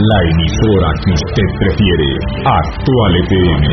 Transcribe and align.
La 0.00 0.20
emisora 0.30 0.92
que 1.04 1.10
usted 1.10 1.42
prefiere, 1.58 2.08
Actual 2.46 3.16
FM. 3.26 3.66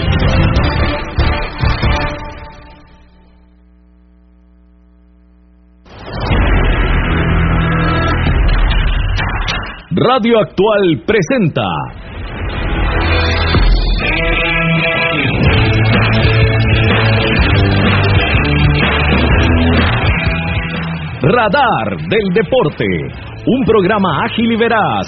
Radio 9.92 10.40
Actual 10.40 11.04
presenta 11.06 11.62
Radar 21.22 21.98
del 22.10 22.34
Deporte, 22.34 22.86
un 23.46 23.64
programa 23.64 24.26
ágil 24.26 24.52
y 24.52 24.56
veraz, 24.58 25.08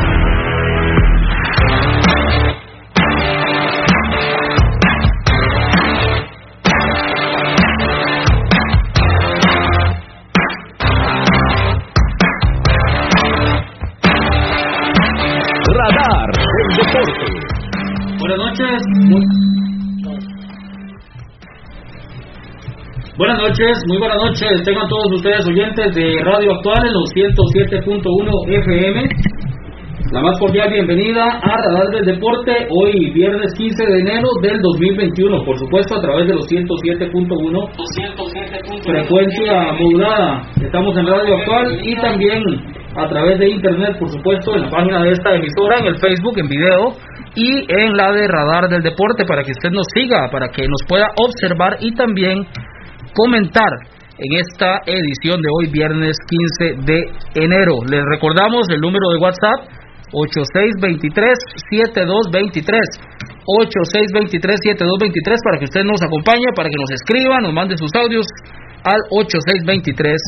Buenas 23.17 23.39
noches, 23.39 23.77
muy 23.87 23.97
buenas 23.97 24.15
noches. 24.23 24.63
Tengan 24.63 24.87
todos 24.87 25.11
ustedes 25.11 25.45
oyentes 25.45 25.93
de 25.93 26.23
Radio 26.23 26.53
Actual 26.53 26.87
en 26.87 26.93
los 26.93 27.11
107.1 27.11 28.47
FM. 28.47 29.03
La 30.13 30.21
más 30.21 30.39
cordial 30.39 30.69
bienvenida 30.71 31.25
a 31.25 31.57
Radar 31.57 31.87
del 31.91 32.05
Deporte, 32.05 32.67
hoy 32.69 33.11
viernes 33.11 33.53
15 33.57 33.85
de 33.85 33.99
enero 33.99 34.29
del 34.41 34.61
2021, 34.61 35.43
por 35.43 35.59
supuesto 35.59 35.97
a 35.97 36.01
través 36.01 36.25
de 36.27 36.35
los 36.35 36.47
107.1 36.47 37.69
frecuencia 38.85 39.73
modulada. 39.73 40.43
Estamos 40.61 40.95
en 40.95 41.05
Radio 41.05 41.35
Actual 41.35 41.79
y 41.83 41.95
también 41.95 42.41
a 42.95 43.09
través 43.09 43.39
de 43.39 43.49
internet, 43.49 43.99
por 43.99 44.09
supuesto, 44.09 44.55
en 44.55 44.61
la 44.63 44.69
página 44.69 45.03
de 45.03 45.11
esta 45.11 45.35
emisora, 45.35 45.79
en 45.79 45.87
el 45.87 45.97
Facebook, 45.97 46.37
en 46.37 46.47
video 46.47 46.93
y 47.35 47.65
en 47.67 47.97
la 47.97 48.13
de 48.13 48.27
Radar 48.27 48.69
del 48.69 48.83
Deporte 48.83 49.25
para 49.25 49.43
que 49.43 49.51
usted 49.51 49.71
nos 49.71 49.85
siga, 49.93 50.29
para 50.31 50.47
que 50.47 50.65
nos 50.67 50.81
pueda 50.87 51.07
observar 51.17 51.77
y 51.81 51.93
también 51.93 52.45
comentar 53.13 53.69
en 54.17 54.33
esta 54.37 54.81
edición 54.85 55.41
de 55.41 55.49
hoy, 55.49 55.67
viernes 55.71 56.17
15 56.29 56.75
de 56.85 57.09
enero. 57.35 57.83
Les 57.89 58.05
recordamos 58.05 58.69
el 58.69 58.81
número 58.81 59.09
de 59.09 59.17
WhatsApp 59.17 59.65
8623-7223. 60.13 63.01
8623-7223 63.41 65.41
para 65.43 65.57
que 65.57 65.65
usted 65.65 65.83
nos 65.83 65.99
acompañe, 66.03 66.45
para 66.55 66.69
que 66.69 66.77
nos 66.77 66.91
escriba, 66.91 67.41
nos 67.41 67.51
mande 67.53 67.75
sus 67.77 67.89
audios 67.95 68.27
al 68.83 69.01
8623-7223. 69.09 70.19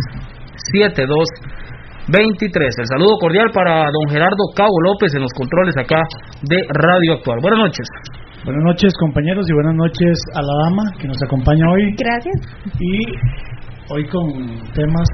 El 2.10 2.88
saludo 2.88 3.20
cordial 3.20 3.52
para 3.54 3.92
don 3.92 4.10
Gerardo 4.10 4.50
Cabo 4.56 4.82
López 4.82 5.14
en 5.14 5.22
los 5.22 5.32
controles 5.34 5.78
acá 5.78 6.02
de 6.42 6.58
Radio 6.70 7.14
Actual. 7.14 7.40
Buenas 7.42 7.60
noches. 7.60 7.88
Buenas 8.44 8.76
noches 8.76 8.92
compañeros 9.00 9.46
y 9.48 9.54
buenas 9.56 9.76
noches 9.76 10.20
a 10.36 10.42
la 10.44 10.54
dama 10.68 10.84
que 11.00 11.08
nos 11.08 11.16
acompaña 11.24 11.64
hoy. 11.72 11.96
Gracias. 11.96 12.36
Y 12.76 12.92
hoy 13.88 14.04
con 14.12 14.28
temas 14.76 15.08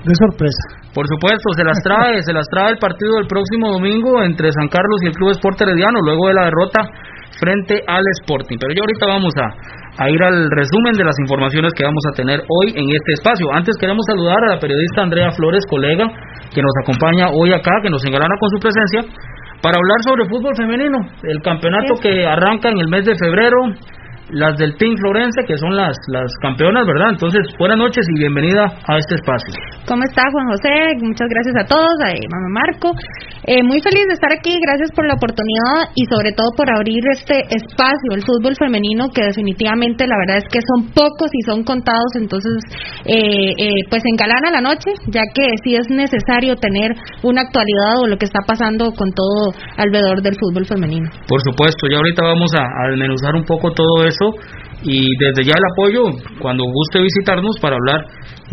de 0.00 0.14
sorpresa. 0.16 0.64
Por 0.96 1.04
supuesto, 1.04 1.44
se 1.52 1.62
las 1.62 1.76
trae, 1.84 2.22
se 2.24 2.32
las 2.32 2.48
trae 2.48 2.72
el 2.72 2.78
partido 2.78 3.20
del 3.20 3.28
próximo 3.28 3.68
domingo 3.68 4.24
entre 4.24 4.48
San 4.48 4.68
Carlos 4.68 4.96
y 5.04 5.08
el 5.08 5.12
Club 5.12 5.36
Sport 5.36 5.60
Herediano, 5.60 6.00
luego 6.00 6.28
de 6.28 6.40
la 6.40 6.44
derrota 6.48 6.88
frente 7.38 7.84
al 7.86 8.04
Sporting. 8.24 8.56
Pero 8.56 8.72
ya 8.72 8.80
ahorita 8.80 9.04
vamos 9.04 9.34
a, 9.36 10.04
a 10.04 10.08
ir 10.08 10.22
al 10.24 10.48
resumen 10.56 10.96
de 10.96 11.04
las 11.04 11.20
informaciones 11.20 11.76
que 11.76 11.84
vamos 11.84 12.00
a 12.08 12.16
tener 12.16 12.40
hoy 12.48 12.72
en 12.80 12.88
este 12.96 13.12
espacio. 13.12 13.52
Antes 13.52 13.76
queremos 13.76 14.08
saludar 14.08 14.40
a 14.40 14.54
la 14.56 14.58
periodista 14.58 15.02
Andrea 15.02 15.30
Flores, 15.32 15.68
colega, 15.68 16.08
que 16.48 16.64
nos 16.64 16.72
acompaña 16.80 17.28
hoy 17.28 17.52
acá, 17.52 17.76
que 17.82 17.90
nos 17.90 18.00
engalana 18.08 18.32
con 18.40 18.48
su 18.48 18.58
presencia, 18.58 19.04
para 19.66 19.78
hablar 19.78 19.98
sobre 20.06 20.28
fútbol 20.28 20.54
femenino, 20.54 20.96
el 21.24 21.42
campeonato 21.42 21.94
que 22.00 22.24
arranca 22.24 22.68
en 22.68 22.78
el 22.78 22.86
mes 22.86 23.04
de 23.04 23.16
febrero, 23.16 23.56
las 24.30 24.58
del 24.58 24.76
Team 24.76 24.96
Florense, 24.98 25.42
que 25.46 25.56
son 25.56 25.76
las, 25.76 25.94
las 26.08 26.32
campeonas, 26.42 26.86
¿verdad? 26.86 27.10
Entonces, 27.10 27.46
buenas 27.58 27.78
noches 27.78 28.04
y 28.10 28.18
bienvenida 28.18 28.64
a 28.64 28.98
este 28.98 29.14
espacio. 29.14 29.54
¿Cómo 29.86 30.02
está 30.02 30.22
Juan 30.32 30.50
José? 30.50 30.98
Muchas 31.02 31.28
gracias 31.30 31.54
a 31.62 31.64
todos, 31.66 31.94
a 32.02 32.10
mamá 32.10 32.66
Marco. 32.66 32.90
Eh, 33.46 33.62
muy 33.62 33.78
feliz 33.80 34.02
de 34.08 34.14
estar 34.14 34.32
aquí, 34.32 34.58
gracias 34.58 34.90
por 34.90 35.06
la 35.06 35.14
oportunidad 35.14 35.94
y 35.94 36.02
sobre 36.10 36.32
todo 36.32 36.50
por 36.56 36.66
abrir 36.66 36.98
este 37.12 37.38
espacio, 37.54 38.10
el 38.10 38.26
fútbol 38.26 38.56
femenino, 38.58 39.06
que 39.14 39.22
definitivamente 39.22 40.06
la 40.06 40.18
verdad 40.18 40.42
es 40.42 40.48
que 40.50 40.58
son 40.58 40.90
pocos 40.90 41.30
y 41.30 41.42
son 41.46 41.62
contados, 41.62 42.10
entonces 42.18 42.58
eh, 43.06 43.54
eh, 43.54 43.86
pues 43.88 44.02
engalana 44.10 44.50
la 44.50 44.60
noche, 44.60 44.90
ya 45.06 45.22
que 45.32 45.46
sí 45.62 45.76
es 45.76 45.86
necesario 45.88 46.56
tener 46.56 46.90
una 47.22 47.42
actualidad 47.42 48.02
o 48.02 48.08
lo 48.08 48.16
que 48.16 48.26
está 48.26 48.40
pasando 48.42 48.90
con 48.90 49.12
todo 49.14 49.54
alrededor 49.76 50.22
del 50.22 50.34
fútbol 50.34 50.66
femenino. 50.66 51.06
Por 51.28 51.38
supuesto, 51.46 51.86
ya 51.86 51.98
ahorita 51.98 52.24
vamos 52.24 52.50
a, 52.58 52.66
a 52.66 52.90
desmenuzar 52.90 53.36
un 53.36 53.44
poco 53.44 53.70
todo 53.70 54.02
eso 54.02 54.15
y 54.82 55.08
desde 55.18 55.44
ya 55.44 55.54
el 55.56 55.66
apoyo 55.72 56.04
cuando 56.40 56.64
guste 56.64 57.00
visitarnos 57.00 57.56
para 57.60 57.76
hablar 57.76 58.04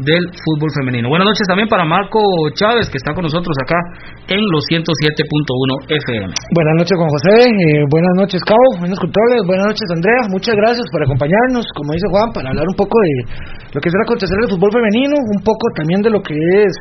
del 0.01 0.25
fútbol 0.33 0.71
femenino. 0.73 1.09
Buenas 1.09 1.29
noches 1.29 1.45
también 1.45 1.69
para 1.69 1.85
Marco 1.85 2.19
Chávez 2.55 2.89
que 2.89 2.97
está 2.97 3.13
con 3.13 3.23
nosotros 3.23 3.53
acá 3.61 3.77
en 4.27 4.41
los 4.49 4.63
107.1 4.65 4.89
FM. 5.85 6.33
Buenas 6.55 6.75
noches 6.81 6.95
Juan 6.97 7.11
José, 7.13 7.35
eh, 7.45 7.85
buenas 7.91 8.15
noches 8.17 8.41
Cabo, 8.41 8.79
buenos 8.79 8.97
controles, 8.97 9.45
buenas 9.45 9.67
noches 9.67 9.85
Andrea, 9.93 10.21
muchas 10.31 10.55
gracias 10.55 10.85
por 10.89 11.03
acompañarnos, 11.03 11.65
como 11.75 11.93
dice 11.93 12.07
Juan, 12.09 12.33
para 12.33 12.49
hablar 12.49 12.65
un 12.65 12.77
poco 12.77 12.97
de 12.97 13.13
lo 13.73 13.79
que 13.81 13.89
será 13.91 14.01
acontecer 14.07 14.37
el 14.41 14.49
fútbol 14.49 14.71
femenino, 14.73 15.13
un 15.13 15.41
poco 15.43 15.69
también 15.75 16.01
de 16.01 16.09
lo 16.09 16.21
que 16.21 16.33
es 16.33 16.73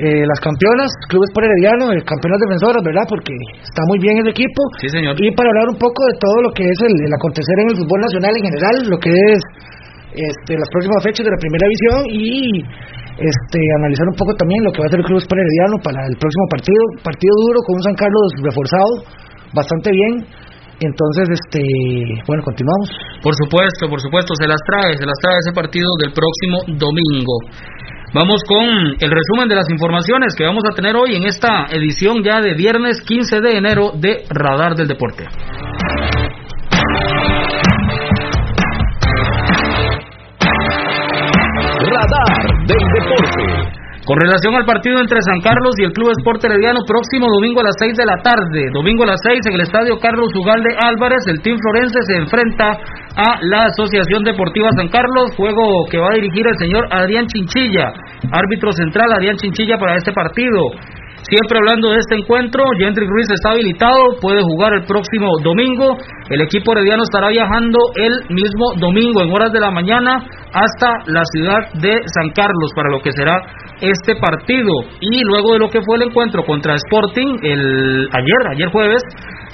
eh, 0.00 0.24
las 0.24 0.40
campeonas, 0.40 0.88
Club 1.12 1.22
Sport 1.28 1.44
Herediano, 1.44 1.92
eh, 1.92 2.00
campeonas 2.08 2.40
defensoras, 2.40 2.80
¿verdad? 2.80 3.04
Porque 3.04 3.36
está 3.60 3.84
muy 3.84 4.00
bien 4.00 4.16
el 4.16 4.28
equipo. 4.32 4.60
Sí, 4.80 4.88
señor. 4.88 5.12
Y 5.20 5.28
para 5.36 5.52
hablar 5.52 5.68
un 5.68 5.76
poco 5.76 6.00
de 6.08 6.16
todo 6.16 6.36
lo 6.40 6.50
que 6.56 6.64
es 6.64 6.78
el, 6.80 6.94
el 7.04 7.12
acontecer 7.12 7.56
en 7.60 7.68
el 7.68 7.76
fútbol 7.76 8.00
nacional 8.00 8.32
en 8.32 8.44
general, 8.48 8.74
lo 8.88 8.98
que 8.98 9.12
es 9.12 9.40
este, 10.16 10.58
las 10.58 10.68
próximas 10.72 11.04
fechas 11.04 11.22
de 11.22 11.30
la 11.30 11.38
primera 11.38 11.64
división 11.68 11.98
y 12.10 12.64
este, 13.20 13.60
analizar 13.84 14.08
un 14.08 14.16
poco 14.16 14.32
también 14.34 14.64
lo 14.64 14.72
que 14.72 14.80
va 14.80 14.84
a 14.86 14.90
hacer 14.90 15.04
el 15.04 15.06
Club 15.06 15.20
Sport 15.20 15.38
Herediano 15.38 15.76
para 15.84 16.00
el 16.08 16.16
próximo 16.16 16.46
partido. 16.48 16.82
Partido 17.04 17.34
duro 17.46 17.60
con 17.68 17.76
un 17.76 17.84
San 17.84 17.96
Carlos 18.00 18.28
reforzado, 18.40 18.92
bastante 19.52 19.92
bien. 19.92 20.24
Entonces, 20.80 21.28
este, 21.28 21.60
bueno, 22.24 22.40
continuamos. 22.40 22.88
Por 23.20 23.36
supuesto, 23.36 23.84
por 23.84 24.00
supuesto, 24.00 24.32
se 24.40 24.48
las 24.48 24.56
trae, 24.64 24.96
se 24.96 25.04
las 25.04 25.18
trae 25.20 25.36
ese 25.44 25.52
partido 25.52 25.86
del 26.00 26.10
próximo 26.16 26.64
domingo. 26.80 27.36
Vamos 28.12 28.42
con 28.44 28.66
el 28.98 29.10
resumen 29.10 29.48
de 29.48 29.54
las 29.54 29.70
informaciones 29.70 30.34
que 30.36 30.44
vamos 30.44 30.64
a 30.68 30.74
tener 30.74 30.96
hoy 30.96 31.14
en 31.14 31.26
esta 31.26 31.66
edición 31.70 32.24
ya 32.24 32.40
de 32.40 32.54
viernes 32.54 33.00
15 33.02 33.40
de 33.40 33.56
enero 33.56 33.92
de 33.94 34.24
Radar 34.28 34.74
del 34.74 34.88
Deporte. 34.88 35.26
Radar 41.86 42.66
del 42.66 42.84
Deporte. 42.94 43.29
Con 44.10 44.18
relación 44.18 44.52
al 44.56 44.66
partido 44.66 44.98
entre 44.98 45.22
San 45.22 45.38
Carlos 45.38 45.70
y 45.78 45.84
el 45.84 45.92
Club 45.92 46.10
Sport 46.18 46.42
Herediano, 46.42 46.82
próximo 46.82 47.30
domingo 47.30 47.60
a 47.60 47.70
las 47.70 47.78
6 47.78 47.94
de 47.94 48.04
la 48.04 48.18
tarde, 48.18 48.66
domingo 48.74 49.04
a 49.04 49.14
las 49.14 49.20
6 49.22 49.38
en 49.46 49.54
el 49.54 49.60
estadio 49.60 50.00
Carlos 50.02 50.34
Ugalde 50.34 50.74
Álvarez, 50.82 51.22
el 51.28 51.40
Team 51.40 51.56
Florense 51.62 51.94
se 52.02 52.16
enfrenta 52.18 52.74
a 53.14 53.38
la 53.40 53.66
Asociación 53.70 54.24
Deportiva 54.24 54.66
San 54.74 54.88
Carlos, 54.88 55.30
juego 55.36 55.86
que 55.88 55.98
va 55.98 56.10
a 56.10 56.18
dirigir 56.18 56.44
el 56.44 56.58
señor 56.58 56.88
Adrián 56.90 57.28
Chinchilla, 57.28 57.86
árbitro 58.32 58.72
central 58.72 59.12
Adrián 59.14 59.36
Chinchilla 59.36 59.78
para 59.78 59.94
este 59.94 60.10
partido. 60.10 60.58
Siempre 61.28 61.58
hablando 61.58 61.90
de 61.90 61.98
este 61.98 62.16
encuentro, 62.16 62.64
Jendrik 62.78 63.08
Ruiz 63.08 63.26
está 63.30 63.50
habilitado, 63.50 64.16
puede 64.20 64.40
jugar 64.42 64.72
el 64.74 64.84
próximo 64.84 65.28
domingo. 65.42 65.98
El 66.30 66.40
equipo 66.40 66.72
herediano 66.72 67.02
estará 67.02 67.28
viajando 67.28 67.78
el 67.96 68.12
mismo 68.30 68.72
domingo 68.78 69.22
en 69.22 69.30
horas 69.30 69.52
de 69.52 69.60
la 69.60 69.70
mañana 69.70 70.24
hasta 70.52 70.88
la 71.06 71.22
ciudad 71.32 71.72
de 71.74 72.00
San 72.06 72.30
Carlos 72.34 72.70
para 72.74 72.90
lo 72.90 73.00
que 73.00 73.12
será 73.12 73.36
este 73.80 74.16
partido. 74.16 74.72
Y 75.00 75.22
luego 75.24 75.52
de 75.52 75.58
lo 75.58 75.68
que 75.68 75.82
fue 75.82 75.96
el 75.96 76.08
encuentro 76.08 76.42
contra 76.44 76.74
Sporting 76.74 77.38
el 77.42 78.08
ayer, 78.12 78.52
ayer 78.54 78.68
jueves, 78.70 79.02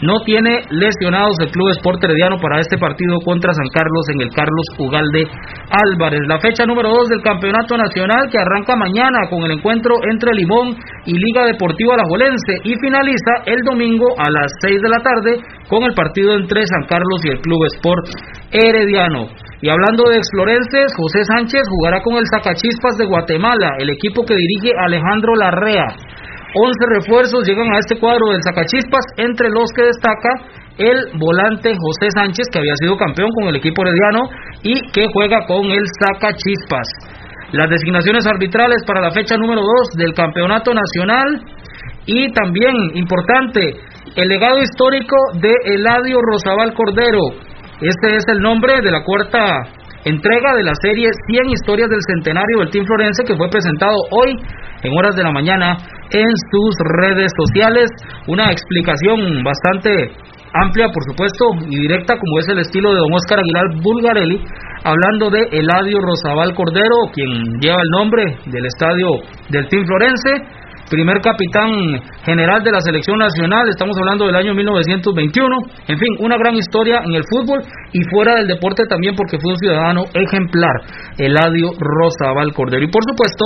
no 0.03 0.21
tiene 0.25 0.61
lesionados 0.71 1.37
el 1.41 1.51
Club 1.51 1.71
Sport 1.79 2.05
Herediano 2.05 2.37
para 2.37 2.61
este 2.61 2.77
partido 2.77 3.17
contra 3.25 3.53
San 3.53 3.69
Carlos 3.73 4.05
en 4.13 4.21
el 4.21 4.31
Carlos 4.31 4.67
Ugalde 4.79 5.27
Álvarez. 5.71 6.21
La 6.27 6.39
fecha 6.39 6.67
número 6.67 6.91
2 6.91 7.09
del 7.09 7.23
Campeonato 7.23 7.77
Nacional 7.77 8.29
que 8.31 8.39
arranca 8.39 8.77
mañana 8.77 9.29
con 9.31 9.43
el 9.45 9.53
encuentro 9.53 9.95
entre 10.11 10.35
Limón 10.35 10.77
y 11.07 11.13
Liga 11.17 11.47
Deportiva 11.47 11.95
Alajuelense 11.95 12.61
y 12.65 12.75
finaliza 12.77 13.47
el 13.47 13.61
domingo 13.65 14.07
a 14.19 14.29
las 14.31 14.53
6 14.61 14.83
de 14.83 14.89
la 14.89 15.01
tarde 15.01 15.41
con 15.69 15.83
el 15.85 15.95
partido 15.95 16.35
entre 16.37 16.67
San 16.67 16.87
Carlos 16.89 17.25
y 17.25 17.29
el 17.31 17.41
Club 17.41 17.65
Sport 17.77 18.07
Herediano. 18.53 19.29
Y 19.63 19.71
hablando 19.71 20.05
de 20.11 20.19
explorenses, 20.19 20.93
José 20.95 21.25
Sánchez 21.25 21.63
jugará 21.71 22.03
con 22.03 22.17
el 22.17 22.27
Zacachispas 22.29 22.99
de 22.99 23.07
Guatemala, 23.07 23.71
el 23.79 23.89
equipo 23.89 24.25
que 24.25 24.37
dirige 24.37 24.71
Alejandro 24.79 25.35
Larrea. 25.35 25.97
11 26.55 26.73
refuerzos 27.01 27.47
llegan 27.47 27.73
a 27.73 27.79
este 27.79 27.99
cuadro 27.99 28.31
del 28.31 28.41
Zacachispas, 28.43 29.05
entre 29.17 29.51
los 29.51 29.71
que 29.75 29.83
destaca 29.83 30.31
el 30.79 31.19
volante 31.19 31.75
José 31.75 32.11
Sánchez, 32.15 32.47
que 32.53 32.59
había 32.59 32.77
sido 32.77 32.97
campeón 32.97 33.31
con 33.35 33.49
el 33.49 33.57
equipo 33.57 33.83
herediano 33.83 34.29
y 34.63 34.81
que 34.93 35.07
juega 35.13 35.47
con 35.47 35.67
el 35.67 35.85
Zacachispas. 36.01 36.89
Las 37.53 37.71
designaciones 37.71 38.27
arbitrales 38.27 38.83
para 38.87 39.01
la 39.01 39.11
fecha 39.11 39.37
número 39.37 39.63
2 39.63 39.97
del 39.97 40.15
Campeonato 40.15 40.73
Nacional 40.75 41.43
y 42.05 42.33
también 42.33 42.75
importante 42.95 43.75
el 44.17 44.29
legado 44.29 44.61
histórico 44.61 45.17
de 45.41 45.55
Eladio 45.65 46.19
Rosabal 46.21 46.75
Cordero. 46.75 47.47
Este 47.81 48.17
es 48.17 48.25
el 48.29 48.41
nombre 48.41 48.81
de 48.81 48.91
la 48.91 49.05
cuarta 49.05 49.63
entrega 50.07 50.55
de 50.55 50.63
la 50.63 50.73
serie 50.81 51.11
100 51.27 51.51
historias 51.51 51.91
del 51.91 51.99
centenario 52.15 52.61
del 52.61 52.71
Team 52.71 52.87
Florense 52.87 53.25
que 53.27 53.37
fue 53.37 53.51
presentado 53.51 53.97
hoy 54.13 54.39
en 54.83 54.93
horas 54.97 55.17
de 55.17 55.25
la 55.25 55.33
mañana 55.33 55.77
en 56.11 56.31
sus 56.51 56.75
redes 57.03 57.33
sociales. 57.43 57.91
Una 58.29 58.53
explicación 58.53 59.43
bastante 59.43 60.15
amplia, 60.55 60.87
por 60.95 61.03
supuesto, 61.11 61.45
y 61.69 61.81
directa, 61.81 62.15
como 62.15 62.39
es 62.39 62.49
el 62.49 62.59
estilo 62.61 62.95
de 62.95 63.01
don 63.01 63.13
Oscar 63.13 63.41
Aguilar 63.41 63.67
Bulgarelli, 63.83 64.41
hablando 64.85 65.29
de 65.29 65.43
Eladio 65.51 65.99
Rosabal 65.99 66.55
Cordero, 66.55 67.11
quien 67.13 67.59
lleva 67.59 67.83
el 67.83 67.91
nombre 67.91 68.23
del 68.47 68.65
estadio 68.65 69.09
del 69.51 69.67
Team 69.69 69.85
Florense 69.87 70.66
primer 70.89 71.21
capitán 71.21 71.99
general 72.25 72.63
de 72.63 72.71
la 72.71 72.81
selección 72.81 73.19
nacional, 73.19 73.69
estamos 73.69 73.97
hablando 73.99 74.27
del 74.27 74.37
año 74.37 74.55
1921, 74.55 75.57
en 75.89 75.99
fin, 75.99 76.13
una 76.21 76.37
gran 76.39 76.55
historia 76.55 77.03
en 77.05 77.15
el 77.15 77.25
fútbol 77.29 77.61
y 77.93 78.01
fuera 78.11 78.37
del 78.37 78.47
deporte 78.47 78.85
también 78.89 79.15
porque 79.17 79.39
fue 79.39 79.53
un 79.53 79.59
ciudadano 79.59 80.05
ejemplar, 80.15 80.75
Eladio 81.19 81.71
Rosa 81.79 82.33
Cordero. 82.55 82.85
Y 82.85 82.91
por 82.91 83.03
supuesto, 83.03 83.45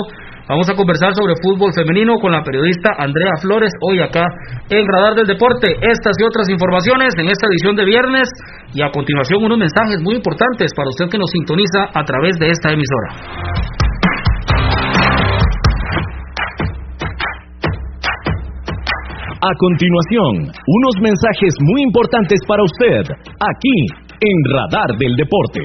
vamos 0.49 0.69
a 0.69 0.75
conversar 0.75 1.15
sobre 1.15 1.35
fútbol 1.43 1.73
femenino 1.73 2.19
con 2.21 2.33
la 2.33 2.43
periodista 2.43 2.91
Andrea 2.99 3.33
Flores, 3.41 3.73
hoy 3.89 4.01
acá 4.01 4.27
en 4.69 4.87
Radar 4.87 5.15
del 5.15 5.27
Deporte. 5.27 5.77
Estas 5.81 6.17
y 6.21 6.25
otras 6.25 6.49
informaciones 6.49 7.15
en 7.17 7.27
esta 7.27 7.47
edición 7.49 7.77
de 7.77 7.85
viernes 7.85 8.29
y 8.75 8.83
a 8.83 8.91
continuación 8.91 9.43
unos 9.45 9.59
mensajes 9.59 10.01
muy 10.03 10.17
importantes 10.17 10.73
para 10.77 10.89
usted 10.89 11.09
que 11.11 11.19
nos 11.19 11.31
sintoniza 11.31 11.89
a 11.95 12.05
través 12.05 12.37
de 12.39 12.51
esta 12.51 12.71
emisora. 12.71 13.90
A 19.43 19.53
continuación, 19.57 20.53
unos 20.53 20.95
mensajes 21.01 21.55
muy 21.73 21.81
importantes 21.89 22.39
para 22.47 22.63
usted, 22.63 23.17
aquí 23.41 23.77
en 24.21 24.37
Radar 24.53 24.99
del 24.99 25.17
Deporte. 25.17 25.65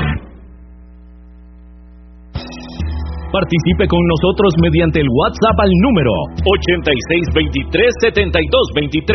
Participe 3.31 3.87
con 3.87 4.03
nosotros 4.11 4.51
mediante 4.59 4.99
el 4.99 5.07
WhatsApp 5.07 5.55
al 5.63 5.71
número 5.87 6.11
8623-7223. 8.11 9.07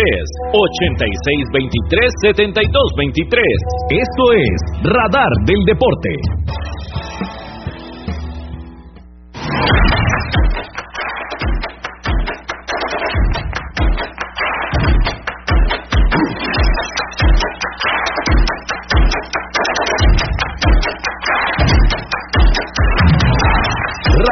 8623-7223. 2.33 3.37
Esto 3.93 4.33
es 4.33 4.57
Radar 4.89 5.29
del 5.45 5.61
Deporte. 5.69 6.76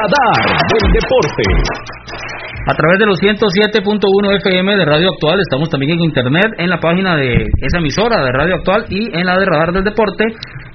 Del 0.05 0.93
Deporte. 0.93 1.43
A 2.69 2.75
través 2.75 2.99
de 2.99 3.07
los 3.07 3.19
107.1 3.21 4.37
FM 4.37 4.77
de 4.77 4.85
Radio 4.85 5.09
Actual, 5.13 5.41
estamos 5.41 5.69
también 5.71 5.93
en 5.93 6.05
internet, 6.05 6.53
en 6.59 6.69
la 6.69 6.79
página 6.79 7.17
de 7.17 7.49
esa 7.61 7.79
emisora 7.79 8.25
de 8.25 8.33
Radio 8.33 8.57
Actual 8.57 8.85
y 8.91 9.17
en 9.17 9.25
la 9.25 9.39
de 9.39 9.47
Radar 9.47 9.73
del 9.73 9.85
Deporte, 9.85 10.25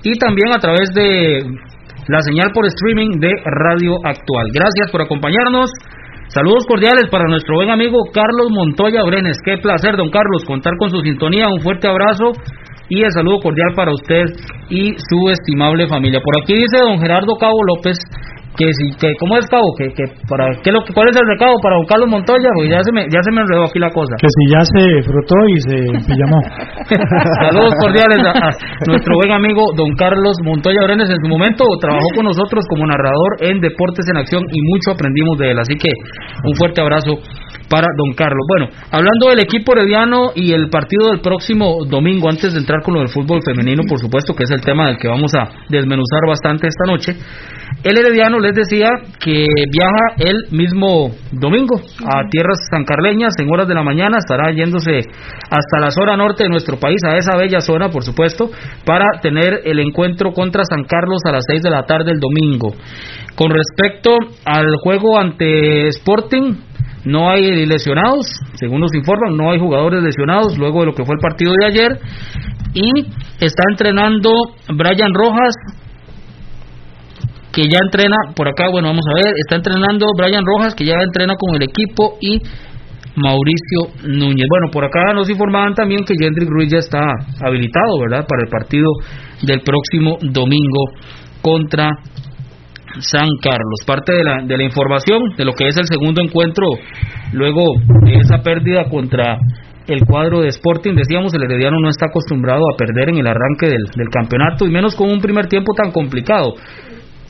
y 0.04 0.18
también 0.18 0.50
a 0.54 0.60
través 0.60 0.90
de 0.94 1.42
la 2.08 2.22
señal 2.22 2.50
por 2.54 2.66
streaming 2.66 3.20
de 3.20 3.30
Radio 3.46 3.98
Actual. 4.04 4.48
Gracias 4.54 4.90
por 4.92 5.02
acompañarnos. 5.02 5.70
Saludos 6.30 6.66
cordiales 6.68 7.10
para 7.10 7.26
nuestro 7.26 7.56
buen 7.56 7.70
amigo 7.70 7.98
Carlos 8.14 8.50
Montoya 8.50 9.04
Brenes. 9.04 9.38
Qué 9.44 9.58
placer, 9.58 9.96
don 9.98 10.10
Carlos, 10.10 10.46
contar 10.46 10.74
con 10.78 10.90
su 10.90 11.02
sintonía. 11.02 11.50
Un 11.50 11.62
fuerte 11.62 11.88
abrazo 11.88 12.34
y 12.88 13.02
el 13.02 13.12
saludo 13.12 13.40
cordial 13.42 13.74
para 13.76 13.92
usted 13.92 14.26
y 14.70 14.94
su 14.98 15.30
estimable 15.30 15.88
familia. 15.88 16.20
Por 16.24 16.42
aquí 16.42 16.54
dice 16.54 16.78
don 16.82 17.00
Gerardo 17.00 17.36
Cabo 17.40 17.58
López 17.76 17.98
que 18.60 18.68
si 18.76 18.92
que 19.00 19.16
cómo 19.16 19.40
es 19.40 19.48
cabo 19.48 19.64
que, 19.80 19.88
que 19.96 20.04
para 20.28 20.52
qué 20.60 20.68
lo 20.76 20.84
cuál 20.92 21.08
es 21.08 21.16
el 21.16 21.24
recado 21.32 21.56
para 21.64 21.80
don 21.80 21.88
Carlos 21.88 22.12
Montoya 22.12 22.52
porque 22.52 22.76
ya 22.76 22.84
se 22.84 22.92
me 22.92 23.08
ya 23.08 23.24
se 23.24 23.32
me 23.32 23.40
enredó 23.40 23.64
aquí 23.64 23.80
la 23.80 23.88
cosa. 23.88 24.20
Que 24.20 24.28
si 24.28 24.44
ya 24.52 24.60
se 24.68 24.84
frotó 25.08 25.38
y 25.48 25.56
se 25.64 25.78
pijamó. 26.04 26.40
Saludos 27.48 27.72
cordiales 27.80 28.20
a, 28.28 28.52
nuestro 28.92 29.16
buen 29.16 29.32
amigo 29.32 29.64
don 29.80 29.96
Carlos 29.96 30.36
Montoya 30.44 30.84
Brenes 30.84 31.08
en 31.08 31.24
su 31.24 31.28
momento 31.32 31.64
trabajó 31.80 32.12
con 32.12 32.28
nosotros 32.28 32.68
como 32.68 32.84
narrador 32.84 33.32
en 33.48 33.64
Deportes 33.64 34.04
en 34.12 34.18
Acción 34.20 34.44
y 34.52 34.60
mucho 34.60 34.92
aprendimos 34.92 35.40
de 35.40 35.56
él. 35.56 35.60
Así 35.60 35.80
que 35.80 35.96
un 36.44 36.54
fuerte 36.60 36.82
abrazo 36.84 37.16
para 37.70 37.88
don 37.96 38.14
Carlos. 38.16 38.46
Bueno, 38.48 38.72
hablando 38.92 39.30
del 39.30 39.40
equipo 39.40 39.74
herediano 39.74 40.32
y 40.36 40.54
el 40.54 40.70
partido 40.70 41.10
del 41.10 41.22
próximo 41.22 41.86
domingo, 41.88 42.30
antes 42.30 42.54
de 42.54 42.60
entrar 42.60 42.82
con 42.82 42.96
lo 42.96 43.02
del 43.02 43.10
fútbol 43.10 43.42
femenino, 43.46 43.84
por 43.88 44.00
supuesto, 44.00 44.34
que 44.34 44.44
es 44.44 44.52
el 44.52 44.62
tema 44.62 44.88
del 44.88 44.98
que 44.98 45.08
vamos 45.08 45.32
a 45.36 45.50
desmenuzar 45.70 46.22
bastante 46.28 46.68
esta 46.68 46.92
noche, 46.92 47.16
el 47.84 47.98
herediano 47.98 48.40
les 48.40 48.56
decía 48.56 48.90
que 49.20 49.46
viaja 49.72 50.16
el 50.18 50.48
mismo 50.52 51.12
domingo 51.32 51.76
a 51.78 52.28
tierras 52.30 52.60
sancarleñas 52.72 53.34
en 53.40 53.54
horas 53.54 53.68
de 53.68 53.76
la 53.76 53.84
mañana, 53.84 54.18
estará 54.18 54.52
yéndose 54.52 55.00
hasta 55.50 55.80
la 55.80 55.92
zona 55.92 56.18
norte 56.18 56.44
de 56.44 56.50
nuestro 56.50 56.78
país, 56.78 57.00
a 57.06 57.18
esa 57.18 57.38
bella 57.38 57.62
zona, 57.62 57.90
por 57.90 58.04
supuesto, 58.04 58.50
para 58.86 59.22
tener 59.22 59.62
el 59.66 59.80
encuentro 59.80 60.34
contra 60.34 60.64
San 60.66 60.84
Carlos 60.84 61.22
a 61.26 61.32
las 61.32 61.44
6 61.48 61.62
de 61.62 61.70
la 61.70 61.84
tarde 61.84 62.12
el 62.12 62.20
domingo. 62.20 62.74
Con 63.36 63.52
respecto 63.52 64.18
al 64.44 64.76
juego 64.84 65.18
ante 65.18 65.88
Sporting, 65.88 66.56
no 67.06 67.30
hay 67.30 67.66
lesionados, 67.66 68.28
según 68.56 68.82
nos 68.82 68.94
informan, 68.94 69.38
no 69.38 69.52
hay 69.52 69.60
jugadores 69.60 70.04
lesionados 70.04 70.58
luego 70.58 70.82
de 70.82 70.88
lo 70.88 70.94
que 70.94 71.06
fue 71.06 71.16
el 71.16 71.22
partido 71.22 71.54
de 71.60 71.68
ayer. 71.68 72.00
Y 72.74 72.90
está 73.40 73.64
entrenando 73.72 74.32
Brian 74.68 75.14
Rojas, 75.14 75.56
que 77.52 77.64
ya 77.64 77.80
entrena, 77.84 78.16
por 78.36 78.48
acá, 78.48 78.70
bueno, 78.72 78.90
vamos 78.90 79.06
a 79.10 79.24
ver, 79.24 79.34
está 79.38 79.56
entrenando 79.56 80.06
Brian 80.18 80.44
Rojas, 80.46 80.76
que 80.76 80.86
ya 80.86 80.96
entrena 81.02 81.36
con 81.36 81.56
el 81.56 81.64
equipo, 81.64 82.18
y 82.22 82.42
Mauricio 83.16 84.08
Núñez. 84.08 84.48
Bueno, 84.50 84.72
por 84.72 84.86
acá 84.86 85.14
nos 85.14 85.30
informaban 85.30 85.74
también 85.74 86.06
que 86.06 86.14
Jendrik 86.20 86.50
Ruiz 86.50 86.72
ya 86.72 86.78
está 86.78 87.02
habilitado, 87.44 88.00
¿verdad?, 88.00 88.26
para 88.28 88.44
el 88.44 88.50
partido 88.50 88.90
del 89.42 89.62
próximo 89.62 90.18
domingo 90.22 90.92
contra 91.42 91.92
San 93.00 93.30
Carlos. 93.42 93.80
Parte 93.86 94.14
de 94.14 94.24
la, 94.24 94.42
de 94.44 94.58
la 94.58 94.64
información 94.64 95.22
de 95.38 95.46
lo 95.46 95.54
que 95.54 95.68
es 95.68 95.78
el 95.78 95.86
segundo 95.86 96.22
encuentro, 96.22 96.68
luego 97.34 97.64
de 98.06 98.16
esa 98.16 98.40
pérdida 98.40 98.90
contra 98.90 99.38
el 99.88 100.02
cuadro 100.06 100.42
de 100.42 100.50
Sporting, 100.50 100.94
decíamos, 100.94 101.34
el 101.34 101.44
Herediano 101.44 101.80
no 101.80 101.90
está 101.90 102.08
acostumbrado 102.08 102.62
a 102.72 102.78
perder 102.78 103.10
en 103.10 103.18
el 103.18 103.28
arranque 103.28 103.68
del, 103.68 103.86
del 103.96 104.10
campeonato 104.10 104.68
y 104.68 104.72
menos 104.72 104.96
con 104.96 105.10
un 105.10 105.20
primer 105.20 105.48
tiempo 105.48 105.74
tan 105.74 105.92
complicado 105.92 106.54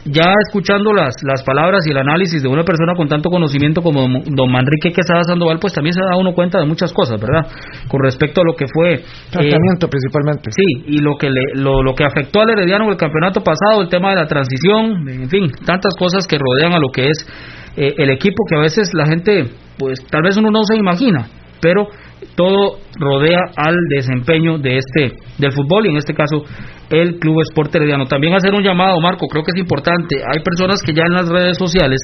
ya 0.05 0.33
escuchando 0.47 0.93
las, 0.93 1.15
las 1.23 1.43
palabras 1.43 1.85
y 1.85 1.91
el 1.91 1.97
análisis 1.97 2.41
de 2.41 2.47
una 2.47 2.63
persona 2.63 2.95
con 2.95 3.07
tanto 3.07 3.29
conocimiento 3.29 3.81
como 3.81 4.07
don 4.25 4.51
Manrique 4.51 4.91
Quesada 4.91 5.23
Sandoval, 5.23 5.59
pues 5.59 5.73
también 5.73 5.93
se 5.93 6.01
da 6.01 6.17
uno 6.17 6.33
cuenta 6.33 6.59
de 6.59 6.65
muchas 6.65 6.93
cosas, 6.93 7.19
¿verdad? 7.19 7.51
Con 7.87 8.01
respecto 8.03 8.41
a 8.41 8.43
lo 8.45 8.55
que 8.55 8.65
fue... 8.73 9.03
Tratamiento 9.29 9.87
eh, 9.87 9.89
principalmente. 9.89 10.51
Sí, 10.51 10.63
y 10.87 10.99
lo 10.99 11.15
que, 11.17 11.29
le, 11.29 11.41
lo, 11.55 11.83
lo 11.83 11.93
que 11.93 12.05
afectó 12.05 12.41
al 12.41 12.49
Herediano 12.49 12.85
en 12.85 12.91
el 12.91 12.97
campeonato 12.97 13.41
pasado, 13.41 13.81
el 13.81 13.89
tema 13.89 14.11
de 14.11 14.15
la 14.15 14.27
transición, 14.27 15.07
en 15.07 15.29
fin, 15.29 15.51
tantas 15.65 15.93
cosas 15.97 16.25
que 16.27 16.37
rodean 16.37 16.73
a 16.73 16.79
lo 16.79 16.89
que 16.93 17.09
es 17.09 17.27
eh, 17.75 17.93
el 17.97 18.09
equipo 18.09 18.43
que 18.49 18.55
a 18.55 18.59
veces 18.59 18.89
la 18.93 19.05
gente, 19.05 19.49
pues 19.77 19.99
tal 20.09 20.23
vez 20.23 20.37
uno 20.37 20.51
no 20.51 20.63
se 20.63 20.75
imagina, 20.75 21.27
pero 21.61 21.87
todo 22.35 22.77
rodea 22.99 23.39
al 23.55 23.75
desempeño 23.89 24.57
de 24.57 24.77
este 24.77 25.17
del 25.37 25.51
fútbol 25.51 25.85
y 25.85 25.89
en 25.89 25.97
este 25.97 26.13
caso 26.13 26.43
el 26.89 27.19
Club 27.19 27.41
Sport 27.41 27.75
Herediano. 27.75 28.05
También 28.05 28.33
hacer 28.33 28.53
un 28.53 28.63
llamado, 28.63 28.99
Marco, 28.99 29.27
creo 29.27 29.43
que 29.43 29.51
es 29.53 29.59
importante. 29.59 30.17
Hay 30.17 30.41
personas 30.43 30.81
que 30.83 30.93
ya 30.93 31.03
en 31.05 31.13
las 31.13 31.29
redes 31.29 31.57
sociales 31.57 32.01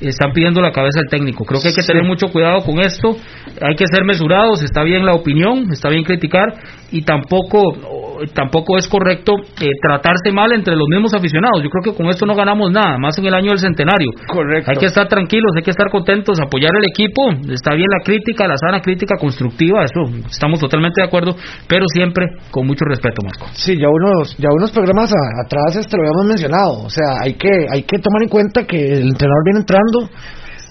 están 0.00 0.32
pidiendo 0.32 0.60
la 0.60 0.72
cabeza 0.72 1.00
del 1.00 1.08
técnico. 1.08 1.44
Creo 1.44 1.60
que 1.60 1.68
hay 1.68 1.74
que 1.74 1.82
tener 1.82 2.04
mucho 2.04 2.28
cuidado 2.28 2.60
con 2.64 2.80
esto. 2.80 3.16
Hay 3.60 3.74
que 3.76 3.86
ser 3.86 4.04
mesurados. 4.04 4.62
Está 4.62 4.82
bien 4.82 5.04
la 5.04 5.14
opinión, 5.14 5.66
está 5.72 5.88
bien 5.88 6.04
criticar 6.04 6.54
y 6.90 7.02
tampoco 7.02 8.16
tampoco 8.34 8.76
es 8.78 8.88
correcto 8.88 9.34
eh, 9.60 9.70
tratarse 9.80 10.32
mal 10.32 10.52
entre 10.52 10.74
los 10.74 10.88
mismos 10.88 11.14
aficionados. 11.14 11.62
Yo 11.62 11.70
creo 11.70 11.92
que 11.92 11.96
con 11.96 12.08
esto 12.08 12.26
no 12.26 12.34
ganamos 12.34 12.72
nada, 12.72 12.98
más 12.98 13.16
en 13.18 13.26
el 13.26 13.34
año 13.34 13.50
del 13.50 13.58
centenario. 13.58 14.10
Correcto. 14.26 14.70
Hay 14.70 14.76
que 14.76 14.86
estar 14.86 15.06
tranquilos, 15.08 15.52
hay 15.56 15.62
que 15.62 15.70
estar 15.70 15.88
contentos, 15.90 16.40
apoyar 16.40 16.72
el 16.76 16.84
equipo. 16.90 17.30
Está 17.52 17.74
bien 17.74 17.86
la 17.90 18.04
crítica, 18.04 18.48
la 18.48 18.56
sana 18.56 18.80
crítica 18.80 19.16
constructiva, 19.20 19.84
eso 19.84 20.00
estamos 20.28 20.60
totalmente 20.60 21.00
de 21.00 21.06
acuerdo, 21.06 21.36
pero 21.68 21.84
siempre 21.92 22.26
con 22.50 22.66
mucho 22.66 22.84
respeto, 22.84 23.22
Marco. 23.22 23.46
Sí, 23.52 23.78
ya 23.78 23.88
unos 23.88 24.36
ya 24.38 24.48
unos 24.52 24.70
programas 24.72 25.12
atrás 25.44 25.76
este 25.76 25.96
lo 25.96 26.02
habíamos 26.02 26.26
mencionado, 26.26 26.84
o 26.84 26.90
sea, 26.90 27.22
hay 27.22 27.34
que 27.34 27.48
hay 27.72 27.82
que 27.82 27.98
tomar 27.98 28.22
en 28.22 28.28
cuenta 28.28 28.64
que 28.64 28.76
el 28.76 29.08
entrenador 29.08 29.44
viene 29.44 29.60
entrando 29.60 29.87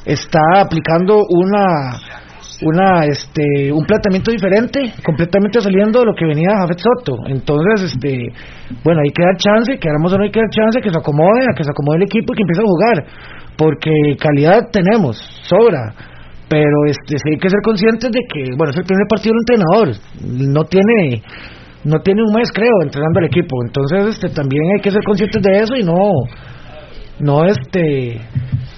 está 0.05 0.41
aplicando 0.61 1.17
una 1.29 1.99
una 2.61 3.05
este 3.05 3.71
un 3.71 3.85
planteamiento 3.85 4.31
diferente, 4.31 4.93
completamente 5.03 5.61
saliendo 5.61 5.99
de 5.99 6.05
lo 6.05 6.15
que 6.15 6.25
venía 6.25 6.57
Jafet 6.57 6.79
Soto. 6.79 7.17
Entonces, 7.27 7.93
este 7.93 8.33
bueno, 8.83 9.01
hay 9.03 9.11
que 9.11 9.23
dar 9.23 9.37
chance, 9.37 9.77
que 9.77 9.89
no 9.89 10.23
hay 10.23 10.31
que 10.31 10.39
dar 10.39 10.49
chance, 10.49 10.81
que 10.81 10.89
se 10.89 10.97
acomode, 10.97 11.45
a 11.51 11.55
que 11.55 11.63
se 11.63 11.69
acomode 11.69 11.97
el 11.97 12.03
equipo 12.03 12.33
y 12.33 12.37
que 12.37 12.43
empiece 12.43 12.61
a 12.61 12.65
jugar, 12.65 12.97
porque 13.57 13.91
calidad 14.19 14.69
tenemos, 14.71 15.17
sobra. 15.43 15.93
Pero 16.49 16.85
este 16.87 17.17
sí 17.17 17.29
hay 17.31 17.37
que 17.37 17.49
ser 17.49 17.59
conscientes 17.61 18.09
de 18.09 18.21
que, 18.31 18.55
bueno, 18.55 18.71
es 18.71 18.77
el 18.77 18.85
primer 18.85 19.05
partido 19.09 19.35
del 19.35 19.43
entrenador, 19.43 19.87
no 20.23 20.63
tiene 20.63 21.21
no 21.83 21.99
tiene 21.99 22.21
un 22.23 22.33
mes 22.33 22.49
creo 22.51 22.81
entrenando 22.81 23.19
al 23.19 23.25
equipo, 23.25 23.55
entonces 23.65 24.15
este 24.15 24.29
también 24.29 24.63
hay 24.75 24.81
que 24.81 24.91
ser 24.91 25.03
conscientes 25.03 25.41
de 25.41 25.59
eso 25.61 25.75
y 25.75 25.83
no 25.83 26.11
no 27.19 27.45
este 27.45 28.21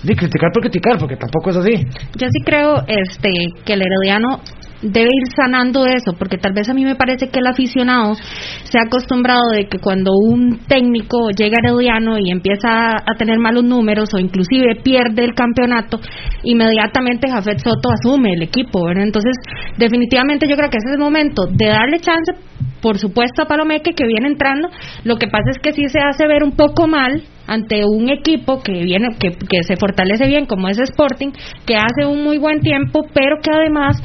de 0.04 0.16
criticar 0.16 0.52
por 0.54 0.64
criticar, 0.64 0.98
porque 0.98 1.16
tampoco 1.16 1.50
es 1.50 1.58
así. 1.58 1.74
Yo 2.18 2.28
sí 2.30 2.44
creo 2.46 2.84
este 2.88 3.30
que 3.66 3.74
el 3.74 3.82
herediano 3.82 4.40
debe 4.82 5.10
ir 5.12 5.28
sanando 5.36 5.86
eso, 5.86 6.14
porque 6.18 6.38
tal 6.38 6.54
vez 6.54 6.70
a 6.70 6.74
mí 6.74 6.86
me 6.86 6.96
parece 6.96 7.30
que 7.30 7.40
el 7.40 7.48
aficionado 7.48 8.16
se 8.16 8.80
ha 8.80 8.84
acostumbrado 8.84 9.50
de 9.52 9.68
que 9.68 9.80
cuando 9.80 10.12
un 10.14 10.60
técnico 10.68 11.30
llega 11.32 11.58
a 11.58 11.68
Herediano 11.68 12.18
y 12.18 12.32
empieza 12.32 12.92
a 12.92 13.16
tener 13.18 13.40
malos 13.40 13.64
números 13.64 14.14
o 14.14 14.20
inclusive 14.20 14.76
pierde 14.82 15.26
el 15.26 15.34
campeonato, 15.34 16.00
inmediatamente 16.44 17.30
Jafet 17.30 17.60
Soto 17.60 17.90
asume 17.92 18.34
el 18.34 18.44
equipo, 18.44 18.86
¿verdad? 18.86 19.04
Entonces, 19.04 19.34
definitivamente 19.78 20.48
yo 20.48 20.56
creo 20.56 20.70
que 20.70 20.78
ese 20.78 20.90
es 20.90 20.94
el 20.94 21.00
momento 21.00 21.46
de 21.48 21.68
darle 21.68 22.00
chance, 22.00 22.34
por 22.82 22.98
supuesto, 22.98 23.42
a 23.42 23.48
Palomeque 23.48 23.92
que 23.94 24.08
viene 24.08 24.28
entrando, 24.28 24.70
lo 25.04 25.18
que 25.18 25.28
pasa 25.28 25.52
es 25.52 25.60
que 25.60 25.74
sí 25.74 25.90
se 25.90 26.00
hace 26.00 26.26
ver 26.28 26.44
un 26.44 26.54
poco 26.54 26.88
mal 26.88 27.22
ante 27.50 27.84
un 27.86 28.10
equipo 28.10 28.62
que 28.62 28.72
viene 28.72 29.08
que, 29.20 29.32
que 29.32 29.64
se 29.64 29.76
fortalece 29.76 30.28
bien 30.28 30.46
como 30.46 30.68
es 30.70 30.80
Sporting 30.80 31.32
que 31.66 31.76
hace 31.76 32.06
un 32.06 32.24
muy 32.24 32.38
buen 32.38 32.62
tiempo 32.62 33.02
pero 33.14 33.38
que 33.42 33.52
además 33.52 33.98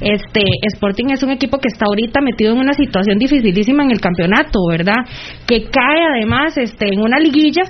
este 0.00 0.42
Sporting 0.74 1.06
es 1.10 1.22
un 1.22 1.30
equipo 1.30 1.58
que 1.58 1.68
está 1.68 1.86
ahorita 1.86 2.20
metido 2.20 2.52
en 2.52 2.58
una 2.58 2.74
situación 2.74 3.18
dificilísima 3.18 3.82
en 3.82 3.90
el 3.90 4.00
campeonato 4.00 4.60
verdad 4.68 5.04
que 5.46 5.64
cae 5.64 6.04
además 6.14 6.56
este 6.56 6.92
en 6.92 7.00
una 7.00 7.18
liguilla 7.18 7.62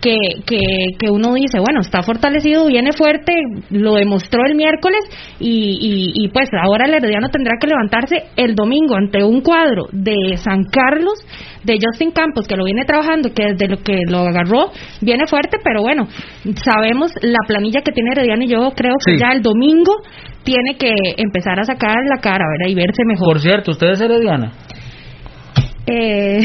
que, 0.00 0.16
que, 0.46 0.58
que, 0.98 1.10
uno 1.10 1.34
dice, 1.34 1.58
bueno, 1.60 1.80
está 1.80 2.02
fortalecido, 2.02 2.66
viene 2.66 2.92
fuerte, 2.92 3.32
lo 3.70 3.94
demostró 3.94 4.44
el 4.46 4.54
miércoles 4.54 5.00
y, 5.40 6.12
y, 6.14 6.28
pues 6.28 6.48
ahora 6.62 6.86
el 6.86 6.94
Herediano 6.94 7.30
tendrá 7.30 7.54
que 7.60 7.68
levantarse 7.68 8.24
el 8.36 8.54
domingo 8.54 8.96
ante 8.96 9.24
un 9.24 9.40
cuadro 9.40 9.86
de 9.92 10.36
San 10.36 10.64
Carlos, 10.64 11.14
de 11.62 11.78
Justin 11.82 12.10
Campos, 12.10 12.46
que 12.46 12.56
lo 12.56 12.64
viene 12.64 12.84
trabajando, 12.84 13.32
que 13.32 13.52
desde 13.52 13.68
lo 13.68 13.78
que 13.78 14.02
lo 14.08 14.18
agarró 14.18 14.70
viene 15.00 15.26
fuerte, 15.26 15.58
pero 15.64 15.80
bueno, 15.80 16.06
sabemos 16.64 17.12
la 17.22 17.38
planilla 17.46 17.80
que 17.82 17.92
tiene 17.92 18.10
Herediano 18.12 18.44
y 18.44 18.48
yo 18.48 18.72
creo 18.76 18.94
que 19.04 19.18
ya 19.18 19.32
el 19.32 19.42
domingo 19.42 19.92
tiene 20.44 20.76
que 20.76 20.92
empezar 21.16 21.58
a 21.58 21.64
sacar 21.64 21.96
la 22.14 22.20
cara, 22.20 22.44
¿verdad? 22.58 22.70
Y 22.70 22.74
verse 22.74 23.02
mejor. 23.06 23.28
Por 23.28 23.40
cierto, 23.40 23.70
¿usted 23.70 23.92
es 23.92 24.00
Herediana? 24.00 24.52
Eh, 25.86 26.40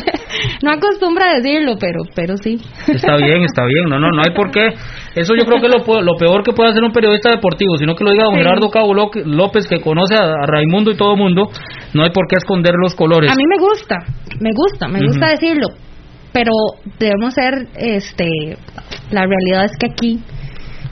no 0.62 0.72
acostumbra 0.72 1.30
a 1.30 1.34
decirlo, 1.36 1.76
pero 1.78 2.00
pero 2.16 2.36
sí. 2.36 2.58
Está 2.88 3.16
bien, 3.16 3.42
está 3.44 3.64
bien. 3.64 3.84
No, 3.88 3.98
no, 4.00 4.10
no 4.10 4.22
hay 4.22 4.34
por 4.34 4.50
qué. 4.50 4.74
Eso 5.14 5.34
yo 5.36 5.44
creo 5.44 5.60
que 5.60 5.66
es 5.66 5.72
lo, 5.72 6.02
lo 6.02 6.16
peor 6.16 6.42
que 6.42 6.52
puede 6.52 6.70
hacer 6.70 6.82
un 6.82 6.92
periodista 6.92 7.30
deportivo, 7.30 7.76
sino 7.76 7.94
que 7.94 8.02
lo 8.02 8.10
diga 8.10 8.24
don 8.24 8.34
Gerardo 8.34 8.70
Cabo 8.70 8.94
López, 8.94 9.68
que 9.68 9.80
conoce 9.80 10.16
a, 10.16 10.34
Raimundo 10.46 10.90
y 10.90 10.96
todo 10.96 11.12
el 11.12 11.18
mundo. 11.18 11.48
No 11.94 12.02
hay 12.02 12.10
por 12.10 12.26
qué 12.28 12.36
esconder 12.36 12.74
los 12.80 12.94
colores. 12.94 13.30
A 13.30 13.34
mí 13.34 13.44
me 13.46 13.58
gusta, 13.58 13.96
me 14.40 14.50
gusta, 14.52 14.88
me 14.88 15.00
gusta 15.00 15.30
decirlo, 15.30 15.68
pero 16.32 16.50
debemos 16.98 17.34
ser, 17.34 17.68
este, 17.76 18.56
la 19.10 19.26
realidad 19.26 19.66
es 19.66 19.72
que 19.78 19.86
aquí 19.92 20.20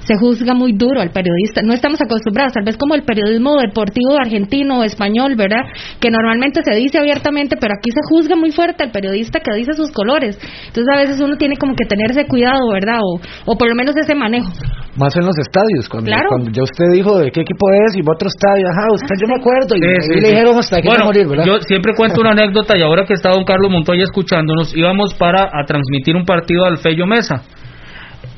se 0.05 0.17
juzga 0.17 0.55
muy 0.55 0.73
duro 0.73 1.01
al 1.01 1.11
periodista. 1.11 1.63
No 1.63 1.73
estamos 1.73 2.01
acostumbrados, 2.01 2.53
tal 2.53 2.65
vez 2.65 2.77
como 2.77 2.95
el 2.95 3.03
periodismo 3.03 3.57
deportivo 3.61 4.17
argentino 4.19 4.81
o 4.81 4.85
español, 4.85 5.35
¿verdad? 5.37 5.65
Que 6.01 6.11
normalmente 6.11 6.63
se 6.65 6.75
dice 6.77 6.99
abiertamente, 6.99 7.57
pero 7.61 7.75
aquí 7.79 7.91
se 7.91 8.01
juzga 8.09 8.37
muy 8.37 8.53
fuerte 8.53 8.83
al 8.83 8.91
periodista 8.91 9.41
que 9.41 9.53
dice 9.55 9.73
sus 9.75 9.91
colores. 9.91 10.39
Entonces 10.67 10.87
a 10.93 10.99
veces 10.99 11.21
uno 11.21 11.37
tiene 11.37 11.57
como 11.57 11.75
que 11.75 11.85
tenerse 11.85 12.27
cuidado, 12.27 12.71
¿verdad? 12.73 12.99
O, 13.03 13.21
o 13.47 13.59
por 13.59 13.69
lo 13.69 13.75
menos 13.75 13.97
ese 13.97 14.15
manejo. 14.15 14.51
Más 14.97 15.15
en 15.17 15.25
los 15.25 15.39
estadios, 15.39 15.89
cuando, 15.89 16.11
cuando 16.29 16.51
ya 16.51 16.63
usted 16.63 16.87
dijo 16.93 17.19
de 17.19 17.31
qué 17.31 17.43
equipo 17.43 17.67
es 17.87 17.97
y 17.97 18.01
otro 18.01 18.29
estadio, 18.29 18.67
ajá, 18.69 18.93
usted 18.93 19.15
yo 19.21 19.29
me 19.29 19.41
acuerdo, 19.41 19.77
y, 19.77 19.81
le 20.21 20.29
dijeron 20.29 20.59
hasta 20.59 20.83
que 20.83 20.89
bueno, 20.89 21.05
morir, 21.05 21.29
¿verdad? 21.29 21.45
Yo 21.47 21.61
siempre 21.61 21.95
cuento 21.95 22.21
una 22.21 22.33
anécdota 22.33 22.77
y 22.77 22.83
ahora 22.83 23.05
que 23.07 23.15
está 23.15 23.31
don 23.31 23.45
Carlos 23.45 23.71
Montoya 23.71 24.03
escuchándonos, 24.03 24.77
íbamos 24.77 25.15
para 25.15 25.45
a 25.45 25.65
transmitir 25.65 26.17
un 26.17 26.25
partido 26.25 26.65
al 26.65 26.79
Fello 26.79 27.07
Mesa 27.07 27.45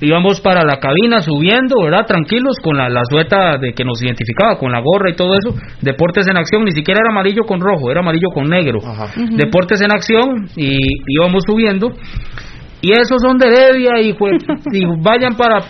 íbamos 0.03 0.41
para 0.41 0.65
la 0.65 0.79
cabina 0.79 1.21
subiendo, 1.21 1.83
¿verdad? 1.83 2.07
Tranquilos 2.07 2.57
con 2.63 2.77
la, 2.77 2.89
la 2.89 3.03
sueta 3.09 3.57
de 3.59 3.73
que 3.73 3.85
nos 3.85 4.03
identificaba, 4.03 4.59
con 4.59 4.73
la 4.73 4.81
gorra 4.81 5.11
y 5.11 5.17
todo 5.17 5.35
eso. 5.35 5.55
Deportes 5.81 6.27
en 6.29 6.37
acción, 6.37 6.65
ni 6.65 6.73
siquiera 6.73 7.01
era 7.03 7.13
amarillo 7.13 7.45
con 7.45 7.61
rojo, 7.61 7.91
era 7.91 8.01
amarillo 8.01 8.29
con 8.35 8.49
negro. 8.49 8.81
Deportes 9.31 9.81
en 9.81 9.93
acción 9.93 10.49
y 10.57 10.77
íbamos 11.07 11.45
subiendo 11.47 11.93
y 12.83 12.91
esos 12.91 13.23
son 13.23 13.39
de 13.39 13.47
Heredia 13.47 14.01
y, 14.01 14.11
y 14.73 14.85
vayan 15.01 15.37
para 15.37 15.61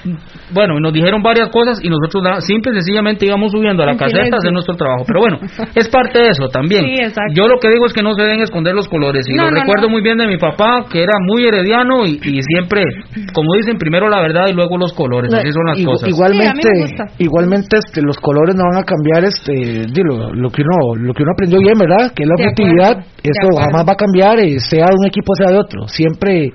bueno 0.52 0.80
nos 0.80 0.92
dijeron 0.92 1.22
varias 1.22 1.48
cosas 1.50 1.78
y 1.82 1.88
nosotros 1.88 2.44
simple 2.44 2.72
y 2.72 2.74
sencillamente 2.76 3.26
íbamos 3.26 3.52
subiendo 3.52 3.82
a 3.82 3.86
la 3.86 3.96
caseta 3.96 4.36
a 4.36 4.38
hacer 4.38 4.52
nuestro 4.52 4.76
trabajo. 4.76 5.04
Pero 5.06 5.20
bueno 5.20 5.38
es 5.74 5.88
parte 5.88 6.18
de 6.18 6.28
eso 6.28 6.48
también. 6.48 6.84
Yo 7.34 7.48
lo 7.48 7.58
que 7.58 7.68
digo 7.68 7.86
es 7.86 7.92
que 7.92 8.02
no 8.02 8.14
se 8.14 8.22
deben 8.22 8.40
esconder 8.40 8.74
los 8.74 8.88
colores. 8.88 9.26
Y 9.28 9.36
lo 9.36 9.50
recuerdo 9.50 9.88
muy 9.88 10.02
bien 10.02 10.18
de 10.18 10.26
mi 10.26 10.38
papá 10.38 10.84
que 10.90 11.02
era 11.02 11.12
muy 11.20 11.46
herediano 11.46 12.04
y, 12.06 12.18
siempre 12.42 12.84
como 13.34 13.54
dicen 13.54 13.78
primero 13.78 14.08
la 14.08 14.20
verdad 14.20 14.48
y 14.48 14.52
luego 14.52 14.78
los 14.78 14.92
colores. 14.92 15.32
Así 15.32 15.52
son 15.52 15.64
las 15.66 15.84
cosas. 15.84 16.08
igualmente 16.08 16.68
igualmente 17.18 17.78
este 17.78 18.02
los 18.02 18.18
colores 18.18 18.54
no 18.54 18.64
van 18.70 18.82
a 18.82 18.84
cambiar 18.84 19.24
este 19.24 19.86
dilo, 19.92 20.32
lo 20.32 20.50
que 20.50 20.62
uno 20.62 20.96
lo 20.96 21.14
que 21.14 21.22
uno 21.22 21.32
aprendió 21.32 21.58
bien 21.60 21.78
verdad 21.78 22.12
que 22.14 22.24
es 22.24 22.28
la 22.28 22.34
objetividad 22.34 23.04
eso 23.22 23.56
jamás 23.56 23.86
va 23.86 23.92
a 23.92 23.96
cambiar 23.96 24.38
eh, 24.40 24.58
sea 24.58 24.86
de 24.86 24.96
un 24.98 25.06
equipo 25.06 25.34
sea 25.34 25.50
de 25.50 25.58
otro. 25.58 25.86
Siempre 25.86 26.50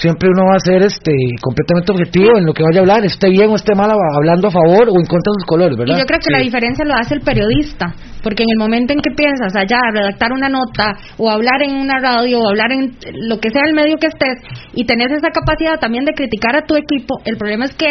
siempre 0.00 0.30
uno 0.32 0.48
va 0.48 0.56
a 0.56 0.64
ser 0.64 0.82
este 0.82 1.12
completamente 1.40 1.92
objetivo 1.92 2.38
en 2.38 2.46
lo 2.46 2.54
que 2.54 2.62
vaya 2.62 2.80
a 2.80 2.82
hablar, 2.82 3.04
esté 3.04 3.28
bien 3.28 3.50
o 3.50 3.56
esté 3.56 3.74
mal 3.74 3.90
hablando 3.90 4.48
a 4.48 4.50
favor 4.50 4.88
o 4.88 4.96
en 4.96 5.04
contra 5.04 5.28
de 5.28 5.38
sus 5.40 5.46
colores, 5.46 5.76
¿verdad? 5.76 5.96
Y 5.96 6.00
yo 6.00 6.06
creo 6.06 6.20
que 6.24 6.32
la 6.32 6.40
diferencia 6.40 6.84
lo 6.84 6.94
hace 6.94 7.14
el 7.14 7.20
periodista, 7.20 7.92
porque 8.22 8.42
en 8.42 8.50
el 8.50 8.58
momento 8.58 8.94
en 8.94 9.00
que 9.00 9.12
piensas 9.14 9.54
allá 9.54 9.78
redactar 9.92 10.32
una 10.32 10.48
nota 10.48 10.96
o 11.18 11.30
hablar 11.30 11.62
en 11.62 11.76
una 11.76 12.00
radio 12.00 12.40
o 12.40 12.48
hablar 12.48 12.72
en 12.72 12.96
lo 13.28 13.38
que 13.38 13.50
sea 13.50 13.62
el 13.66 13.74
medio 13.74 13.98
que 13.98 14.08
estés 14.08 14.40
y 14.72 14.86
tenés 14.86 15.12
esa 15.12 15.28
capacidad 15.28 15.78
también 15.78 16.04
de 16.04 16.14
criticar 16.14 16.56
a 16.56 16.64
tu 16.64 16.76
equipo, 16.76 17.20
el 17.26 17.36
problema 17.36 17.66
es 17.66 17.74
que 17.74 17.86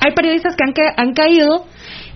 hay 0.00 0.14
periodistas 0.14 0.56
que 0.56 0.64
han, 0.64 0.72
que, 0.72 0.82
han 0.96 1.12
caído 1.12 1.66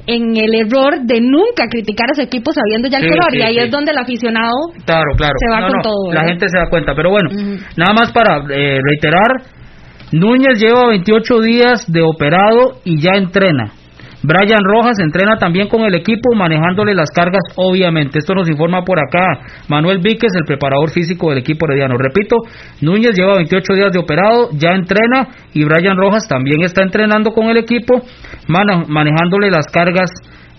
en 0.07 0.37
el 0.37 0.55
error 0.55 1.01
de 1.03 1.21
nunca 1.21 1.69
criticar 1.71 2.11
a 2.11 2.15
su 2.15 2.23
equipo 2.23 2.53
sabiendo 2.53 2.89
ya 2.89 2.99
el 2.99 3.09
color 3.09 3.35
y 3.35 3.43
ahí 3.43 3.59
es 3.59 3.71
donde 3.71 3.93
el 3.93 3.99
aficionado 3.99 4.73
claro, 4.85 5.11
claro. 5.17 5.35
se 5.39 5.51
va 5.51 5.69
con 5.69 5.83
todo. 5.83 6.13
La 6.13 6.25
gente 6.25 6.47
se 6.49 6.59
da 6.59 6.69
cuenta, 6.69 6.95
pero 6.95 7.11
bueno, 7.11 7.31
nada 7.77 7.95
más 7.95 8.13
para 8.13 8.39
eh, 8.51 8.81
reiterar, 8.83 9.43
Núñez 10.13 10.61
lleva 10.61 10.89
28 10.89 11.41
días 11.41 11.91
de 11.91 12.03
operado 12.03 12.81
y 12.85 13.01
ya 13.01 13.13
entrena. 13.13 13.73
Brian 14.27 14.65
Rojas 14.65 14.99
entrena 15.01 15.37
también 15.37 15.69
con 15.69 15.83
el 15.83 15.95
equipo 15.95 16.35
manejándole 16.35 16.95
las 16.95 17.11
cargas, 17.11 17.43
obviamente. 17.57 18.19
Esto 18.19 18.35
nos 18.35 18.49
informa 18.49 18.83
por 18.83 18.99
acá 18.99 19.45
Manuel 19.69 19.99
Víquez, 19.99 20.33
el 20.35 20.47
preparador 20.47 20.91
físico 20.91 21.29
del 21.29 21.41
equipo 21.41 21.67
herediano. 21.67 21.99
Repito, 21.99 22.37
Núñez 22.81 23.15
lleva 23.15 23.37
28 23.37 23.75
días 23.75 23.93
de 23.93 23.99
operado, 23.99 24.49
ya 24.53 24.71
entrena 24.71 25.29
y 25.53 25.65
Brian 25.65 25.99
Rojas 25.99 26.27
también 26.27 26.63
está 26.63 26.83
entrenando 26.83 27.33
con 27.33 27.49
el 27.49 27.59
equipo, 27.59 28.03
manejándole 28.49 29.51
las 29.51 29.67
cargas, 29.67 30.11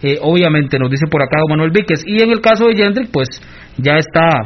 eh, 0.03 0.19
obviamente, 0.21 0.77
nos 0.77 0.91
dice 0.91 1.07
por 1.09 1.23
acá 1.23 1.37
Manuel 1.49 1.71
Víquez. 1.71 2.03
Y 2.05 2.21
en 2.21 2.31
el 2.31 2.41
caso 2.41 2.67
de 2.67 2.75
Jendrik, 2.75 3.09
pues 3.11 3.29
ya 3.77 3.97
está 3.97 4.43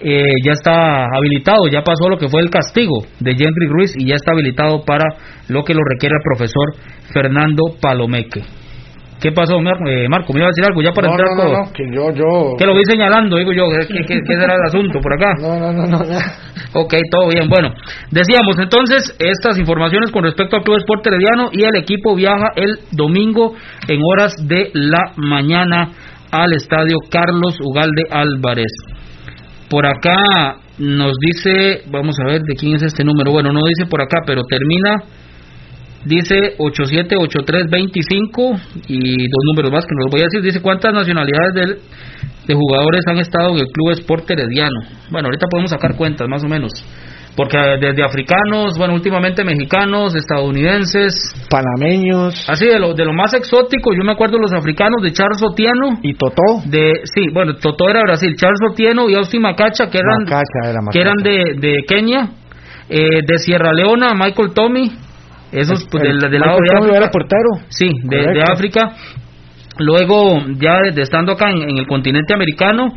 eh, 0.00 0.32
ya 0.44 0.52
está 0.52 1.06
habilitado, 1.06 1.66
ya 1.70 1.82
pasó 1.82 2.08
lo 2.08 2.18
que 2.18 2.28
fue 2.28 2.42
el 2.42 2.50
castigo 2.50 3.02
de 3.20 3.32
Henry 3.32 3.66
Ruiz 3.68 3.92
y 3.96 4.06
ya 4.06 4.14
está 4.14 4.32
habilitado 4.32 4.84
para 4.84 5.04
lo 5.48 5.64
que 5.64 5.74
lo 5.74 5.80
requiere 5.88 6.14
el 6.16 6.22
profesor 6.22 6.74
Fernando 7.12 7.74
Palomeque. 7.80 8.42
¿Qué 9.20 9.32
pasó, 9.32 9.58
eh, 9.58 10.06
Marco? 10.08 10.32
¿Me 10.32 10.38
iba 10.38 10.46
a 10.46 10.50
decir 10.50 10.64
algo 10.64 10.80
ya 10.80 10.92
para 10.92 11.10
entrar? 11.10 11.30
No, 11.36 11.64
no, 11.64 11.72
que 11.72 11.82
yo, 11.92 12.12
yo... 12.12 12.56
Que 12.56 12.64
lo 12.64 12.76
vi 12.76 12.84
señalando, 12.84 13.36
digo 13.36 13.52
yo, 13.52 13.64
¿qué, 13.88 14.04
qué, 14.06 14.20
será 14.24 14.54
el 14.54 14.62
asunto 14.64 15.00
por 15.00 15.12
acá? 15.14 15.32
No, 15.40 15.58
no, 15.58 15.72
no, 15.72 15.86
no. 15.86 15.98
Ok, 16.74 16.94
todo 17.10 17.28
bien. 17.28 17.48
Bueno, 17.48 17.74
decíamos 18.12 18.56
entonces 18.60 19.16
estas 19.18 19.58
informaciones 19.58 20.12
con 20.12 20.22
respecto 20.22 20.56
al 20.56 20.62
Club 20.62 20.76
Sport 20.78 21.06
Herediano 21.06 21.48
y 21.50 21.64
el 21.64 21.74
equipo 21.74 22.14
viaja 22.14 22.52
el 22.54 22.78
domingo 22.92 23.54
en 23.88 24.00
horas 24.04 24.34
de 24.46 24.70
la 24.74 25.12
mañana 25.16 25.90
al 26.30 26.52
estadio 26.52 26.98
Carlos 27.10 27.56
Ugalde 27.60 28.04
Álvarez. 28.10 28.70
Por 29.68 29.86
acá 29.86 30.56
nos 30.78 31.12
dice, 31.20 31.82
vamos 31.90 32.16
a 32.20 32.24
ver 32.24 32.42
de 32.42 32.54
quién 32.54 32.76
es 32.76 32.82
este 32.82 33.04
número. 33.04 33.32
Bueno, 33.32 33.52
no 33.52 33.60
dice 33.66 33.84
por 33.88 34.00
acá, 34.00 34.22
pero 34.26 34.44
termina, 34.44 35.02
dice 36.04 36.54
878325 36.58 38.60
y 38.88 39.28
dos 39.28 39.44
números 39.46 39.72
más 39.72 39.84
que 39.84 39.94
nos 39.94 40.10
voy 40.10 40.22
a 40.22 40.24
decir. 40.24 40.42
Dice 40.42 40.62
cuántas 40.62 40.94
nacionalidades 40.94 41.54
de, 41.54 41.78
de 42.46 42.54
jugadores 42.54 43.02
han 43.08 43.18
estado 43.18 43.50
en 43.50 43.58
el 43.58 43.66
Club 43.66 43.90
Sport 43.92 44.30
Herediano. 44.30 44.80
Bueno, 45.10 45.28
ahorita 45.28 45.46
podemos 45.50 45.70
sacar 45.70 45.94
cuentas 45.96 46.26
más 46.28 46.42
o 46.44 46.48
menos 46.48 46.72
porque 47.38 47.56
desde 47.80 48.02
africanos, 48.02 48.76
bueno, 48.76 48.94
últimamente 48.94 49.44
mexicanos, 49.44 50.12
estadounidenses, 50.16 51.14
panameños, 51.48 52.34
así 52.50 52.66
de 52.66 52.80
lo 52.80 52.94
de 52.94 53.04
lo 53.04 53.12
más 53.12 53.32
exótico, 53.32 53.92
yo 53.94 54.02
me 54.02 54.10
acuerdo 54.10 54.38
los 54.38 54.52
africanos 54.52 55.00
de 55.04 55.12
Charles 55.12 55.40
Otieno. 55.40 56.00
Y 56.02 56.14
Totó, 56.14 56.62
de 56.66 56.94
sí, 57.04 57.26
bueno, 57.32 57.54
Totó 57.54 57.88
era 57.88 58.00
Brasil, 58.02 58.34
Charles 58.36 58.58
Otieno 58.72 59.08
y 59.08 59.14
Austin 59.14 59.40
Macacha 59.40 59.88
que 59.88 59.98
eran 59.98 60.26
que 60.90 61.00
eran 61.00 61.14
de, 61.22 61.54
de 61.60 61.84
Kenia, 61.86 62.28
eh, 62.88 63.20
de 63.24 63.38
Sierra 63.38 63.72
Leona, 63.72 64.14
Michael 64.14 64.52
Tommy, 64.52 64.90
esos 65.52 65.86
pues, 65.88 66.02
del, 66.02 66.18
del 66.18 66.40
lado 66.40 66.58
de 66.58 66.76
África, 66.76 66.96
era 66.96 67.08
portero. 67.08 67.50
Sí, 67.68 67.88
de, 68.02 68.32
de, 68.32 68.42
África. 68.42 68.96
Luego 69.78 70.40
ya 70.60 70.80
de, 70.92 71.02
estando 71.02 71.34
acá 71.34 71.50
en, 71.50 71.70
en 71.70 71.78
el 71.78 71.86
continente 71.86 72.34
americano, 72.34 72.88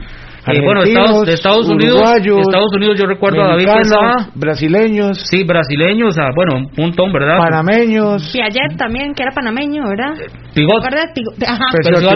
eh, 0.48 0.62
bueno, 0.64 0.82
Estados, 0.84 1.26
de 1.26 1.34
Estados 1.34 1.70
Unidos, 1.70 2.02
Estados 2.02 2.74
Unidos 2.76 2.98
yo 3.00 3.06
recuerdo 3.06 3.44
a 3.44 3.50
David 3.50 3.66
Quesada, 3.66 4.30
brasileños, 4.34 5.20
sí, 5.30 5.44
brasileños, 5.44 6.18
ah, 6.18 6.30
bueno, 6.36 6.56
un 6.56 6.72
montón, 6.76 7.14
¿verdad? 7.14 7.38
Panameños, 7.38 8.32
Piaget 8.34 8.78
también, 8.78 9.14
que 9.14 9.24
era 9.24 9.32
panameño, 9.32 9.84
¿verdad? 9.88 10.14
Pigot, 10.54 10.84
Ajá. 11.48 11.66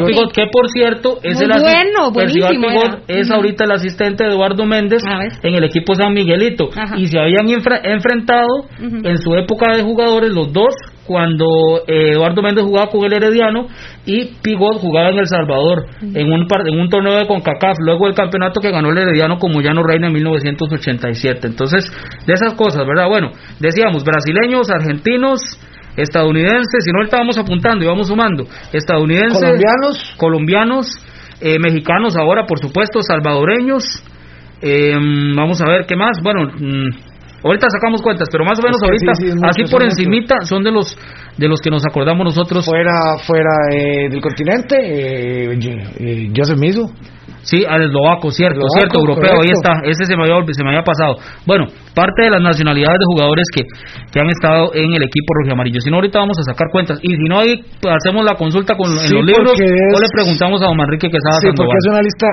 Pigot, 0.05 0.33
que 0.33 0.47
por 0.51 0.69
cierto 0.69 1.19
es 1.23 1.39
el 1.39 1.49
bueno, 1.49 2.11
buenísimo 2.11 2.67
Pigot 2.67 3.03
es 3.07 3.29
ahorita 3.29 3.63
el 3.65 3.71
asistente 3.71 4.23
de 4.23 4.31
Eduardo 4.31 4.65
Méndez 4.65 5.03
en 5.43 5.53
el 5.53 5.63
equipo 5.63 5.93
San 5.95 6.13
Miguelito. 6.13 6.69
Y 6.97 7.07
se 7.07 7.19
habían 7.19 7.47
enfrentado 7.49 8.65
en 8.79 9.17
su 9.19 9.35
época 9.35 9.75
de 9.75 9.83
jugadores 9.83 10.31
los 10.31 10.51
dos 10.51 10.73
cuando 11.05 11.45
eh, 11.87 12.11
Eduardo 12.11 12.41
Méndez 12.41 12.63
jugaba 12.63 12.89
con 12.89 13.05
el 13.05 13.13
Herediano 13.13 13.67
y 14.05 14.25
Pigot 14.41 14.77
jugaba 14.79 15.09
en 15.09 15.19
El 15.19 15.27
Salvador 15.27 15.85
en 16.01 16.31
un 16.31 16.47
en 16.65 16.79
un 16.79 16.89
torneo 16.89 17.17
de 17.17 17.27
CONCACAF, 17.27 17.77
luego 17.79 18.07
el 18.07 18.15
campeonato 18.15 18.59
que 18.59 18.71
ganó 18.71 18.89
el 18.89 18.97
Herediano 18.97 19.37
como 19.37 19.61
Llano 19.61 19.83
Reina 19.83 20.07
en 20.07 20.13
1987. 20.13 21.47
Entonces, 21.47 21.85
de 22.25 22.33
esas 22.33 22.53
cosas, 22.53 22.85
¿verdad? 22.87 23.07
Bueno, 23.07 23.31
decíamos 23.59 24.03
brasileños, 24.03 24.69
argentinos, 24.69 25.41
estadounidenses, 25.95 26.83
si 26.83 26.91
no 26.91 27.03
estábamos 27.03 27.37
apuntando 27.37 27.85
y 27.85 27.87
vamos 27.87 28.07
sumando, 28.07 28.45
estadounidenses, 28.73 29.39
colombianos, 29.39 30.15
colombianos 30.17 30.87
eh, 31.41 31.57
mexicanos 31.59 32.15
ahora, 32.17 32.45
por 32.45 32.59
supuesto, 32.59 33.01
salvadoreños, 33.01 33.83
eh, 34.61 34.95
vamos 35.35 35.61
a 35.61 35.69
ver 35.69 35.85
qué 35.85 35.95
más, 35.95 36.17
bueno, 36.23 36.51
mm, 36.57 36.89
Ahorita 37.45 37.67
sacamos 37.69 38.01
cuentas, 38.01 38.27
pero 38.31 38.43
más 38.43 38.57
o 38.57 38.63
menos 38.63 38.81
ahorita, 38.81 39.11
así 39.47 39.69
por 39.69 39.83
encimita, 39.83 40.41
son 40.49 40.63
de 40.63 40.71
los 40.71 40.97
de 41.37 41.47
los 41.47 41.61
que 41.61 41.69
nos 41.69 41.85
acordamos 41.85 42.25
nosotros. 42.25 42.65
Fuera 42.65 43.21
fuera 43.21 43.53
eh, 43.71 44.09
del 44.09 44.19
continente, 44.19 44.75
eh, 44.81 45.53
eh, 45.53 46.33
Joseph 46.35 46.57
Mizu. 46.57 46.89
Sí, 47.45 47.61
al 47.61 47.83
eslovaco, 47.83 48.31
cierto, 48.31 48.65
cierto, 48.73 48.97
europeo, 48.97 49.37
ahí 49.37 49.53
está, 49.53 49.85
ese 49.85 50.05
se 50.09 50.17
me, 50.17 50.23
había, 50.23 50.41
se 50.49 50.63
me 50.63 50.73
había 50.73 50.81
pasado. 50.81 51.21
Bueno, 51.45 51.67
parte 51.93 52.23
de 52.23 52.31
las 52.31 52.41
nacionalidades 52.41 52.97
de 52.97 53.05
jugadores 53.05 53.45
que, 53.53 53.61
que 54.11 54.19
han 54.19 54.29
estado 54.33 54.73
en 54.73 54.97
el 54.97 55.03
equipo 55.03 55.29
rojo 55.37 55.53
amarillo. 55.53 55.79
Si 55.79 55.91
no, 55.91 55.97
ahorita 55.97 56.17
vamos 56.17 56.39
a 56.39 56.43
sacar 56.49 56.73
cuentas. 56.73 56.97
Y 57.03 57.13
si 57.13 57.29
no, 57.29 57.37
ahí 57.37 57.61
hacemos 57.85 58.25
la 58.25 58.33
consulta 58.33 58.73
con, 58.73 58.89
en 58.89 59.13
los 59.13 59.23
libros 59.23 59.53
o 59.53 59.99
le 60.01 60.09
preguntamos 60.09 60.63
a 60.63 60.65
don 60.65 60.77
Manrique 60.77 61.07
que 61.07 61.19
Sí, 61.21 61.49
porque 61.55 61.77
es 61.77 61.85
una 61.85 62.01
lista 62.01 62.25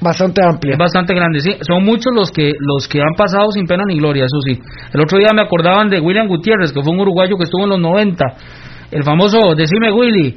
Bastante 0.00 0.42
amplia. 0.44 0.72
Es 0.72 0.78
bastante 0.78 1.14
grande, 1.14 1.40
sí. 1.40 1.56
Son 1.60 1.84
muchos 1.84 2.12
los 2.14 2.30
que 2.30 2.52
los 2.58 2.86
que 2.88 3.00
han 3.00 3.14
pasado 3.16 3.50
sin 3.50 3.66
pena 3.66 3.84
ni 3.86 3.98
gloria, 3.98 4.24
eso 4.24 4.40
sí. 4.46 4.60
El 4.92 5.00
otro 5.00 5.18
día 5.18 5.30
me 5.34 5.42
acordaban 5.42 5.88
de 5.88 6.00
William 6.00 6.28
Gutiérrez, 6.28 6.72
que 6.72 6.82
fue 6.82 6.92
un 6.92 7.00
uruguayo 7.00 7.36
que 7.36 7.44
estuvo 7.44 7.64
en 7.64 7.70
los 7.70 7.80
90. 7.80 8.24
El 8.92 9.02
famoso, 9.02 9.54
decime 9.56 9.90
Willy. 9.92 10.36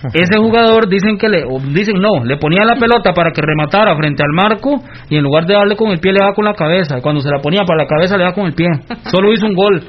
Ese 0.14 0.38
jugador 0.38 0.88
dicen 0.88 1.18
que 1.18 1.28
le 1.28 1.44
dicen 1.72 2.00
no, 2.00 2.24
le 2.24 2.38
ponía 2.38 2.64
la 2.64 2.76
pelota 2.76 3.12
para 3.12 3.32
que 3.32 3.42
rematara 3.42 3.94
frente 3.96 4.22
al 4.22 4.32
marco 4.32 4.82
y 5.10 5.16
en 5.16 5.22
lugar 5.22 5.44
de 5.44 5.54
darle 5.54 5.76
con 5.76 5.90
el 5.90 6.00
pie 6.00 6.12
le 6.12 6.20
daba 6.20 6.32
con 6.32 6.44
la 6.44 6.54
cabeza. 6.54 7.00
Cuando 7.02 7.20
se 7.20 7.28
la 7.28 7.38
ponía 7.38 7.64
para 7.66 7.82
la 7.82 7.86
cabeza 7.86 8.16
le 8.16 8.24
daba 8.24 8.34
con 8.34 8.46
el 8.46 8.54
pie. 8.54 8.68
Solo 9.10 9.32
hizo 9.32 9.46
un 9.46 9.54
gol. 9.54 9.82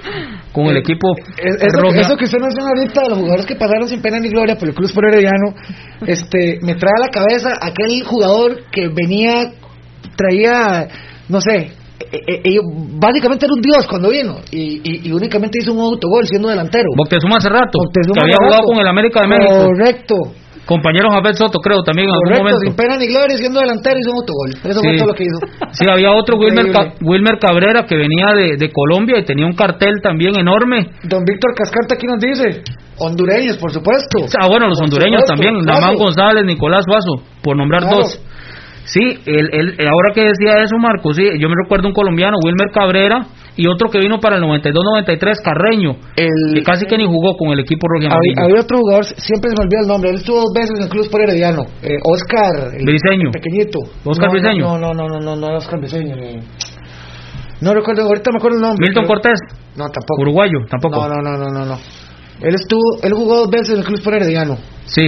Con 0.52 0.66
el 0.66 0.78
Eh, 0.78 0.80
equipo 0.80 1.08
Es- 1.38 1.56
Eso, 1.64 1.82
roja- 1.82 2.02
eso 2.02 2.18
que 2.18 2.26
usted 2.26 2.40
menciona 2.40 2.70
ahorita 2.76 3.02
de 3.04 3.10
los 3.10 3.18
jugadores 3.20 3.46
que 3.46 3.56
pasaron 3.56 3.88
sin 3.88 4.02
pena 4.02 4.20
ni 4.20 4.30
gloria 4.30 4.56
por 4.58 4.68
el 4.68 4.74
Cruz 4.76 4.92
por 4.92 5.06
Herediano, 5.06 5.54
este, 6.06 6.60
me 6.62 6.76
trae 6.76 6.94
a 6.98 7.06
la 7.06 7.10
cabeza 7.10 7.54
aquel 7.62 8.04
jugador 8.04 8.64
que 8.72 8.90
venía, 8.90 9.52
traía, 10.16 10.88
no 11.30 11.40
sé, 11.42 11.56
eh, 12.12 12.18
eh, 12.28 12.42
eh, 12.44 12.58
básicamente 13.00 13.46
era 13.46 13.54
un 13.54 13.62
dios 13.62 13.88
cuando 13.88 14.10
vino 14.10 14.38
y, 14.52 14.82
y- 14.84 15.08
y 15.08 15.12
únicamente 15.14 15.60
hizo 15.62 15.72
un 15.74 15.80
autogol 15.80 16.26
siendo 16.28 16.50
delantero. 16.50 16.86
Moctezuma 16.98 17.38
hace 17.38 17.50
rato, 17.50 17.78
Moctezuma 17.86 18.14
que 18.16 18.22
había 18.22 18.36
jugado 18.38 18.62
rato. 18.62 18.68
con 18.68 18.80
el 18.80 18.88
América 18.88 19.22
de 19.22 19.28
México. 19.28 19.66
Correcto, 19.68 20.16
Compañero 20.66 21.10
Javier 21.12 21.36
Soto, 21.36 21.60
creo, 21.60 21.82
también 21.84 22.08
en 22.08 22.14
algún 22.14 22.28
correcto, 22.38 22.60
sin 22.60 22.70
momento. 22.72 22.82
pena 22.82 22.96
ni 22.98 23.08
gloria 23.08 23.36
siendo 23.38 23.60
delantero 23.60 24.00
hizo 24.00 24.12
un 24.12 24.18
autogol. 24.18 24.50
Eso 24.64 24.80
Sí. 24.80 24.88
fue 24.88 24.98
todo 24.98 25.08
lo 25.08 25.14
que 25.14 25.24
hizo. 25.24 25.40
Sí, 25.74 25.86
había 25.90 26.12
otro 26.12 26.38
Wilmer. 26.38 26.72
Ca- 26.72 26.94
Wilmer 27.02 27.40
Cabrera 27.40 27.86
que 27.86 27.96
venía 27.98 28.28
de, 28.36 28.58
de 28.58 28.72
Colombia 28.72 29.18
y 29.20 29.26
tenía 29.26 29.46
un 29.46 29.54
cartel 29.54 29.96
también 30.02 30.38
enorme. 30.40 30.92
Don 31.04 31.24
Víctor 31.26 31.52
Cascante 31.56 31.96
aquí 31.96 32.06
nos 32.08 32.20
dice, 32.20 32.62
hondureños, 33.00 33.58
por 33.58 33.72
supuesto. 33.72 34.20
Ah, 34.40 34.48
bueno, 34.48 34.68
los 34.68 34.78
Por 34.80 34.86
hondureños 34.86 35.22
supuesto, 35.26 35.44
también. 35.44 35.66
Namán 35.66 35.96
González, 35.96 36.46
Nicolás 36.46 36.86
Suazo, 36.86 37.24
por 37.44 37.58
nombrar 37.58 37.82
Claro. 37.82 37.98
dos. 37.98 38.20
Sí, 38.86 39.00
el, 39.26 39.50
el- 39.54 39.80
eh, 39.80 39.88
ahora 39.88 40.12
que 40.14 40.22
decía 40.22 40.62
eso, 40.64 40.76
Marco, 40.78 41.14
sí, 41.14 41.24
yo 41.40 41.48
me 41.50 41.56
recuerdo 41.64 41.88
un 41.88 41.94
colombiano, 41.94 42.38
Wilmer 42.44 42.70
Cabrera, 42.74 43.26
y 43.56 43.68
otro 43.68 43.90
que 43.90 44.00
vino 44.00 44.20
para 44.20 44.38
el 44.38 44.42
92-93, 44.44 45.40
Carreño, 45.44 45.92
El- 46.16 46.56
que 46.56 46.64
casi 46.64 46.86
que 46.88 46.98
ni 46.98 47.06
jugó 47.06 47.38
con 47.38 47.50
el 47.52 47.60
equipo 47.60 47.86
y 48.00 48.06
Había, 48.06 48.34
había 48.44 48.62
otro 48.62 48.80
jugador, 48.80 49.06
siempre 49.06 49.52
se 49.52 49.56
me 49.60 49.66
olvida 49.66 49.82
el 49.82 49.88
nombre, 49.88 50.10
él 50.10 50.16
estuvo 50.18 50.38
dos 50.38 50.52
veces 50.56 50.72
en 50.78 50.84
el 50.84 50.90
Club 50.90 51.10
por 51.12 51.22
Herediano, 51.22 51.64
eh, 51.84 51.98
Oscar 52.04 52.74
el 52.74 52.86
Briseño. 52.86 53.30
pequeñito. 53.32 53.80
Oscar 54.04 54.28
no, 54.28 54.34
Briseño. 54.34 54.64
No, 54.66 54.78
no, 54.80 54.94
no, 54.94 55.08
no, 55.08 55.20
no, 55.20 55.36
no, 55.36 55.48
era 55.48 55.58
Oscar 55.58 55.80
Briseño. 55.80 56.16
eh. 56.18 56.40
No 57.62 57.74
recuerdo, 57.76 58.02
ahorita 58.04 58.32
me 58.32 58.38
acuerdo 58.38 58.58
el 58.58 58.64
nombre. 58.64 58.88
Milton 58.88 59.04
pero- 59.06 59.14
Cortés, 59.22 59.40
No, 59.78 59.86
tampoco. 59.90 60.22
uruguayo, 60.24 60.58
tampoco. 60.70 60.96
No, 61.08 61.08
no, 61.08 61.22
no, 61.22 61.38
no, 61.38 61.60
no, 61.60 61.66
no. 61.66 61.78
Él 62.42 62.56
estuvo, 62.56 62.82
él 63.04 63.14
jugó 63.14 63.36
dos 63.46 63.50
veces 63.52 63.70
en 63.74 63.78
el 63.80 63.86
Club 63.86 64.02
por 64.04 64.16
Herediano. 64.16 64.58
Sí. 64.86 65.06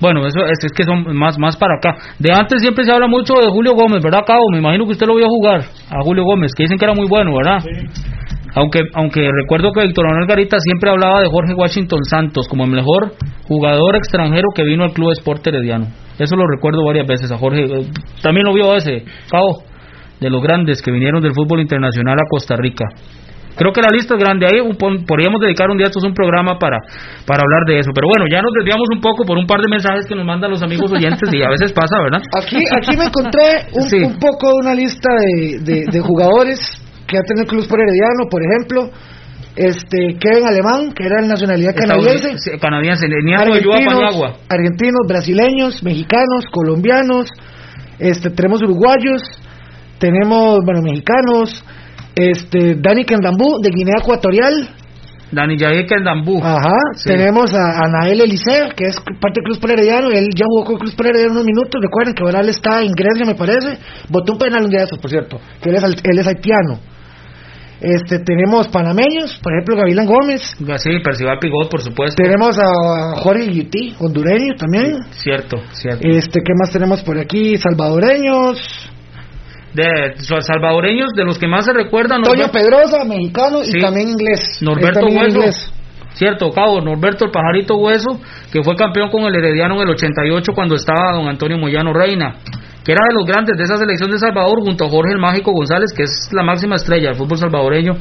Bueno, 0.00 0.26
eso 0.26 0.40
es, 0.44 0.64
es 0.64 0.72
que 0.72 0.84
son 0.84 1.16
más 1.16 1.38
más 1.38 1.56
para 1.56 1.76
acá. 1.76 1.94
De 2.18 2.32
antes 2.32 2.60
siempre 2.60 2.84
se 2.84 2.92
habla 2.92 3.06
mucho 3.06 3.34
de 3.34 3.48
Julio 3.48 3.74
Gómez, 3.74 4.02
¿verdad, 4.02 4.20
Cabo? 4.26 4.42
Me 4.52 4.58
imagino 4.58 4.84
que 4.84 4.92
usted 4.92 5.06
lo 5.06 5.14
vio 5.16 5.26
jugar 5.28 5.60
a 5.90 6.02
Julio 6.02 6.24
Gómez, 6.24 6.52
que 6.56 6.64
dicen 6.64 6.78
que 6.78 6.84
era 6.84 6.94
muy 6.94 7.06
bueno, 7.08 7.32
¿verdad? 7.36 7.58
Aunque 8.56 8.80
aunque 8.94 9.28
recuerdo 9.32 9.72
que 9.72 9.82
Víctor 9.86 10.06
Manuel 10.06 10.26
Garita 10.28 10.58
siempre 10.60 10.90
hablaba 10.90 11.20
de 11.20 11.28
Jorge 11.28 11.54
Washington 11.54 12.04
Santos 12.04 12.46
como 12.48 12.64
el 12.64 12.70
mejor 12.70 13.14
jugador 13.48 13.96
extranjero 13.96 14.48
que 14.54 14.62
vino 14.64 14.84
al 14.84 14.92
Club 14.92 15.10
Sport 15.12 15.46
Herediano. 15.46 15.86
Eso 16.18 16.36
lo 16.36 16.44
recuerdo 16.46 16.84
varias 16.84 17.06
veces 17.06 17.32
a 17.32 17.38
Jorge. 17.38 17.64
eh, 17.64 17.86
También 18.22 18.46
lo 18.46 18.52
vio 18.54 18.74
ese, 18.76 19.04
Cabo, 19.28 19.62
de 20.20 20.30
los 20.30 20.40
grandes 20.40 20.80
que 20.82 20.92
vinieron 20.92 21.20
del 21.20 21.34
fútbol 21.34 21.60
internacional 21.60 22.14
a 22.14 22.28
Costa 22.30 22.54
Rica. 22.56 22.84
Creo 23.56 23.72
que 23.72 23.80
la 23.82 23.90
lista 23.94 24.14
es 24.14 24.20
grande. 24.20 24.46
Ahí 24.46 24.58
un- 24.60 24.76
podríamos 24.76 25.40
dedicar 25.40 25.70
un 25.70 25.78
día 25.78 25.86
estos 25.86 26.02
un 26.04 26.12
programa 26.14 26.58
para, 26.58 26.78
para 27.26 27.42
hablar 27.42 27.62
de 27.66 27.78
eso. 27.78 27.90
Pero 27.94 28.08
bueno, 28.08 28.26
ya 28.30 28.42
nos 28.42 28.52
desviamos 28.52 28.88
un 28.92 29.00
poco 29.00 29.24
por 29.24 29.38
un 29.38 29.46
par 29.46 29.60
de 29.60 29.68
mensajes 29.68 30.06
que 30.06 30.14
nos 30.14 30.24
mandan 30.26 30.50
los 30.50 30.62
amigos 30.62 30.90
oyentes 30.92 31.28
y 31.32 31.42
a 31.42 31.50
veces 31.50 31.72
pasa, 31.72 31.96
¿verdad? 32.02 32.20
Aquí, 32.42 32.58
aquí 32.76 32.96
me 32.96 33.04
encontré 33.06 33.66
un, 33.72 33.88
Sí. 33.88 33.98
un 34.02 34.18
poco 34.18 34.48
de 34.50 34.56
una 34.66 34.74
lista 34.74 35.08
de, 35.20 35.58
de, 35.60 35.84
de 35.90 36.00
jugadores 36.00 36.58
que 37.06 37.18
ha 37.18 37.22
tenido 37.22 37.42
el 37.44 37.48
Club 37.48 37.68
por 37.68 37.78
Herediano, 37.78 38.26
por 38.30 38.40
ejemplo, 38.42 38.90
este 39.56 40.18
Kevin 40.18 40.46
Alemán, 40.48 40.90
que 40.92 41.04
era 41.06 41.22
de 41.22 41.28
nacionalidad 41.28 41.74
canadiense. 41.76 42.58
Canadiense, 42.58 42.58
argentinos, 43.70 44.02
argentinos, 44.48 45.00
brasileños, 45.06 45.82
mexicanos, 45.84 46.44
colombianos, 46.50 47.28
este 48.00 48.30
tenemos 48.30 48.62
uruguayos, 48.62 49.22
tenemos 49.98 50.58
bueno 50.64 50.82
mexicanos, 50.82 51.64
este 52.14 52.74
Dani 52.76 53.04
Kendambú 53.04 53.58
de 53.62 53.70
Guinea 53.70 53.94
Ecuatorial, 54.00 54.68
Dani 55.32 55.58
Jair 55.58 55.86
Kendambú. 55.86 56.38
ajá, 56.42 56.74
Sí. 56.96 57.08
tenemos 57.08 57.52
a, 57.54 57.84
a 57.84 57.88
Nael 57.88 58.20
Eliseo, 58.20 58.68
que 58.76 58.84
es 58.84 58.96
parte 59.20 59.40
del 59.40 59.44
Cruz 59.44 59.58
Por 59.58 59.70
Herediano, 59.72 60.10
él 60.10 60.28
ya 60.34 60.44
jugó 60.46 60.64
con 60.64 60.76
Cruz 60.76 60.94
Por 60.94 61.06
Herediano 61.06 61.32
unos 61.32 61.44
minutos, 61.44 61.80
recuerden 61.82 62.14
que 62.14 62.22
ahora 62.24 62.40
él 62.40 62.50
está 62.50 62.82
en 62.82 62.92
Grecia 62.92 63.24
me 63.26 63.34
parece, 63.34 63.78
botó 64.08 64.32
un 64.34 64.38
penal 64.38 64.64
un 64.64 64.70
día 64.70 64.80
de 64.80 64.84
esos, 64.86 64.98
por 64.98 65.10
cierto, 65.10 65.40
que 65.60 65.70
él 65.70 65.76
es, 65.76 65.82
él 65.84 66.18
es 66.18 66.26
haitiano. 66.26 66.78
Este, 67.80 68.20
tenemos 68.20 68.68
panameños, 68.68 69.38
por 69.42 69.52
ejemplo, 69.52 69.76
Gavilán 69.76 70.06
Gómez. 70.06 70.40
Sí, 70.78 70.90
Percival 71.02 71.38
Pigot, 71.38 71.68
por 71.68 71.82
supuesto. 71.82 72.22
Tenemos 72.22 72.56
a 72.58 73.16
Jorge 73.16 73.46
Guití, 73.48 73.94
hondureño 73.98 74.54
también. 74.56 74.96
Cierto, 75.10 75.58
cierto. 75.72 76.00
Este, 76.08 76.40
¿qué 76.40 76.52
más 76.58 76.70
tenemos 76.72 77.02
por 77.02 77.18
aquí? 77.18 77.58
Salvadoreños. 77.58 78.90
De 79.74 80.14
salvadoreños, 80.40 81.10
de 81.16 81.24
los 81.24 81.38
que 81.38 81.48
más 81.48 81.64
se 81.64 81.72
recuerdan. 81.72 82.22
Toño 82.22 82.48
Pedrosa, 82.50 83.04
mexicano 83.04 83.60
y 83.64 83.80
también 83.80 84.08
inglés. 84.08 84.58
Norberto 84.62 85.00
también 85.00 85.18
Hueso. 85.18 85.38
inglés. 85.38 85.74
Cierto, 86.14 86.50
Cabo, 86.50 86.80
Norberto 86.80 87.24
el 87.24 87.32
Pajarito 87.32 87.74
Hueso, 87.76 88.20
que 88.52 88.62
fue 88.62 88.76
campeón 88.76 89.10
con 89.10 89.24
el 89.24 89.34
Herediano 89.34 89.74
en 89.74 89.82
el 89.82 89.90
88 89.90 90.52
cuando 90.54 90.76
estaba 90.76 91.12
don 91.12 91.26
Antonio 91.26 91.58
Moyano 91.58 91.92
Reina, 91.92 92.36
que 92.84 92.92
era 92.92 93.00
de 93.08 93.14
los 93.14 93.24
grandes 93.26 93.56
de 93.56 93.64
esa 93.64 93.76
selección 93.76 94.10
de 94.10 94.18
Salvador 94.18 94.60
junto 94.60 94.84
a 94.84 94.88
Jorge 94.90 95.12
el 95.12 95.18
Mágico 95.18 95.52
González, 95.52 95.90
que 95.96 96.02
es 96.04 96.28
la 96.32 96.42
máxima 96.42 96.76
estrella 96.76 97.08
del 97.08 97.16
fútbol 97.16 97.38
salvadoreño 97.38 97.92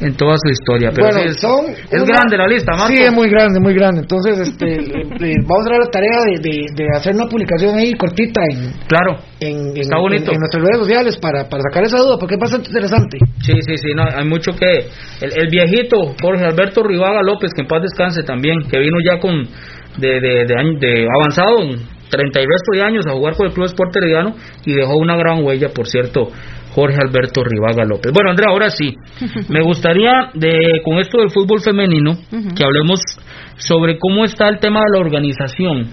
en 0.00 0.12
toda 0.16 0.34
su 0.42 0.50
historia. 0.50 0.90
Pero 0.92 1.06
bueno, 1.06 1.20
sí 1.22 1.28
es, 1.28 1.40
son 1.40 1.66
es 1.70 2.02
una- 2.02 2.04
grande 2.18 2.36
la 2.36 2.48
lista, 2.48 2.72
Marco. 2.72 2.88
Sí, 2.88 2.98
es 3.00 3.12
muy 3.14 3.28
grande, 3.30 3.60
muy 3.60 3.74
grande. 3.74 4.00
Entonces, 4.00 4.40
este, 4.40 4.66
le- 4.90 5.04
le- 5.22 5.34
vamos 5.46 5.64
a 5.66 5.70
dar 5.70 5.80
la 5.86 5.90
tarea 5.90 6.18
de, 6.26 6.40
de- 6.42 6.66
de 6.74 6.84
hacer 6.96 7.14
una 7.14 7.26
publicación 7.26 7.78
ahí 7.78 7.92
cortita 7.94 8.40
en, 8.50 8.72
Claro, 8.88 9.18
en, 9.38 9.68
en- 9.70 9.76
Está 9.78 9.98
bonito. 9.98 10.30
en- 10.30 10.34
en 10.34 10.40
nuestras 10.40 10.62
redes 10.64 10.78
sociales 10.78 11.16
para, 11.18 11.48
para 11.48 11.62
sacar 11.70 11.84
esa 11.84 11.98
duda, 11.98 12.16
porque 12.18 12.34
es 12.34 12.40
bastante 12.40 12.68
interesante. 12.68 13.18
sí, 13.40 13.52
sí, 13.66 13.76
sí, 13.78 13.88
no, 13.94 14.02
hay 14.04 14.26
mucho 14.26 14.50
que... 14.52 14.88
El, 15.20 15.30
el 15.36 15.48
viejito 15.48 15.96
Jorge 16.20 16.44
Alberto 16.44 16.82
Rivaga 16.82 17.22
López, 17.22 17.52
que 17.54 17.62
en 17.62 17.68
paz 17.68 17.82
descanse 17.82 18.24
también, 18.24 18.56
que 18.68 18.78
vino 18.80 18.96
ya 19.04 19.20
con 19.20 19.44
de, 19.96 20.08
de, 20.20 20.44
de, 20.44 20.54
de 20.80 21.06
avanzado 21.08 21.56
en 22.20 22.30
30 22.30 22.40
y 22.40 22.44
resto 22.44 22.72
de 22.72 22.82
años 22.82 23.06
a 23.06 23.12
jugar 23.12 23.36
con 23.36 23.46
el 23.46 23.52
Club 23.52 23.66
Sport 23.66 23.96
Herediano 23.96 24.34
y 24.64 24.72
dejó 24.72 24.96
una 24.96 25.16
gran 25.16 25.44
huella, 25.44 25.68
por 25.74 25.86
cierto, 25.86 26.28
Jorge 26.74 26.98
Alberto 27.00 27.42
Rivaga 27.44 27.84
López. 27.84 28.12
Bueno, 28.12 28.30
Andrea, 28.30 28.50
ahora 28.50 28.70
sí, 28.70 28.94
me 29.48 29.62
gustaría, 29.62 30.30
de 30.34 30.80
con 30.84 30.98
esto 30.98 31.18
del 31.18 31.30
fútbol 31.30 31.60
femenino, 31.60 32.16
que 32.56 32.64
hablemos 32.64 33.00
sobre 33.56 33.98
cómo 33.98 34.24
está 34.24 34.48
el 34.48 34.58
tema 34.58 34.80
de 34.80 34.98
la 34.98 35.00
organización. 35.00 35.88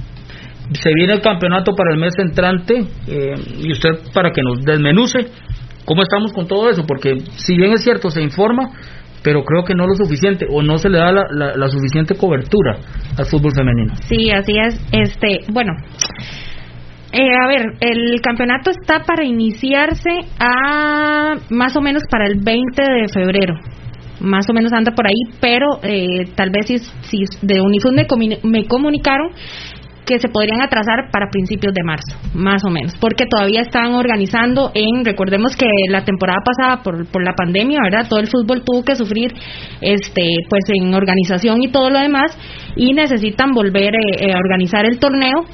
Se 0.74 0.94
viene 0.94 1.14
el 1.14 1.22
campeonato 1.22 1.74
para 1.76 1.94
el 1.94 2.00
mes 2.00 2.14
entrante 2.18 2.86
eh, 3.08 3.34
y 3.60 3.72
usted 3.72 3.90
para 4.14 4.32
que 4.32 4.42
nos 4.42 4.62
desmenuce 4.64 5.28
cómo 5.86 6.02
estamos 6.02 6.32
con 6.32 6.48
todo 6.48 6.70
eso, 6.70 6.86
porque 6.88 7.18
si 7.36 7.56
bien 7.58 7.74
es 7.74 7.84
cierto, 7.84 8.10
se 8.10 8.22
informa, 8.22 8.72
pero 9.24 9.44
creo 9.44 9.64
que 9.64 9.76
no 9.76 9.86
lo 9.88 9.96
suficiente 9.96 10.46
o 10.50 10.62
no 10.62 10.78
se 10.78 10.90
le 10.90 10.98
da 10.98 11.12
la, 11.12 11.24
la- 11.32 11.56
la 11.56 11.68
suficiente 11.68 12.16
cobertura 12.16 12.78
al 13.18 13.26
fútbol 13.26 13.52
femenino. 13.56 13.94
Sí, 14.08 14.32
así 14.32 14.54
es. 14.58 14.80
Este, 14.92 15.40
bueno, 15.52 15.74
eh, 17.14 17.28
a 17.44 17.48
ver, 17.48 17.62
el 17.82 18.22
campeonato 18.22 18.72
está 18.72 19.04
para 19.04 19.26
iniciarse 19.26 20.10
a 20.40 21.36
más 21.50 21.76
o 21.76 21.82
menos 21.82 22.04
para 22.10 22.26
el 22.26 22.40
20 22.40 22.82
de 22.82 23.08
febrero. 23.14 23.56
Más 24.22 24.48
o 24.50 24.54
menos 24.54 24.72
anda 24.72 24.92
por 24.94 25.08
ahí, 25.08 25.36
pero 25.42 25.66
eh, 25.84 26.26
tal 26.36 26.52
vez 26.52 26.68
si, 26.68 26.78
si 26.78 27.24
de 27.42 27.60
Unifund 27.60 27.98
me, 28.18 28.38
me 28.44 28.66
comunicaron 28.66 29.32
que 30.12 30.20
se 30.20 30.28
podrían 30.28 30.62
atrasar 30.62 31.10
para 31.10 31.30
principios 31.32 31.74
de 31.74 31.84
marzo, 31.84 32.18
más 32.34 32.64
o 32.66 32.70
menos, 32.70 32.96
porque 33.00 33.26
todavía 33.26 33.62
están 33.62 33.94
organizando 33.94 34.72
en, 34.74 35.06
recordemos 35.06 35.56
que 35.56 35.66
la 35.90 36.04
temporada 36.04 36.40
pasada 36.44 36.84
por, 36.84 37.10
por 37.10 37.24
la 37.24 37.34
pandemia, 37.34 37.80
¿verdad? 37.82 38.08
Todo 38.10 38.20
el 38.20 38.28
fútbol 38.28 38.64
tuvo 38.66 38.84
que 38.84 38.96
sufrir, 38.96 39.34
este, 39.80 40.24
pues 40.50 40.66
en 40.76 40.94
organización 40.94 41.64
y 41.64 41.72
todo 41.72 41.90
lo 41.90 42.00
demás, 42.00 42.38
y 42.76 42.94
necesitan 42.94 43.52
volver 43.52 43.96
eh, 43.96 44.28
eh, 44.28 44.34
a 44.34 44.38
organizar 44.38 44.86
el 44.86 45.00
torneo 45.00 45.46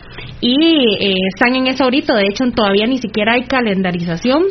y 0.42 0.56
eh, 1.00 1.16
están 1.36 1.56
en 1.56 1.68
eso 1.68 1.84
ahorita, 1.84 2.16
de 2.16 2.28
hecho 2.28 2.44
todavía 2.56 2.88
ni 2.88 2.98
siquiera 2.98 3.34
hay 3.34 3.44
calendarización, 3.44 4.44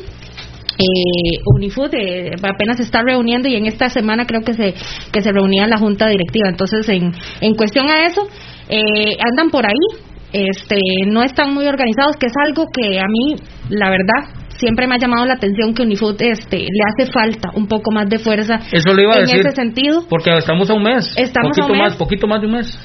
eh, 0.79 1.39
Unifood 1.47 1.95
eh, 1.95 2.33
apenas 2.43 2.79
está 2.81 3.03
reuniendo 3.03 3.49
y 3.49 3.57
en 3.57 3.67
esta 3.67 3.89
semana 3.89 4.27
creo 4.27 4.43
que 4.43 4.53
se 4.53 4.75
que 5.11 5.23
se 5.23 5.33
reunía 5.33 5.67
la 5.67 5.79
junta 5.79 6.07
directiva. 6.07 6.51
Entonces 6.51 6.87
en, 6.91 7.13
en 7.41 7.55
cuestión 7.55 7.89
a 7.89 8.05
eso 8.05 8.29
eh, 8.69 9.17
andan 9.21 9.51
por 9.51 9.65
ahí 9.67 10.03
este 10.33 10.77
no 11.07 11.23
están 11.23 11.55
muy 11.55 11.67
organizados 11.67 12.17
que 12.17 12.27
es 12.27 12.33
algo 12.45 12.67
que 12.73 12.99
a 12.99 13.05
mí 13.07 13.37
la 13.71 13.91
verdad 13.91 14.35
siempre 14.59 14.87
me 14.87 14.95
ha 14.97 14.99
llamado 14.99 15.25
la 15.27 15.35
atención 15.35 15.73
que 15.75 15.83
Unifood 15.83 16.21
este 16.23 16.59
le 16.59 16.83
hace 16.89 17.11
falta 17.13 17.51
un 17.55 17.69
poco 17.69 17.91
más 17.93 18.09
de 18.09 18.19
fuerza 18.19 18.59
Eso 18.73 18.93
le 18.95 19.03
iba 19.05 19.15
a 19.15 19.19
en 19.19 19.25
decir. 19.27 19.41
ese 19.41 19.51
sentido 19.53 20.05
Porque 20.09 20.37
estamos 20.37 20.69
a 20.71 20.75
un 20.75 20.83
mes. 20.83 21.13
Estamos 21.17 21.51
a 21.57 21.61
poquito 21.61 21.67
un 21.67 21.73
mes. 21.73 21.81
más, 21.91 21.97
poquito 21.97 22.27
más 22.27 22.41
de 22.41 22.47
un 22.47 22.53
mes. 22.55 22.79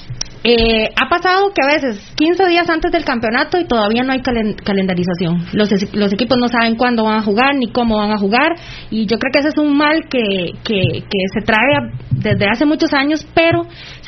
eh, 0.44 0.90
ha 1.00 1.08
pasado 1.08 1.52
que 1.54 1.62
a 1.64 1.74
veces 1.74 2.14
15 2.18 2.48
días 2.48 2.68
antes 2.70 2.92
del 2.92 3.06
campeonato 3.06 3.58
y 3.60 3.66
todavía 3.66 4.04
no 4.04 4.12
hay 4.12 4.20
calen- 4.20 4.56
calendarización. 4.64 5.46
Los, 5.54 5.72
es- 5.72 5.96
los 5.96 6.12
equipos 6.12 6.38
no 6.40 6.48
saben 6.50 6.76
cuándo 6.76 7.04
van 7.06 7.20
a 7.20 7.22
jugar 7.22 7.56
ni 7.56 7.72
cómo 7.72 7.98
van 7.98 8.12
a 8.12 8.18
jugar 8.18 8.54
y 8.90 9.06
yo 9.06 9.18
creo 9.18 9.32
que 9.32 9.40
ese 9.40 9.50
es 9.50 9.58
un 9.58 9.78
mal 9.78 10.10
que, 10.10 10.20
que, 10.64 10.82
que 11.10 11.20
se 11.40 11.46
trae 11.46 11.74
a- 11.78 11.98
desde 12.12 12.46
hace 12.50 12.66
muchos 12.66 12.92
años, 12.94 13.26
pero 13.34 13.62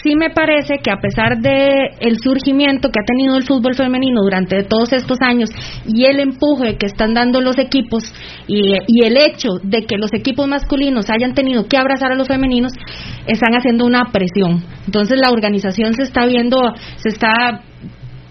sí 0.03 0.15
me 0.15 0.29
parece 0.29 0.75
que 0.83 0.91
a 0.91 0.97
pesar 0.97 1.37
de 1.39 1.95
el 1.99 2.17
surgimiento 2.19 2.89
que 2.89 2.99
ha 2.99 3.05
tenido 3.05 3.37
el 3.37 3.43
fútbol 3.43 3.73
femenino 3.73 4.21
durante 4.21 4.63
todos 4.63 4.91
estos 4.91 5.17
años 5.21 5.49
y 5.87 6.05
el 6.05 6.19
empuje 6.19 6.77
que 6.77 6.85
están 6.85 7.13
dando 7.13 7.39
los 7.39 7.57
equipos 7.57 8.03
y, 8.47 8.73
el 9.03 9.17
hecho 9.17 9.49
de 9.63 9.85
que 9.85 9.97
los 9.97 10.13
equipos 10.13 10.47
masculinos 10.47 11.09
hayan 11.09 11.33
tenido 11.33 11.67
que 11.67 11.77
abrazar 11.77 12.11
a 12.11 12.15
los 12.15 12.27
femeninos, 12.27 12.73
están 13.27 13.53
haciendo 13.53 13.85
una 13.85 14.11
presión. 14.11 14.63
Entonces 14.85 15.19
la 15.19 15.31
organización 15.31 15.93
se 15.93 16.03
está 16.03 16.25
viendo, 16.25 16.57
se 16.97 17.09
está 17.09 17.61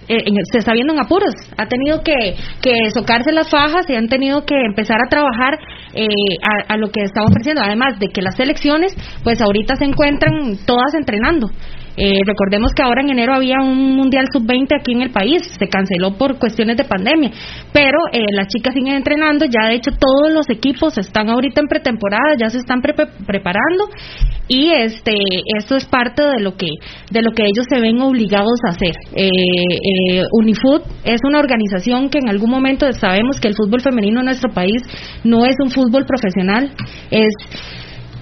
eh, 0.09 0.25
se 0.51 0.59
está 0.59 0.73
viendo 0.73 0.93
en 0.93 1.01
apuros, 1.01 1.33
ha 1.57 1.67
tenido 1.67 2.03
que, 2.03 2.35
que 2.61 2.91
socarse 2.93 3.33
las 3.33 3.49
fajas 3.49 3.89
y 3.89 3.95
han 3.95 4.09
tenido 4.09 4.45
que 4.45 4.55
empezar 4.67 4.99
a 4.99 5.09
trabajar 5.09 5.59
eh, 5.95 6.07
a, 6.43 6.75
a, 6.75 6.77
lo 6.77 6.91
que 6.91 7.03
está 7.03 7.23
ofreciendo, 7.23 7.63
además 7.63 7.99
de 7.99 8.09
que 8.09 8.23
las 8.23 8.37
selecciones, 8.37 8.95
pues 9.23 9.41
ahorita 9.41 9.77
se 9.77 9.85
encuentran 9.85 10.59
todas 10.67 10.95
entrenando. 10.95 11.51
Eh, 11.97 12.21
recordemos 12.25 12.73
que 12.75 12.83
ahora 12.83 13.03
en 13.03 13.11
enero 13.11 13.35
había 13.35 13.57
un 13.61 13.97
Mundial 13.97 14.27
Sub-20 14.33 14.81
aquí 14.81 14.93
en 14.93 15.03
el 15.03 15.11
país, 15.11 15.43
se 15.59 15.69
canceló 15.69 16.17
por 16.17 16.39
cuestiones 16.39 16.77
de 16.77 16.85
pandemia, 16.85 17.31
pero 17.73 17.99
eh, 18.13 18.25
las 18.33 18.49
chicas 18.49 18.75
siguen 18.75 18.97
entrenando, 18.97 19.45
ya 19.45 19.69
de 19.69 19.75
hecho 19.75 19.91
todos 19.93 20.33
los 20.33 20.49
equipos 20.49 20.97
están 20.97 21.29
ahorita 21.29 21.61
en 21.61 21.69
pretemporada, 21.69 22.35
ya 22.41 22.49
se 22.49 22.59
están 22.59 22.81
pre 22.81 22.95
preparando 23.27 23.89
y 24.49 24.71
este 24.71 25.15
esto 25.59 25.77
es 25.77 25.85
parte 25.87 26.23
de 26.23 26.41
lo 26.41 26.57
que 26.57 26.69
de 27.11 27.23
lo 27.23 27.33
que 27.33 27.45
ellos 27.45 27.67
se 27.69 27.81
ven 27.81 28.01
obligados 28.01 28.59
a 28.67 28.71
hacer. 28.71 28.95
Eh, 29.15 29.29
eh, 29.29 30.23
Unifood 30.33 30.83
es 31.05 31.21
una 31.27 31.39
organización 31.39 32.09
que 32.09 32.19
en 32.19 32.29
algún 32.29 32.51
momento 32.51 32.91
sabemos 32.93 33.41
que 33.41 33.49
el 33.49 33.55
fútbol 33.55 33.81
femenino 33.81 34.21
en 34.21 34.27
nuestro 34.27 34.51
país 34.53 34.83
no 35.25 35.45
es 35.45 35.55
un 35.63 35.71
fútbol 35.71 36.05
profesional, 36.07 36.71
es 37.11 37.33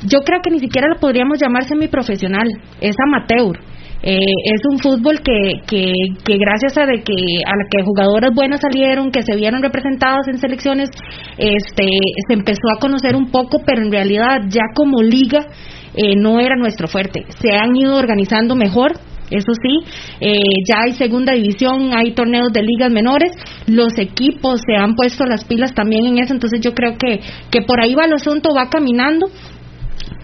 yo 0.02 0.20
creo 0.20 0.40
que 0.42 0.50
ni 0.50 0.58
siquiera 0.58 0.88
lo 0.88 1.00
podríamos 1.00 1.38
llamar 1.40 1.64
semiprofesional, 1.64 2.48
es 2.80 2.96
amateur. 3.06 3.58
Eh, 4.02 4.32
es 4.44 4.62
un 4.70 4.78
fútbol 4.78 5.20
que, 5.20 5.60
que, 5.66 5.92
que 6.24 6.38
gracias 6.38 6.78
a 6.78 6.86
de 6.86 7.02
que 7.02 7.12
a 7.44 7.52
que 7.70 7.84
jugadoras 7.84 8.30
buenas 8.34 8.60
salieron, 8.60 9.10
que 9.10 9.22
se 9.22 9.36
vieron 9.36 9.62
representadas 9.62 10.26
en 10.28 10.38
selecciones, 10.38 10.88
este, 11.36 11.86
se 12.28 12.34
empezó 12.34 12.70
a 12.74 12.80
conocer 12.80 13.14
un 13.14 13.30
poco, 13.30 13.60
pero 13.66 13.82
en 13.82 13.92
realidad 13.92 14.40
ya 14.48 14.62
como 14.74 15.02
liga 15.02 15.46
eh, 15.94 16.14
no 16.16 16.40
era 16.40 16.56
nuestro 16.56 16.88
fuerte. 16.88 17.26
Se 17.42 17.52
han 17.54 17.76
ido 17.76 17.94
organizando 17.94 18.54
mejor, 18.54 18.92
eso 19.30 19.52
sí, 19.62 19.86
eh, 20.20 20.40
ya 20.66 20.82
hay 20.84 20.92
segunda 20.92 21.34
división, 21.34 21.92
hay 21.94 22.14
torneos 22.14 22.52
de 22.52 22.62
ligas 22.62 22.90
menores, 22.90 23.32
los 23.66 23.96
equipos 23.98 24.60
se 24.66 24.76
han 24.76 24.94
puesto 24.94 25.26
las 25.26 25.44
pilas 25.44 25.74
también 25.74 26.06
en 26.06 26.18
eso, 26.18 26.32
entonces 26.32 26.60
yo 26.62 26.72
creo 26.74 26.96
que, 26.98 27.20
que 27.50 27.62
por 27.62 27.80
ahí 27.80 27.94
va 27.94 28.06
el 28.06 28.14
asunto, 28.14 28.54
va 28.54 28.70
caminando 28.70 29.26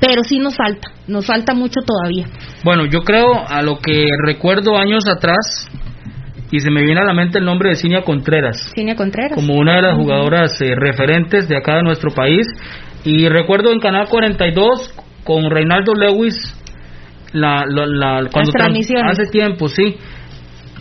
pero 0.00 0.22
sí 0.24 0.38
nos 0.38 0.56
falta, 0.56 0.88
nos 1.06 1.26
falta 1.26 1.54
mucho 1.54 1.80
todavía. 1.80 2.26
Bueno, 2.64 2.86
yo 2.86 3.02
creo 3.02 3.46
a 3.46 3.62
lo 3.62 3.78
que 3.78 4.08
recuerdo 4.24 4.76
años 4.76 5.06
atrás 5.08 5.68
y 6.50 6.60
se 6.60 6.70
me 6.70 6.82
viene 6.82 7.00
a 7.00 7.04
la 7.04 7.14
mente 7.14 7.38
el 7.38 7.44
nombre 7.44 7.70
de 7.70 7.76
Cinia 7.76 8.02
Contreras. 8.02 8.72
Cinia 8.74 8.94
Contreras. 8.94 9.32
Como 9.34 9.54
una 9.54 9.76
de 9.76 9.82
las 9.82 9.96
jugadoras 9.96 10.60
eh, 10.60 10.74
referentes 10.76 11.48
de 11.48 11.56
acá 11.56 11.76
de 11.76 11.82
nuestro 11.82 12.10
país. 12.14 12.46
Y 13.04 13.28
recuerdo 13.28 13.72
en 13.72 13.80
Canal 13.80 14.08
42 14.08 14.94
con 15.24 15.50
Reinaldo 15.50 15.94
Lewis, 15.94 16.36
la, 17.32 17.64
la, 17.66 17.86
la 17.86 18.30
cuando 18.30 18.52
hace 19.04 19.26
tiempo, 19.26 19.68
sí. 19.68 19.96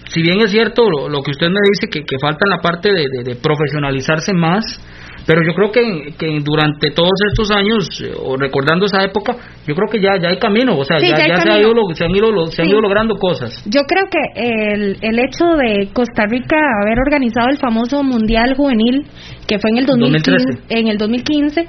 Si 0.09 0.21
bien 0.21 0.39
es 0.41 0.51
cierto 0.51 0.83
lo, 0.89 1.09
lo 1.09 1.21
que 1.21 1.31
usted 1.31 1.47
me 1.47 1.59
dice, 1.71 1.87
que, 1.91 2.05
que 2.05 2.17
falta 2.21 2.45
en 2.45 2.51
la 2.51 2.61
parte 2.61 2.89
de, 2.91 3.05
de, 3.11 3.23
de 3.23 3.35
profesionalizarse 3.35 4.33
más, 4.33 4.79
pero 5.25 5.41
yo 5.45 5.53
creo 5.53 5.71
que, 5.71 6.13
que 6.17 6.39
durante 6.43 6.91
todos 6.91 7.11
estos 7.31 7.51
años, 7.51 7.87
eh, 8.01 8.13
o 8.17 8.37
recordando 8.37 8.85
esa 8.85 9.03
época, 9.03 9.35
yo 9.67 9.73
creo 9.73 9.89
que 9.91 9.99
ya, 9.99 10.17
ya 10.21 10.29
hay 10.29 10.37
camino, 10.37 10.77
o 10.77 10.83
sea, 10.85 10.99
Sí, 10.99 11.07
ya, 11.09 11.17
ya 11.17 11.27
ya 11.29 11.41
se, 11.41 11.49
ha 11.49 11.59
ido, 11.59 11.71
se 11.93 12.05
han 12.05 12.11
ido, 12.15 12.27
se 12.47 12.61
han 12.61 12.67
Sí. 12.67 12.71
ido 12.71 12.81
logrando 12.81 13.15
cosas. 13.15 13.51
Yo 13.65 13.81
creo 13.87 14.05
que 14.09 14.73
el, 14.73 14.97
el 15.01 15.19
hecho 15.19 15.45
de 15.57 15.89
Costa 15.93 16.25
Rica 16.29 16.55
haber 16.83 16.99
organizado 16.99 17.49
el 17.49 17.57
famoso 17.57 18.03
Mundial 18.03 18.53
Juvenil, 18.55 19.05
que 19.47 19.57
fue 19.59 19.71
en 19.71 19.77
el 19.77 19.85
2015, 19.85 20.31
2013. 20.31 20.79
en 20.79 20.87
el 20.87 20.97
2015, 20.97 21.61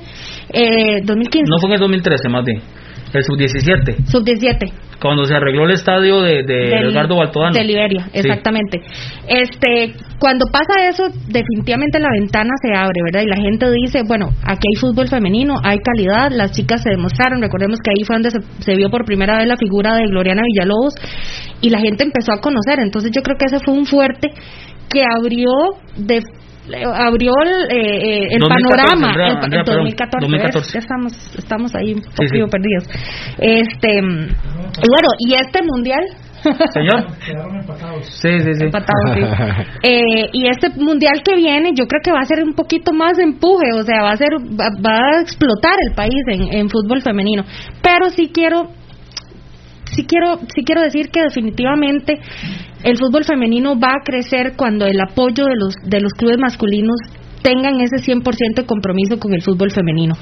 eh, 0.53 1.01
2015, 1.05 1.45
No 1.51 1.59
fue 1.59 1.69
en 1.71 1.75
el 1.75 1.81
2013, 1.81 2.29
más 2.29 2.45
bien, 2.45 2.61
el 3.12 3.23
sub-17, 3.23 4.05
sub-17, 4.07 4.73
cuando 5.01 5.25
se 5.25 5.35
arregló 5.35 5.65
el 5.65 5.73
estadio 5.73 6.23
de, 6.23 6.43
de 6.43 6.55
del- 6.71 6.91
Edgardo 6.91 7.17
Baltodano. 7.17 7.55
De 7.55 7.65
Liberia, 7.65 8.05
Sí. 8.13 8.21
exactamente. 8.21 8.81
Este, 9.29 9.95
cuando 10.19 10.47
pasa 10.51 10.89
eso, 10.89 11.05
definitivamente 11.29 11.99
la 12.01 12.09
ventana 12.19 12.51
se 12.63 12.77
abre, 12.77 13.01
¿verdad? 13.05 13.23
Y 13.23 13.27
la 13.29 13.37
gente 13.37 13.67
dice, 13.73 14.03
bueno, 14.07 14.31
aquí 14.45 14.67
hay 14.75 14.81
fútbol 14.81 15.09
femenino, 15.09 15.57
hay 15.63 15.79
calidad, 15.79 16.31
las 16.33 16.53
chicas 16.53 16.83
se 16.83 16.91
demostraron, 16.91 17.41
recordemos 17.43 17.79
que 17.81 17.91
ahí 17.91 18.05
fue 18.05 18.17
donde 18.17 18.31
se, 18.31 18.39
se 18.61 18.75
vio 18.77 18.89
por 18.91 19.05
primera 19.05 19.39
vez 19.39 19.47
la 19.47 19.57
figura 19.57 19.97
de 19.97 20.07
Gloriana 20.07 20.43
Villalobos 20.43 20.95
y 21.61 21.71
la 21.71 21.81
gente 21.81 22.05
empezó 22.05 22.33
a 22.33 22.41
conocer, 22.41 22.79
entonces 22.81 23.11
yo 23.15 23.23
creo 23.23 23.37
que 23.39 23.47
ese 23.47 23.59
fue 23.65 23.75
un 23.75 23.87
fuerte 23.87 24.29
que 24.89 25.03
abrió 25.05 25.51
de 25.97 26.21
abrió 26.95 27.33
el, 27.45 27.77
eh, 27.77 28.25
eh, 28.25 28.29
el 28.33 28.41
2014, 28.41 28.49
panorama 28.49 29.09
Andrea, 29.09 29.27
el, 29.27 29.37
Andrea, 29.37 29.61
el 29.61 29.65
perdón, 29.65 29.85
2014, 29.85 30.27
2014. 30.27 30.59
¿ves? 30.59 30.73
Ya 30.73 30.81
estamos 30.81 31.13
estamos 31.39 31.75
ahí 31.75 31.95
un 31.95 32.03
poquito 32.03 32.47
sí. 32.47 32.51
perdidos 32.51 32.85
este 33.39 33.99
y 33.99 34.89
bueno 34.89 35.09
y 35.19 35.35
este 35.35 35.63
mundial 35.63 36.05
Señor. 36.73 37.07
Quedaron 37.27 37.57
empatados. 37.57 38.07
Sí, 38.07 38.29
sí, 38.41 38.55
sí. 38.55 38.65
empatados, 38.65 39.15
sí. 39.15 39.21
Eh, 39.83 40.31
y 40.33 40.49
este 40.49 40.71
mundial 40.71 41.23
que 41.25 41.35
viene, 41.37 41.73
yo 41.75 41.87
creo 41.87 42.01
que 42.03 42.13
va 42.13 42.21
a 42.21 42.25
ser 42.25 42.43
un 42.43 42.55
poquito 42.55 42.93
más 42.93 43.17
de 43.17 43.25
empuje, 43.25 43.73
o 43.73 43.83
sea, 43.83 44.03
va 44.03 44.11
a 44.11 44.17
ser, 44.17 44.31
va, 44.35 44.71
va 44.85 45.19
a 45.19 45.21
explotar 45.21 45.75
el 45.89 45.95
país 45.95 46.23
en, 46.29 46.53
en 46.53 46.69
fútbol 46.69 47.03
femenino. 47.03 47.45
Pero 47.83 48.11
sí 48.11 48.31
quiero, 48.33 48.69
sí 49.97 50.05
quiero, 50.05 50.39
sí 50.55 50.63
quiero 50.65 50.83
decir 50.83 51.11
que 51.11 51.23
definitivamente 51.23 52.21
el 52.85 52.97
fútbol 52.99 53.25
femenino 53.25 53.79
va 53.79 53.95
a 53.99 54.05
crecer 54.05 54.53
cuando 54.57 54.87
el 54.87 55.01
apoyo 55.01 55.47
de 55.47 55.57
los 55.57 55.75
de 55.85 56.01
los 56.01 56.13
clubes 56.13 56.39
masculinos 56.39 56.97
tengan 57.43 57.81
ese 57.81 57.97
100% 57.97 58.23
de 58.57 58.67
compromiso 58.67 59.19
con 59.19 59.33
el 59.33 59.43
fútbol 59.43 59.71
femenino. 59.71 60.15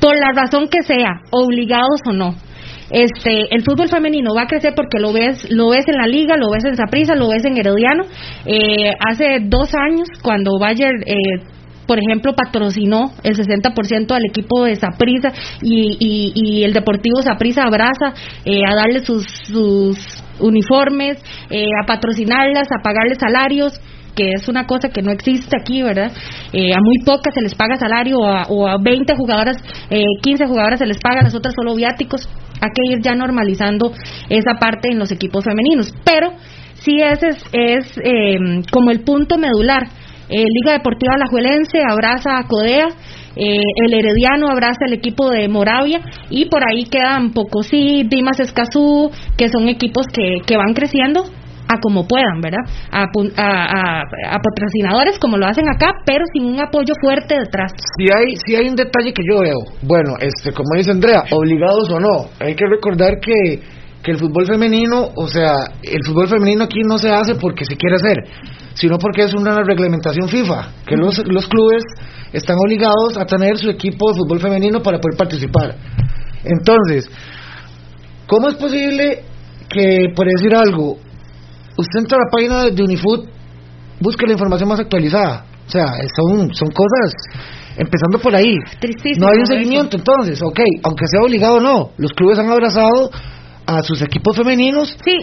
Por 0.00 0.16
la 0.16 0.32
razón 0.32 0.68
que 0.68 0.82
sea, 0.82 1.20
obligados 1.30 2.00
o 2.08 2.12
no. 2.12 2.34
Este, 2.90 3.52
el 3.54 3.64
fútbol 3.64 3.88
femenino 3.88 4.34
va 4.34 4.42
a 4.42 4.46
crecer 4.46 4.72
porque 4.74 4.98
lo 5.00 5.12
ves, 5.12 5.48
lo 5.50 5.70
ves 5.70 5.84
en 5.88 5.96
la 5.96 6.06
liga, 6.06 6.36
lo 6.36 6.50
ves 6.50 6.64
en 6.64 6.76
Saprissa, 6.76 7.14
lo 7.14 7.28
ves 7.28 7.44
en 7.44 7.56
Herediano. 7.56 8.04
Eh, 8.44 8.92
hace 9.00 9.40
dos 9.42 9.74
años, 9.74 10.08
cuando 10.22 10.58
Bayer, 10.58 10.92
eh, 11.06 11.42
por 11.86 11.98
ejemplo, 11.98 12.34
patrocinó 12.34 13.12
el 13.22 13.36
60% 13.36 14.12
al 14.12 14.24
equipo 14.28 14.64
de 14.64 14.76
Saprissa 14.76 15.32
y, 15.62 16.32
y, 16.34 16.64
el 16.64 16.72
Deportivo 16.72 17.22
Saprissa 17.22 17.62
abraza 17.64 18.14
eh, 18.44 18.60
a 18.68 18.74
darle 18.74 19.00
sus, 19.00 19.24
sus 19.46 19.98
uniformes, 20.40 21.18
eh, 21.50 21.66
a 21.82 21.86
patrocinarlas, 21.86 22.68
a 22.70 22.82
pagarles 22.82 23.18
salarios 23.18 23.80
que 24.16 24.32
es 24.32 24.48
una 24.48 24.66
cosa 24.66 24.88
que 24.88 25.02
no 25.02 25.12
existe 25.12 25.56
aquí, 25.60 25.82
¿verdad? 25.82 26.10
Eh, 26.52 26.72
a 26.72 26.78
muy 26.82 27.04
pocas 27.04 27.34
se 27.34 27.42
les 27.42 27.54
paga 27.54 27.76
salario, 27.76 28.16
o 28.16 28.26
a, 28.26 28.44
o 28.48 28.66
a 28.66 28.78
20 28.78 29.14
jugadoras, 29.14 29.58
eh, 29.90 30.02
15 30.22 30.46
jugadoras 30.46 30.78
se 30.78 30.86
les 30.86 30.98
paga, 30.98 31.22
las 31.22 31.34
otras 31.34 31.54
solo 31.54 31.76
viáticos. 31.76 32.26
Hay 32.60 32.70
que 32.74 32.94
ir 32.94 33.02
ya 33.02 33.14
normalizando 33.14 33.92
esa 34.30 34.54
parte 34.58 34.88
en 34.90 34.98
los 34.98 35.12
equipos 35.12 35.44
femeninos. 35.44 35.92
Pero 36.02 36.32
sí 36.80 36.96
ese 36.98 37.28
es, 37.28 37.44
es 37.52 37.98
eh, 38.02 38.62
como 38.72 38.90
el 38.90 39.00
punto 39.00 39.36
medular. 39.36 39.86
Eh, 40.28 40.44
Liga 40.44 40.72
Deportiva 40.72 41.14
Alajuelense 41.14 41.82
abraza 41.88 42.38
a 42.38 42.46
Codea, 42.48 42.88
eh, 43.36 43.60
el 43.84 43.94
Herediano 43.94 44.48
abraza 44.48 44.86
el 44.86 44.94
equipo 44.94 45.30
de 45.30 45.48
Moravia 45.48 46.00
y 46.30 46.46
por 46.46 46.62
ahí 46.66 46.84
quedan 46.84 47.32
Pocosí, 47.32 48.02
Dimas 48.08 48.40
Escazú, 48.40 49.10
que 49.36 49.48
son 49.48 49.68
equipos 49.68 50.06
que, 50.12 50.38
que 50.46 50.56
van 50.56 50.74
creciendo 50.74 51.24
a 51.68 51.78
como 51.82 52.06
puedan, 52.06 52.40
¿verdad? 52.40 52.62
A, 52.92 53.02
a, 53.02 53.64
a- 53.64 54.02
a 54.30 54.38
patrocinadores 54.38 55.18
como 55.18 55.36
lo 55.36 55.46
hacen 55.46 55.68
acá, 55.68 55.90
pero 56.06 56.24
sin 56.32 56.44
un 56.46 56.60
apoyo 56.60 56.94
fuerte 57.00 57.36
detrás. 57.38 57.72
Si 57.98 58.04
hay, 58.04 58.36
si 58.46 58.54
hay 58.54 58.68
un 58.68 58.76
detalle 58.76 59.12
que 59.12 59.22
yo 59.28 59.40
veo, 59.40 59.58
bueno, 59.82 60.14
este, 60.20 60.52
como 60.52 60.68
dice 60.76 60.92
Andrea, 60.92 61.24
obligados 61.30 61.90
o 61.90 61.98
no, 61.98 62.26
hay 62.40 62.54
que 62.54 62.66
recordar 62.70 63.14
que, 63.20 63.60
que 64.06 64.12
el 64.12 64.18
fútbol 64.18 64.46
femenino, 64.46 65.10
o 65.16 65.26
sea, 65.26 65.52
el 65.82 65.98
fútbol 66.06 66.28
femenino 66.28 66.62
aquí 66.62 66.78
no 66.88 66.96
se 66.96 67.10
hace 67.10 67.34
porque 67.34 67.64
se 67.64 67.74
quiere 67.74 67.96
hacer, 67.96 68.16
sino 68.74 68.98
porque 69.00 69.24
es 69.24 69.34
una 69.34 69.56
reglamentación 69.64 70.28
FIFA, 70.28 70.68
que 70.86 70.94
los, 70.94 71.20
los 71.26 71.48
clubes 71.48 71.82
están 72.32 72.54
obligados 72.64 73.18
a 73.18 73.24
tener 73.24 73.58
su 73.58 73.68
equipo 73.68 74.12
de 74.12 74.18
fútbol 74.18 74.38
femenino 74.38 74.80
para 74.80 75.00
poder 75.00 75.18
participar. 75.18 75.74
Entonces, 76.44 77.10
¿cómo 78.28 78.46
es 78.46 78.54
posible 78.54 79.24
que, 79.68 80.12
por 80.14 80.28
decir 80.28 80.54
algo, 80.54 80.98
usted 81.76 81.98
entra 81.98 82.18
a 82.18 82.26
la 82.26 82.30
página 82.30 82.70
de 82.70 82.80
Unifood, 82.84 83.26
busque 83.98 84.24
la 84.24 84.34
información 84.34 84.68
más 84.68 84.78
actualizada? 84.78 85.46
O 85.66 85.68
sea, 85.68 85.84
son, 86.14 86.54
son 86.54 86.68
cosas, 86.68 87.12
empezando 87.76 88.20
por 88.20 88.36
ahí. 88.36 88.54
Tristísimo. 88.78 89.26
No 89.26 89.32
hay 89.32 89.38
un 89.38 89.42
eso. 89.42 89.52
seguimiento, 89.54 89.96
entonces, 89.96 90.40
ok, 90.40 90.60
aunque 90.84 91.06
sea 91.08 91.22
obligado 91.22 91.56
o 91.56 91.60
no, 91.60 91.90
los 91.98 92.12
clubes 92.12 92.38
han 92.38 92.48
abrazado 92.48 93.10
a 93.66 93.82
sus 93.82 94.00
equipos 94.02 94.36
femeninos, 94.36 94.96
Sí, 95.04 95.16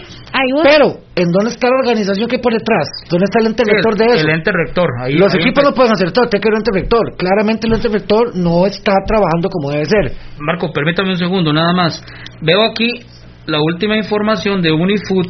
voy. 0.52 0.62
pero 0.64 0.98
¿en 1.16 1.30
dónde 1.32 1.50
está 1.50 1.68
la 1.68 1.76
organización 1.80 2.28
que 2.28 2.36
hay 2.36 2.42
por 2.42 2.52
detrás? 2.52 2.86
¿Dónde 3.08 3.24
está 3.24 3.40
el 3.40 3.46
ente 3.46 3.62
Sí, 3.64 3.70
rector 3.72 3.96
de 3.96 4.04
eso? 4.04 4.26
El 4.26 4.30
ente 4.30 4.50
rector. 4.52 4.88
Ahí, 5.00 5.14
los 5.14 5.32
ahí 5.32 5.40
equipos 5.40 5.64
no 5.64 5.72
pueden 5.72 5.92
hacer 5.92 6.12
todo, 6.12 6.28
tiene 6.28 6.42
que 6.42 6.48
haber 6.48 6.58
un 6.58 6.60
ente 6.60 6.70
rector. 6.80 7.16
Claramente 7.16 7.66
el 7.66 7.72
ente 7.74 7.88
rector 7.88 8.36
no 8.36 8.66
está 8.66 8.92
trabajando 9.06 9.48
como 9.48 9.70
debe 9.70 9.86
ser. 9.86 10.12
Marco, 10.38 10.70
permítame 10.72 11.10
un 11.10 11.16
segundo, 11.18 11.52
nada 11.52 11.72
más. 11.72 12.04
Veo 12.42 12.62
aquí 12.64 13.00
la 13.46 13.58
última 13.60 13.96
información 13.96 14.60
de 14.62 14.72
Unifood 14.72 15.26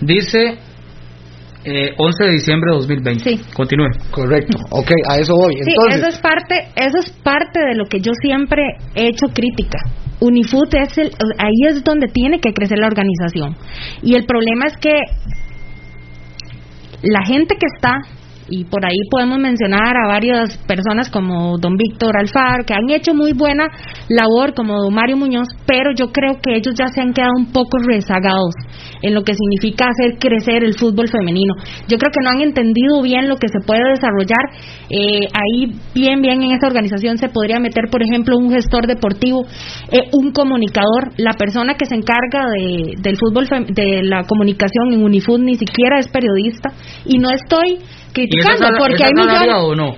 dice 0.00 0.58
eh, 1.64 1.92
11 1.98 2.24
de 2.24 2.30
diciembre 2.32 2.70
de 2.70 2.76
2020. 2.78 3.24
Sí. 3.24 3.40
Continúe. 3.54 3.88
Correcto. 4.10 4.56
Ok, 4.70 4.90
a 5.08 5.18
eso 5.18 5.34
voy. 5.34 5.54
Sí, 5.54 5.70
Entonces, 5.70 6.00
eso 6.00 6.08
es 6.08 6.18
parte, 6.18 6.68
eso 6.76 6.98
es 6.98 7.10
parte 7.22 7.60
de 7.60 7.74
lo 7.74 7.84
que 7.86 8.00
yo 8.00 8.12
siempre 8.22 8.62
he 8.94 9.08
hecho 9.08 9.26
crítica. 9.34 9.78
Unifood 10.20 10.74
es 10.74 10.98
el, 10.98 11.12
ahí 11.38 11.68
es 11.68 11.84
donde 11.84 12.08
tiene 12.08 12.40
que 12.40 12.52
crecer 12.52 12.78
la 12.78 12.86
organización. 12.86 13.56
Y 14.02 14.14
el 14.16 14.24
problema 14.26 14.66
es 14.66 14.76
que 14.76 14.92
la 17.02 17.24
gente 17.24 17.56
que 17.56 17.66
está 17.76 18.00
y 18.48 18.64
por 18.64 18.84
ahí 18.84 18.96
podemos 19.10 19.38
mencionar 19.38 19.94
a 19.96 20.08
varias 20.08 20.56
personas 20.66 21.10
como 21.10 21.58
don 21.58 21.76
Víctor 21.76 22.16
Alfaro, 22.16 22.64
que 22.64 22.74
han 22.74 22.88
hecho 22.90 23.14
muy 23.14 23.32
buena 23.32 23.68
labor, 24.08 24.54
como 24.54 24.80
don 24.82 24.94
Mario 24.94 25.16
Muñoz, 25.16 25.48
pero 25.66 25.90
yo 25.94 26.10
creo 26.12 26.38
que 26.42 26.56
ellos 26.56 26.74
ya 26.74 26.88
se 26.88 27.00
han 27.00 27.12
quedado 27.12 27.32
un 27.36 27.52
poco 27.52 27.78
rezagados 27.78 28.54
en 29.02 29.14
lo 29.14 29.22
que 29.22 29.34
significa 29.34 29.86
hacer 29.88 30.18
crecer 30.18 30.64
el 30.64 30.74
fútbol 30.74 31.08
femenino. 31.08 31.54
Yo 31.88 31.98
creo 31.98 32.10
que 32.12 32.24
no 32.24 32.30
han 32.30 32.40
entendido 32.40 33.02
bien 33.02 33.28
lo 33.28 33.36
que 33.36 33.48
se 33.48 33.60
puede 33.66 33.82
desarrollar. 33.90 34.44
Eh, 34.90 35.28
ahí, 35.32 35.72
bien, 35.94 36.22
bien 36.22 36.42
en 36.42 36.52
esa 36.52 36.66
organización 36.66 37.18
se 37.18 37.28
podría 37.28 37.58
meter, 37.58 37.84
por 37.90 38.02
ejemplo, 38.02 38.36
un 38.36 38.50
gestor 38.50 38.86
deportivo, 38.86 39.44
eh, 39.92 40.08
un 40.12 40.32
comunicador, 40.32 41.12
la 41.18 41.32
persona 41.32 41.74
que 41.74 41.86
se 41.86 41.94
encarga 41.94 42.48
de, 42.50 42.94
del 43.00 43.16
fútbol, 43.16 43.46
de 43.68 44.02
la 44.02 44.24
comunicación 44.24 44.92
en 44.92 45.04
Unifood 45.04 45.40
ni 45.40 45.56
siquiera 45.56 45.98
es 45.98 46.08
periodista, 46.08 46.70
y 47.04 47.18
no 47.18 47.30
estoy 47.30 47.78
¿Y 48.07 48.07
es 48.07 48.07
criticando 48.12 48.64
asala- 48.66 48.78
porque 48.78 49.04
hay 49.04 49.10
millones. 49.14 49.54
o 49.54 49.74
no? 49.74 49.96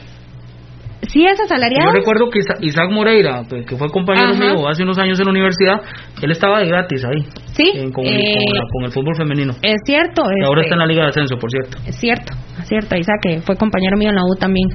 Sí 1.09 1.25
es 1.27 1.41
asalariado. 1.41 1.87
Yo 1.93 1.99
recuerdo 1.99 2.29
que 2.31 2.39
Isa- 2.41 2.59
Isaac 2.61 2.91
Moreira, 2.91 3.43
pues, 3.49 3.67
que 3.67 3.75
fue 3.77 3.89
compañero 3.89 4.31
Ajá. 4.33 4.39
mío 4.39 4.69
hace 4.69 4.83
unos 4.85 4.97
años 4.99 5.19
en 5.19 5.25
la 5.25 5.31
universidad, 5.33 5.81
él 6.23 6.31
estaba 6.31 6.61
de 6.61 6.67
gratis 6.67 7.03
ahí. 7.05 7.23
Sí, 7.53 7.73
en- 7.75 7.91
con, 7.91 8.05
eh, 8.07 8.35
con 8.45 8.55
la- 8.55 8.63
con 8.73 8.85
el 8.85 8.93
fútbol 8.93 9.17
femenino. 9.17 9.55
Es 9.63 9.77
cierto. 9.85 10.23
Y 10.23 10.45
ahora 10.45 10.61
este, 10.61 10.69
está 10.69 10.75
en 10.75 10.79
la 10.79 10.87
Liga 10.87 11.03
de 11.05 11.09
Ascenso, 11.09 11.37
por 11.39 11.51
cierto. 11.51 11.79
Es 11.87 11.97
cierto, 11.97 12.33
es 12.61 12.69
cierto, 12.69 12.97
Isaac, 12.97 13.19
que 13.23 13.41
fue 13.41 13.57
compañero 13.57 13.97
mío 13.97 14.11
en 14.11 14.17
la 14.17 14.23
U 14.25 14.37
también. 14.39 14.69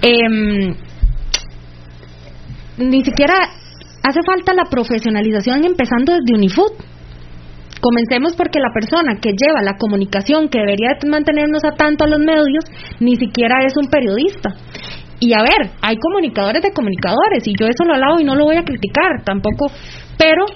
Em, 0.00 0.74
ni 2.78 3.04
siquiera 3.04 3.34
hace 4.04 4.20
falta 4.24 4.54
la 4.54 4.64
profesionalización 4.70 5.64
empezando 5.64 6.12
desde 6.14 6.34
Unifood. 6.34 6.72
Comencemos 7.80 8.34
porque 8.36 8.58
la 8.58 8.72
persona 8.72 9.20
que 9.20 9.30
lleva 9.30 9.62
la 9.62 9.76
comunicación, 9.76 10.48
que 10.48 10.58
debería 10.58 10.96
de 11.00 11.08
mantenernos 11.08 11.64
a 11.64 11.76
tanto 11.76 12.04
a 12.04 12.08
los 12.08 12.18
medios, 12.18 12.64
ni 13.00 13.16
siquiera 13.16 13.64
es 13.64 13.76
un 13.76 13.88
periodista. 13.88 14.50
Y 15.20 15.32
a 15.32 15.42
ver, 15.42 15.70
hay 15.82 15.96
comunicadores 15.96 16.62
de 16.62 16.72
comunicadores, 16.72 17.46
y 17.46 17.52
yo 17.58 17.66
eso 17.66 17.84
lo 17.84 17.94
alabo 17.94 18.20
y 18.20 18.24
no 18.24 18.34
lo 18.34 18.44
voy 18.44 18.56
a 18.56 18.64
criticar 18.64 19.22
tampoco, 19.24 19.66
pero 20.16 20.46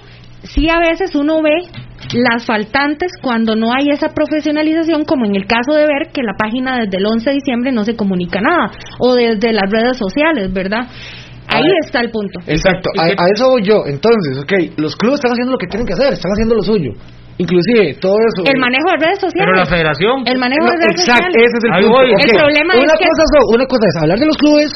sí 0.43 0.69
a 0.69 0.79
veces 0.79 1.15
uno 1.15 1.43
ve 1.43 1.63
las 2.15 2.45
faltantes 2.45 3.13
cuando 3.23 3.57
no 3.57 3.73
hay 3.73 3.91
esa 3.91 4.09
profesionalización, 4.09 5.05
como 5.05 5.25
en 5.25 5.35
el 5.35 5.47
caso 5.47 5.73
de 5.73 5.87
ver 5.87 6.13
que 6.13 6.23
la 6.23 6.35
página 6.37 6.79
desde 6.81 6.99
el 6.99 7.07
11 7.07 7.31
de 7.31 7.35
diciembre 7.37 7.73
no 7.73 7.85
se 7.85 7.97
comunica 7.97 8.41
nada, 8.41 8.71
o 8.99 9.15
desde 9.15 9.53
las 9.53 9.71
redes 9.71 9.97
sociales, 9.97 10.53
¿verdad? 10.53 10.89
Ahí 11.55 11.69
está 11.85 12.01
el 12.01 12.11
punto. 12.11 12.41
Exacto, 12.47 12.91
¿Y 12.95 13.01
a, 13.01 13.25
eso 13.35 13.49
voy 13.51 13.63
yo. 13.63 13.85
Entonces, 13.87 14.39
ok, 14.43 14.79
los 14.79 14.97
clubes 14.97 15.19
están 15.21 15.33
haciendo 15.33 15.53
lo 15.53 15.59
que 15.59 15.67
tienen 15.67 15.87
que 15.87 15.93
hacer, 15.95 16.13
están 16.15 16.33
haciendo 16.33 16.55
lo 16.57 16.63
suyo. 16.63 16.91
Inclusive, 17.39 17.95
todo 18.01 18.15
eso... 18.21 18.45
El 18.45 18.61
manejo 18.61 18.87
de 18.93 19.07
redes 19.07 19.19
sociales. 19.21 19.49
Pero 19.49 19.57
la 19.57 19.67
federación. 19.67 20.23
El 20.27 20.39
manejo 20.39 20.65
No, 20.67 20.71
de 20.73 20.77
redes 20.85 21.01
exacto, 21.01 21.25
sociales. 21.27 21.49
ese 21.49 21.57
es 21.59 21.65
el 21.65 21.73
Ahí 21.73 21.85
punto. 21.85 22.01
El 22.03 22.33
problema 22.39 22.71
una 22.77 22.93
es 22.93 22.99
que- 23.01 23.09
Cosa 23.09 23.23
es, 23.25 23.55
una 23.57 23.67
cosa 23.67 23.85
es 23.89 23.97
hablar 24.03 24.19
de 24.19 24.27
los 24.27 24.37
clubes, 24.37 24.71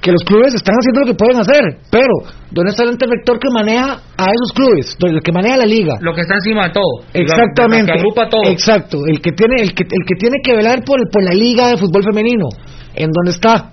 que 0.00 0.10
los 0.10 0.22
clubes 0.24 0.54
están 0.54 0.74
haciendo 0.78 0.98
lo 1.02 1.06
que 1.06 1.14
pueden 1.14 1.38
hacer, 1.42 1.62
pero 1.90 2.14
¿dónde 2.50 2.70
está 2.70 2.82
el 2.82 2.90
ente 2.90 3.06
rector 3.06 3.38
que 3.38 3.48
maneja 3.54 3.98
a 4.16 4.26
esos 4.30 4.50
clubes? 4.54 4.96
El 4.98 5.20
que 5.22 5.32
maneja 5.32 5.56
la 5.58 5.66
liga. 5.66 5.94
Lo 6.00 6.14
que 6.14 6.22
está 6.22 6.34
encima 6.34 6.66
de 6.68 6.72
todo. 6.74 7.06
Exactamente. 7.14 7.92
Que 7.92 7.98
agrupa 7.98 8.28
todo. 8.28 8.46
Exacto, 8.50 8.98
el 9.06 9.20
que 9.20 9.30
tiene 9.32 9.62
el 9.62 9.74
que 9.74 9.82
el 9.82 10.04
que 10.06 10.14
tiene 10.18 10.38
que 10.42 10.54
velar 10.54 10.82
por 10.84 10.98
por 11.10 11.22
la 11.22 11.34
liga 11.34 11.68
de 11.68 11.76
fútbol 11.76 12.02
femenino, 12.02 12.46
en 12.94 13.10
dónde 13.10 13.30
está. 13.30 13.70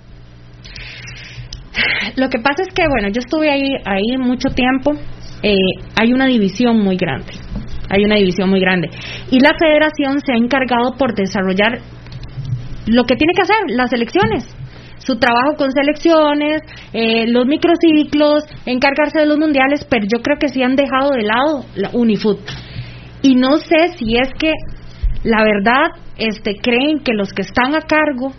Lo 2.16 2.30
que 2.30 2.40
pasa 2.40 2.64
es 2.68 2.74
que, 2.74 2.88
bueno, 2.88 3.10
yo 3.10 3.20
estuve 3.20 3.50
ahí, 3.50 3.76
ahí 3.86 4.18
mucho 4.18 4.50
tiempo. 4.50 4.94
eh, 5.42 5.56
hay 5.96 6.12
una 6.14 6.26
división 6.28 6.80
muy 6.80 6.98
grande. 6.98 7.32
Hay 7.90 8.04
una 8.04 8.16
división 8.16 8.50
muy 8.50 8.60
grande. 8.60 8.90
Y 9.32 9.40
la 9.40 9.52
federación 9.58 10.20
se 10.20 10.34
ha 10.34 10.38
encargado 10.38 10.98
por 10.98 11.16
desarrollar 11.16 11.80
lo 12.88 13.04
que 13.06 13.16
tiene 13.16 13.34
que 13.34 13.42
hacer, 13.42 13.58
las 13.70 13.92
elecciones. 13.94 14.56
Su 14.98 15.18
trabajo 15.18 15.56
con 15.58 15.72
selecciones, 15.72 16.62
eh, 16.94 17.26
los 17.28 17.46
microciclos, 17.48 18.44
encargarse 18.66 19.20
de 19.20 19.26
los 19.26 19.38
mundiales, 19.38 19.86
pero 19.90 20.06
yo 20.06 20.22
creo 20.22 20.38
que 20.38 20.50
sí 20.50 20.62
han 20.62 20.76
dejado 20.76 21.12
de 21.12 21.24
lado 21.24 21.66
la 21.76 21.90
Unifood. 21.94 22.40
Y 23.22 23.36
no 23.36 23.58
sé 23.58 23.98
si 23.98 24.18
es 24.18 24.30
que, 24.38 24.52
la 25.24 25.44
verdad, 25.44 25.88
este, 26.18 26.56
creen 26.62 27.00
que 27.00 27.14
los 27.14 27.32
que 27.34 27.42
están 27.44 27.76
a 27.76 27.82
cargo, 27.82 28.34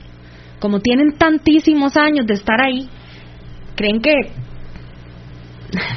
como 0.58 0.80
tienen 0.80 1.12
tantísimos 1.16 1.96
años 1.96 2.26
de 2.26 2.34
estar 2.34 2.60
ahí, 2.60 2.88
creen 3.80 4.00
que 4.00 4.12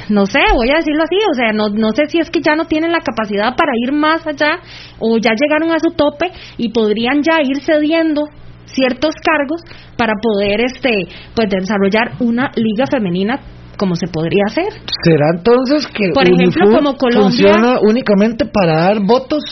no 0.08 0.24
sé, 0.26 0.38
voy 0.54 0.70
a 0.70 0.76
decirlo 0.76 1.02
así, 1.02 1.16
o 1.30 1.34
sea, 1.34 1.52
no, 1.52 1.68
no 1.68 1.90
sé 1.90 2.06
si 2.06 2.18
es 2.18 2.30
que 2.30 2.40
ya 2.40 2.54
no 2.54 2.66
tienen 2.66 2.92
la 2.92 3.00
capacidad 3.00 3.56
para 3.56 3.72
ir 3.76 3.92
más 3.92 4.24
allá 4.26 4.60
o 5.00 5.18
ya 5.18 5.32
llegaron 5.34 5.70
a 5.72 5.80
su 5.80 5.90
tope 5.96 6.30
y 6.58 6.70
podrían 6.70 7.22
ya 7.22 7.42
ir 7.42 7.60
cediendo 7.60 8.22
ciertos 8.66 9.14
cargos 9.16 9.62
para 9.96 10.14
poder 10.22 10.60
este 10.60 11.08
pues 11.34 11.48
desarrollar 11.50 12.12
una 12.20 12.50
liga 12.56 12.86
femenina 12.86 13.40
como 13.76 13.96
se 13.96 14.06
podría 14.06 14.44
hacer. 14.46 14.72
¿Será 15.02 15.26
entonces 15.36 15.86
que 15.88 16.10
Por 16.14 16.24
ejemplo, 16.28 16.70
como 16.70 16.96
Colombia- 16.96 17.22
funciona 17.22 17.80
únicamente 17.80 18.44
para 18.46 18.76
dar 18.84 19.00
votos 19.04 19.42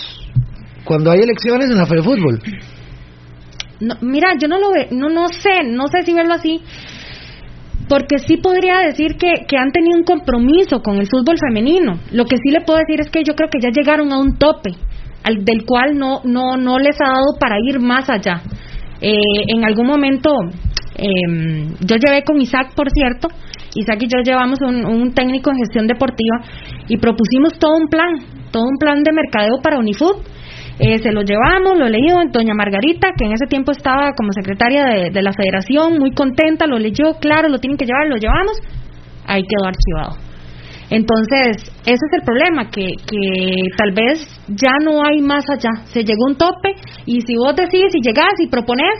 cuando 0.84 1.10
hay 1.10 1.20
elecciones 1.20 1.68
en 1.70 1.76
la 1.78 1.86
Fede 1.86 2.02
Fútbol? 2.02 2.40
No, 3.80 3.96
mira, 4.00 4.28
yo 4.40 4.46
no 4.46 4.60
lo 4.60 4.70
ve, 4.70 4.86
no 4.92 5.08
no 5.08 5.26
sé, 5.28 5.64
no 5.66 5.88
sé 5.88 6.02
si 6.04 6.14
verlo 6.14 6.34
así. 6.34 6.60
Porque 7.92 8.20
sí 8.26 8.38
podría 8.38 8.78
decir 8.78 9.18
que, 9.18 9.44
que 9.46 9.58
han 9.58 9.70
tenido 9.70 9.98
un 9.98 10.04
compromiso 10.04 10.80
con 10.80 10.96
el 10.96 11.08
fútbol 11.08 11.36
femenino. 11.38 11.98
Lo 12.10 12.24
que 12.24 12.38
sí 12.38 12.50
le 12.50 12.62
puedo 12.62 12.78
decir 12.78 12.98
es 13.00 13.10
que 13.10 13.22
yo 13.22 13.34
creo 13.34 13.50
que 13.50 13.60
ya 13.60 13.68
llegaron 13.68 14.10
a 14.14 14.18
un 14.18 14.38
tope 14.38 14.70
al, 15.22 15.44
del 15.44 15.66
cual 15.66 15.98
no, 15.98 16.22
no, 16.24 16.56
no 16.56 16.78
les 16.78 16.96
ha 17.02 17.08
dado 17.08 17.36
para 17.38 17.56
ir 17.62 17.80
más 17.80 18.08
allá. 18.08 18.40
Eh, 19.02 19.20
en 19.46 19.66
algún 19.66 19.88
momento, 19.88 20.30
eh, 20.96 21.68
yo 21.80 21.96
llevé 21.96 22.24
con 22.24 22.40
Isaac, 22.40 22.72
por 22.74 22.88
cierto, 22.90 23.28
Isaac 23.74 23.98
y 24.00 24.06
yo 24.06 24.22
llevamos 24.24 24.62
un, 24.62 24.86
un 24.86 25.12
técnico 25.12 25.50
en 25.50 25.58
gestión 25.58 25.86
deportiva 25.86 26.40
y 26.88 26.96
propusimos 26.96 27.58
todo 27.58 27.76
un 27.76 27.88
plan, 27.88 28.14
todo 28.50 28.62
un 28.62 28.78
plan 28.78 29.02
de 29.02 29.12
mercadeo 29.12 29.60
para 29.62 29.78
Unifood. 29.78 30.16
Eh, 30.78 30.98
se 30.98 31.12
lo 31.12 31.22
llevamos, 31.22 31.78
lo 31.78 31.88
leído 31.88 32.20
en 32.20 32.32
Doña 32.32 32.54
Margarita, 32.54 33.08
que 33.16 33.26
en 33.26 33.32
ese 33.32 33.46
tiempo 33.46 33.72
estaba 33.72 34.12
como 34.16 34.32
secretaria 34.32 34.84
de, 34.86 35.10
de 35.10 35.22
la 35.22 35.32
federación, 35.32 35.98
muy 35.98 36.12
contenta, 36.12 36.66
lo 36.66 36.78
leyó, 36.78 37.14
claro, 37.20 37.48
lo 37.48 37.58
tienen 37.58 37.76
que 37.76 37.84
llevar, 37.84 38.08
lo 38.08 38.16
llevamos, 38.16 38.58
ahí 39.26 39.42
quedó 39.42 39.66
archivado. 39.66 40.32
Entonces, 40.92 41.56
ese 41.86 42.04
es 42.04 42.12
el 42.12 42.22
problema, 42.22 42.68
que, 42.70 42.84
que 43.08 43.54
tal 43.78 43.92
vez 43.92 44.28
ya 44.48 44.72
no 44.84 45.02
hay 45.02 45.22
más 45.22 45.48
allá. 45.48 45.70
Se 45.86 46.04
llegó 46.04 46.26
un 46.28 46.36
tope 46.36 46.74
y 47.06 47.22
si 47.22 47.34
vos 47.36 47.56
decís 47.56 47.94
y 47.94 48.06
llegás 48.06 48.34
y 48.38 48.48
propones, 48.48 48.92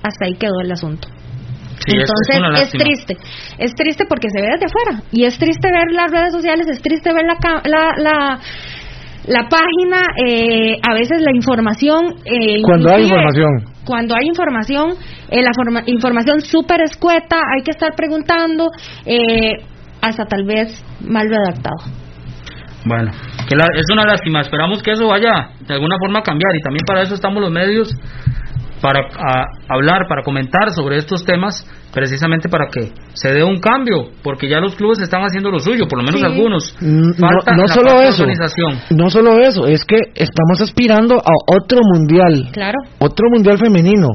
hasta 0.00 0.26
ahí 0.26 0.34
quedó 0.34 0.60
el 0.60 0.70
asunto. 0.70 1.08
Sí, 1.84 1.96
es 1.96 2.04
Entonces 2.06 2.62
es, 2.62 2.70
triste, 2.70 3.16
es 3.58 3.74
triste 3.74 4.04
porque 4.08 4.28
se 4.30 4.40
ve 4.40 4.46
desde 4.52 4.66
afuera 4.66 5.02
y 5.10 5.24
es 5.24 5.36
triste 5.36 5.68
ver 5.72 5.90
las 5.90 6.12
redes 6.12 6.32
sociales, 6.32 6.68
es 6.68 6.80
triste 6.80 7.12
ver 7.12 7.24
la, 7.24 7.36
la, 7.64 7.94
la, 7.96 8.40
la 9.26 9.48
página, 9.48 10.02
eh, 10.26 10.76
a 10.82 10.94
veces 10.94 11.22
la 11.22 11.30
información. 11.34 12.14
eh, 12.24 12.60
Cuando 12.62 12.92
hay 12.94 13.02
información. 13.04 13.50
Cuando 13.84 14.14
hay 14.14 14.26
información, 14.26 14.94
eh, 15.30 15.42
la 15.42 15.50
forma- 15.54 15.82
información 15.86 16.40
súper 16.40 16.82
escueta, 16.82 17.36
hay 17.54 17.62
que 17.62 17.70
estar 17.72 17.94
preguntando, 17.94 18.68
eh, 19.06 19.54
hasta 20.00 20.24
tal 20.26 20.44
vez 20.44 20.84
mal 21.06 21.28
redactado. 21.28 21.76
Bueno, 22.84 23.12
que 23.48 23.54
la- 23.54 23.68
es 23.76 23.84
una 23.92 24.04
lástima. 24.04 24.40
Esperamos 24.40 24.82
que 24.82 24.90
eso 24.92 25.06
vaya 25.06 25.50
de 25.66 25.74
alguna 25.74 25.96
forma 26.00 26.18
a 26.18 26.22
cambiar 26.22 26.54
y 26.56 26.60
también 26.62 26.84
para 26.86 27.02
eso 27.02 27.14
estamos 27.14 27.40
los 27.40 27.50
medios 27.52 27.88
para 28.82 29.00
a- 29.06 29.46
hablar, 29.68 30.06
para 30.08 30.22
comentar 30.22 30.70
sobre 30.72 30.96
estos 30.98 31.24
temas, 31.24 31.64
precisamente 31.94 32.48
para 32.48 32.66
que 32.66 32.90
se 33.14 33.32
dé 33.32 33.44
un 33.44 33.60
cambio, 33.60 34.10
porque 34.22 34.48
ya 34.48 34.58
los 34.58 34.74
clubes 34.74 34.98
están 34.98 35.22
haciendo 35.22 35.50
lo 35.50 35.60
suyo, 35.60 35.86
por 35.88 35.98
lo 36.00 36.04
menos 36.04 36.20
Sí. 36.20 36.26
algunos. 36.26 36.76
Mm, 36.80 37.12
Falta 37.14 37.54
no, 37.56 37.68
solo 37.68 38.00
eso, 38.02 38.24
organización. 38.24 38.78
no 38.90 39.08
solo 39.08 39.38
eso, 39.38 39.66
es 39.66 39.84
que 39.84 39.96
estamos 40.16 40.60
aspirando 40.60 41.14
a 41.14 41.32
otro 41.56 41.78
mundial, 41.94 42.48
Claro. 42.52 42.78
otro 42.98 43.26
mundial 43.32 43.56
femenino. 43.58 44.08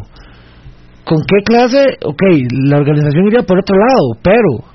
¿Con 1.06 1.19
qué 1.21 1.41
clase? 1.45 1.86
Ok, 2.03 2.21
la 2.67 2.77
organización 2.77 3.27
iría 3.27 3.43
por 3.43 3.60
otro 3.60 3.75
lado, 3.77 4.19
pero 4.21 4.67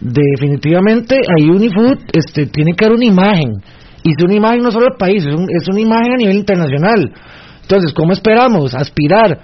definitivamente 0.00 1.14
ahí 1.16 1.48
Unifood 1.48 1.98
este, 2.12 2.46
tiene 2.46 2.72
que 2.76 2.84
dar 2.84 2.94
una 2.94 3.04
imagen. 3.04 3.52
Y 4.02 4.10
es 4.10 4.24
una 4.24 4.34
imagen 4.34 4.62
no 4.62 4.72
solo 4.72 4.86
al 4.90 4.96
país, 4.98 5.24
es, 5.24 5.32
un- 5.34 5.46
es 5.48 5.68
una 5.68 5.80
imagen 5.80 6.12
a 6.14 6.16
nivel 6.16 6.36
internacional. 6.36 7.12
Entonces, 7.72 7.94
¿cómo 7.94 8.12
esperamos 8.12 8.74
aspirar 8.74 9.38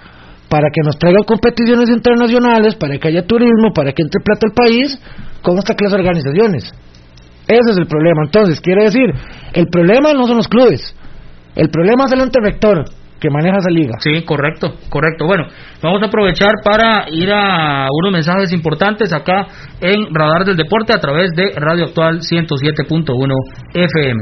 para 0.49 0.69
que 0.71 0.81
nos 0.85 0.99
traigan 0.99 1.23
competiciones 1.23 1.89
internacionales, 1.89 2.75
para 2.75 2.99
que 2.99 3.07
haya 3.07 3.25
turismo, 3.25 3.73
para 3.73 3.91
que 3.91 4.03
entre 4.03 4.21
plata 4.23 4.45
al 4.45 4.53
país 4.53 5.01
con 5.41 5.57
esta 5.57 5.73
clase 5.73 5.95
de 5.95 6.01
organizaciones? 6.01 6.63
Ese 7.47 7.71
es 7.71 7.77
el 7.77 7.87
problema. 7.87 8.21
Entonces, 8.25 8.61
quiero 8.61 8.83
decir, 8.83 9.09
el 9.53 9.65
problema 9.65 10.13
no 10.13 10.27
son 10.27 10.37
los 10.37 10.47
clubes. 10.47 10.95
El 11.55 11.71
problema 11.71 12.05
es 12.05 12.11
el 12.11 12.21
ente 12.21 12.39
rector 12.39 12.85
que 13.19 13.31
maneja 13.31 13.57
esa 13.57 13.71
liga. 13.71 13.95
Sí, 13.97 14.21
correcto, 14.21 14.75
correcto. 14.91 15.25
Bueno, 15.25 15.45
vamos 15.81 15.99
a 16.03 16.05
aprovechar 16.05 16.51
para 16.63 17.09
ir 17.09 17.31
a 17.33 17.87
unos 17.91 18.11
mensajes 18.11 18.53
importantes 18.53 19.11
acá 19.11 19.47
en 19.81 20.13
Radar 20.13 20.45
del 20.45 20.55
Deporte 20.55 20.93
a 20.93 20.99
través 20.99 21.31
de 21.31 21.51
Radio 21.55 21.85
Actual 21.85 22.19
107.1 22.19 23.33
FM. 23.73 24.21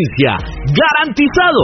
¡Garantizado! 0.79 1.63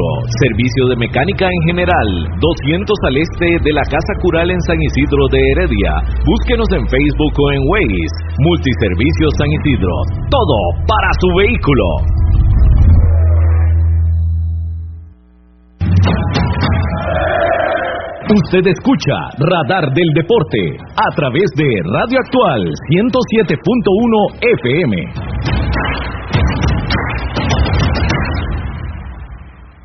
servicio 0.39 0.87
de 0.89 0.95
mecánica 0.97 1.45
en 1.45 1.61
general, 1.67 2.07
200 2.39 2.97
al 3.07 3.17
este 3.17 3.47
de 3.63 3.73
la 3.73 3.83
Casa 3.83 4.13
Cural 4.21 4.51
en 4.51 4.61
San 4.61 4.79
Isidro 4.81 5.27
de 5.31 5.39
Heredia. 5.39 5.91
Búsquenos 6.25 6.69
en 6.71 6.87
Facebook 6.87 7.33
o 7.37 7.51
en 7.51 7.61
Waze. 7.69 8.15
Multiservicio 8.39 9.27
San 9.37 9.49
Isidro. 9.51 9.95
Todo 10.29 10.57
para 10.87 11.09
su 11.19 11.27
vehículo. 11.37 11.85
Usted 18.31 18.65
escucha 18.65 19.17
Radar 19.39 19.91
del 19.93 20.07
Deporte 20.15 20.77
a 20.95 21.15
través 21.15 21.51
de 21.57 21.67
Radio 21.83 22.19
Actual 22.23 22.63
107.1 22.87 23.59
FM. 24.61 25.30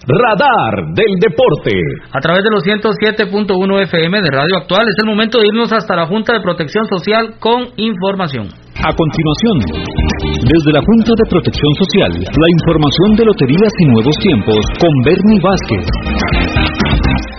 Radar 0.07 0.95
del 0.95 1.19
Deporte. 1.19 1.75
A 2.15 2.23
través 2.23 2.47
de 2.47 2.51
los 2.55 2.63
107.1 2.63 3.27
FM 3.91 4.23
de 4.23 4.31
Radio 4.31 4.63
Actual 4.63 4.87
es 4.87 4.95
el 5.03 5.11
momento 5.11 5.43
de 5.43 5.51
irnos 5.51 5.75
hasta 5.75 5.99
la 5.99 6.07
Junta 6.07 6.31
de 6.31 6.47
Protección 6.47 6.87
Social 6.87 7.35
con 7.43 7.75
información. 7.75 8.47
A 8.87 8.95
continuación, 8.95 9.67
desde 10.47 10.71
la 10.71 10.79
Junta 10.79 11.11
de 11.11 11.27
Protección 11.27 11.73
Social, 11.83 12.11
la 12.23 12.49
información 12.55 13.19
de 13.19 13.27
Loterías 13.27 13.75
y 13.83 13.85
Nuevos 13.91 14.15
Tiempos 14.23 14.63
con 14.79 14.95
Bernie 15.03 15.43
Vázquez. 15.43 15.83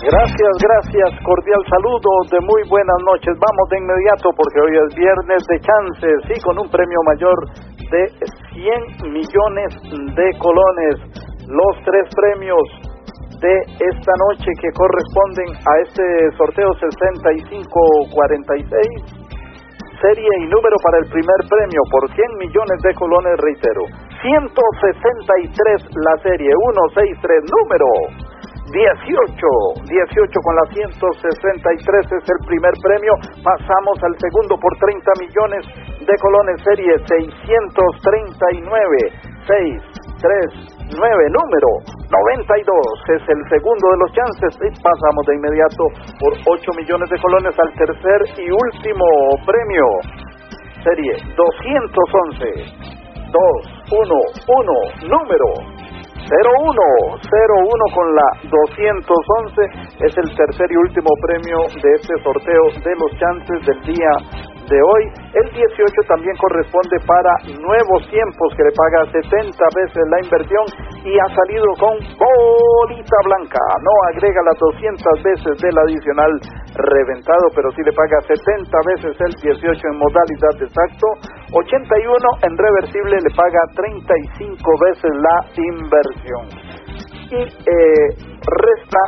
Gracias, 0.04 0.54
gracias, 0.60 1.10
cordial 1.24 1.64
saludo 1.72 2.12
de 2.36 2.40
muy 2.44 2.68
buenas 2.68 3.00
noches. 3.08 3.32
Vamos 3.32 3.64
de 3.72 3.80
inmediato 3.80 4.28
porque 4.36 4.60
hoy 4.60 4.74
es 4.76 4.92
viernes 4.92 5.40
de 5.40 5.58
chances 5.64 6.20
y 6.36 6.38
con 6.44 6.60
un 6.60 6.68
premio 6.68 7.00
mayor 7.16 7.38
de 7.96 8.04
100 9.08 9.16
millones 9.16 9.72
de 10.20 10.28
colones 10.36 11.37
los 11.48 11.76
tres 11.84 12.08
premios 12.16 12.64
de 13.40 13.62
esta 13.80 14.14
noche 14.28 14.52
que 14.60 14.72
corresponden 14.76 15.56
a 15.56 15.80
este 15.86 16.04
sorteo 16.38 16.74
6546. 16.74 19.28
Serie 20.02 20.30
y 20.42 20.46
número 20.46 20.76
para 20.84 20.98
el 21.00 21.06
primer 21.10 21.38
premio 21.50 21.82
por 21.90 22.08
100 22.14 22.38
millones 22.38 22.80
de 22.84 22.94
colones, 22.94 23.36
reitero. 23.42 23.82
163 24.22 25.90
la 25.96 26.18
serie, 26.22 26.52
163 26.52 27.44
número. 27.50 27.88
18, 28.68 29.88
18 29.88 30.44
con 30.44 30.52
la 30.56 30.66
163 30.68 32.12
es 32.12 32.30
el 32.30 32.40
primer 32.46 32.74
premio. 32.84 33.14
Pasamos 33.42 33.98
al 34.04 34.14
segundo 34.20 34.60
por 34.60 34.76
30 34.76 35.10
millones 35.24 35.66
de 36.04 36.14
colones, 36.20 36.60
serie 36.62 37.00
639, 37.08 39.48
6, 39.48 39.82
3, 40.20 40.77
9, 40.88 41.04
número 41.36 41.70
92 42.08 42.72
es 43.12 43.24
el 43.28 43.42
segundo 43.50 43.86
de 43.92 43.98
los 44.00 44.12
chances 44.16 44.56
y 44.64 44.70
pasamos 44.80 45.26
de 45.28 45.36
inmediato 45.36 45.84
por 46.20 46.32
8 46.32 46.72
millones 46.80 47.10
de 47.10 47.20
colones 47.20 47.56
al 47.60 47.74
tercer 47.76 48.20
y 48.40 48.48
último 48.48 49.06
premio. 49.46 49.84
Serie 50.84 51.12
211 51.36 52.98
2, 53.28 53.44
1, 53.92 54.16
1, 54.48 55.10
número 55.12 55.48
01, 56.28 56.76
01 57.20 57.86
con 57.94 58.16
la 58.16 58.28
211 58.48 60.08
es 60.08 60.18
el 60.18 60.36
tercer 60.36 60.72
y 60.72 60.76
último 60.76 61.10
premio 61.22 61.58
de 61.84 61.90
este 61.96 62.16
sorteo 62.24 62.64
de 62.84 62.94
los 62.96 63.12
chances 63.20 63.66
del 63.66 63.82
día 63.96 64.12
de 64.68 64.80
hoy. 64.80 65.04
El 65.34 65.48
18 65.52 65.64
también 66.08 66.36
corresponde 66.38 67.00
para 67.08 67.32
Nuevos 67.60 68.04
Tiempos, 68.12 68.50
que 68.56 68.64
le 68.64 68.74
paga 68.76 69.12
70 69.12 69.56
veces 69.76 70.04
la 70.12 70.20
inversión 70.20 70.66
y 71.04 71.12
ha 71.16 71.30
salido 71.32 71.68
con 71.80 71.96
bolita 71.96 73.20
blanca. 73.24 73.60
No 73.82 73.94
agrega 74.12 74.42
las 74.44 74.60
200 74.60 75.24
veces 75.24 75.54
del 75.64 75.78
adicional 75.78 76.32
reventado, 76.76 77.46
pero 77.56 77.72
sí 77.72 77.82
le 77.84 77.94
paga 77.94 78.20
70 78.28 78.78
veces 78.96 79.14
el 79.20 79.34
18 79.42 79.82
en 79.88 79.98
modalidad 79.98 80.54
de 80.60 80.66
exacto. 80.68 81.08
81 81.54 82.44
en 82.44 82.54
reversible 82.58 83.16
le 83.24 83.32
paga 83.36 83.62
35 83.76 84.60
veces 84.84 85.12
la 85.16 85.38
inversión. 85.56 86.44
Y 87.32 87.42
eh, 87.44 88.08
resta, 88.44 89.02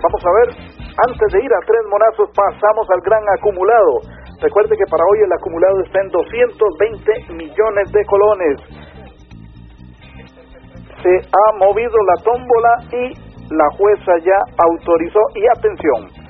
vamos 0.00 0.22
a 0.24 0.32
ver, 0.40 0.48
antes 0.96 1.32
de 1.32 1.44
ir 1.44 1.52
a 1.52 1.60
tres 1.66 1.84
monazos 1.90 2.30
pasamos 2.32 2.88
al 2.90 3.00
gran 3.02 3.22
acumulado. 3.36 4.15
Recuerde 4.40 4.76
que 4.76 4.90
para 4.90 5.04
hoy 5.04 5.18
el 5.24 5.32
acumulado 5.32 5.80
está 5.80 6.00
en 6.00 6.08
220 6.08 7.32
millones 7.32 7.92
de 7.92 8.04
colones. 8.04 8.60
Se 11.02 11.14
ha 11.16 11.56
movido 11.58 11.96
la 12.04 12.22
tómbola 12.22 12.72
y 12.92 13.54
la 13.54 13.68
jueza 13.78 14.12
ya 14.20 14.38
autorizó. 14.58 15.20
Y 15.34 15.46
atención, 15.56 16.26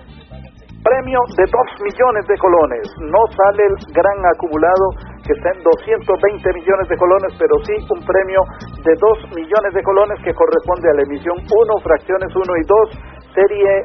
premio 0.87 1.19
de 1.35 1.45
2 1.51 1.83
millones 1.83 2.27
de 2.29 2.39
colones. 2.39 2.87
No 3.11 3.19
sale 3.35 3.63
el 3.67 3.77
gran 3.91 4.19
acumulado 4.23 4.87
que 5.27 5.35
está 5.35 5.51
en 5.51 5.63
220 5.67 6.55
millones 6.55 6.87
de 6.89 6.97
colones, 6.97 7.35
pero 7.35 7.59
sí 7.67 7.75
un 7.91 8.07
premio 8.07 8.39
de 8.87 8.95
2 8.95 9.35
millones 9.35 9.75
de 9.75 9.83
colones 9.83 10.19
que 10.23 10.31
corresponde 10.31 10.91
a 10.91 10.95
la 10.95 11.03
emisión 11.03 11.35
1, 11.43 11.83
fracciones 11.83 12.31
1 12.31 12.39
y 12.39 12.65
2, 12.71 13.35
serie 13.35 13.83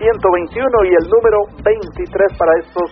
121 0.00 0.08
eh, 0.08 0.88
y 0.88 0.92
el 0.96 1.06
número 1.12 1.38
23 1.60 2.38
para 2.38 2.56
estos 2.56 2.88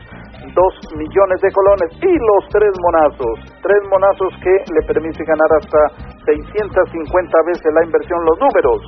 2 0.54 0.96
millones 0.96 1.40
de 1.40 1.50
colones. 1.52 1.88
Y 2.02 2.12
los 2.12 2.42
tres 2.50 2.72
monazos, 2.80 3.34
tres 3.62 3.80
monazos 3.90 4.30
que 4.42 4.54
le 4.72 4.82
permite 4.86 5.24
ganar 5.24 5.50
hasta 5.60 5.80
650 6.24 7.38
veces 7.46 7.68
la 7.74 7.84
inversión, 7.84 8.18
los 8.24 8.38
números. 8.40 8.80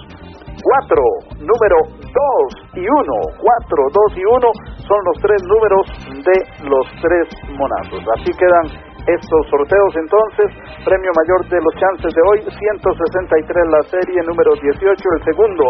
4, 0.61 0.96
número 1.40 1.78
2 1.88 2.76
y 2.76 2.84
1, 2.84 2.92
4, 3.38 3.84
2 3.92 4.18
y 4.18 4.24
1 4.24 4.52
son 4.84 4.98
los 5.06 5.16
tres 5.22 5.40
números 5.48 5.84
de 6.20 6.68
los 6.68 6.86
tres 7.00 7.26
monazos. 7.56 8.04
Así 8.18 8.32
quedan 8.36 8.89
estos 9.07 9.42
sorteos. 9.48 9.92
Entonces, 9.96 10.48
premio 10.84 11.12
mayor 11.14 11.40
de 11.48 11.61
los 11.61 11.74
chances 11.80 12.12
de 12.12 12.22
hoy, 12.28 12.38
163 12.44 13.66
la 13.70 13.82
serie 13.88 14.20
número 14.26 14.53
18, 14.55 14.92
el 14.92 15.22
segundo 15.24 15.64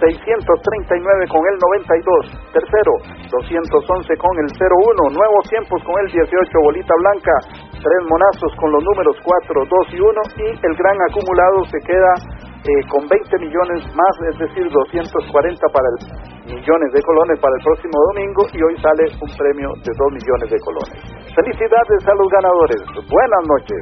639 0.00 1.28
con 1.28 1.42
el 1.46 1.56
92, 1.58 2.52
tercero 2.52 2.92
211 3.30 4.16
con 4.18 4.34
el 4.38 4.48
01, 4.50 5.14
nuevos 5.14 5.44
tiempos 5.48 5.82
con 5.84 5.94
el 6.04 6.08
18, 6.10 6.26
bolita 6.62 6.94
blanca, 6.98 7.34
tres 7.72 8.00
monazos 8.08 8.50
con 8.58 8.72
los 8.72 8.82
números 8.82 9.16
4, 9.22 9.64
2 9.64 9.94
y 9.94 10.00
1 10.00 10.22
y 10.38 10.46
el 10.54 10.74
gran 10.76 10.96
acumulado 11.08 11.64
se 11.70 11.78
queda 11.86 12.12
eh, 12.64 12.80
con 12.88 13.04
20 13.04 13.44
millones 13.44 13.84
más, 13.92 14.14
es 14.32 14.38
decir, 14.40 14.64
240 14.64 15.68
para 15.68 15.84
el, 15.84 16.56
millones 16.56 16.90
de 16.96 17.00
colones 17.04 17.36
para 17.36 17.52
el 17.60 17.62
próximo 17.62 17.92
domingo 18.08 18.40
y 18.56 18.58
hoy 18.64 18.74
sale 18.80 19.04
un 19.20 19.28
premio 19.36 19.68
de 19.84 19.92
2 19.92 20.00
millones 20.16 20.48
de 20.48 20.58
colones. 20.64 20.96
Felicidades 21.28 22.00
a 22.08 22.14
los 22.16 22.28
ganadores. 22.32 22.80
Buenas 23.04 23.42
noches. 23.44 23.80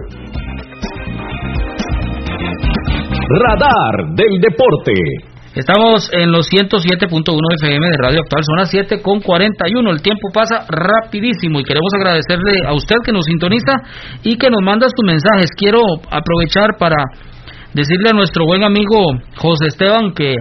Radar 3.39 3.95
del 4.18 4.35
Deporte. 4.43 4.99
Estamos 5.55 6.11
en 6.12 6.33
los 6.33 6.49
107.1 6.51 7.07
FM 7.62 7.87
de 7.87 7.97
Radio 8.03 8.20
Actual, 8.24 8.43
zona 8.43 8.64
7 8.64 9.03
con 9.03 9.20
41. 9.20 9.91
El 9.91 10.03
tiempo 10.03 10.26
pasa 10.35 10.66
rapidísimo 10.66 11.61
y 11.61 11.64
queremos 11.64 11.93
agradecerle 11.95 12.66
a 12.66 12.72
usted 12.74 12.97
que 13.05 13.12
nos 13.12 13.26
sintoniza 13.26 13.78
y 14.24 14.39
que 14.39 14.51
nos 14.51 14.62
manda 14.62 14.89
sus 14.89 15.07
mensajes. 15.07 15.51
Quiero 15.55 15.78
aprovechar 16.11 16.78
para 16.80 16.97
decirle 17.75 18.11
a 18.11 18.12
nuestro 18.12 18.45
buen 18.45 18.62
amigo 18.64 19.12
José 19.37 19.68
Esteban 19.68 20.12
que 20.12 20.35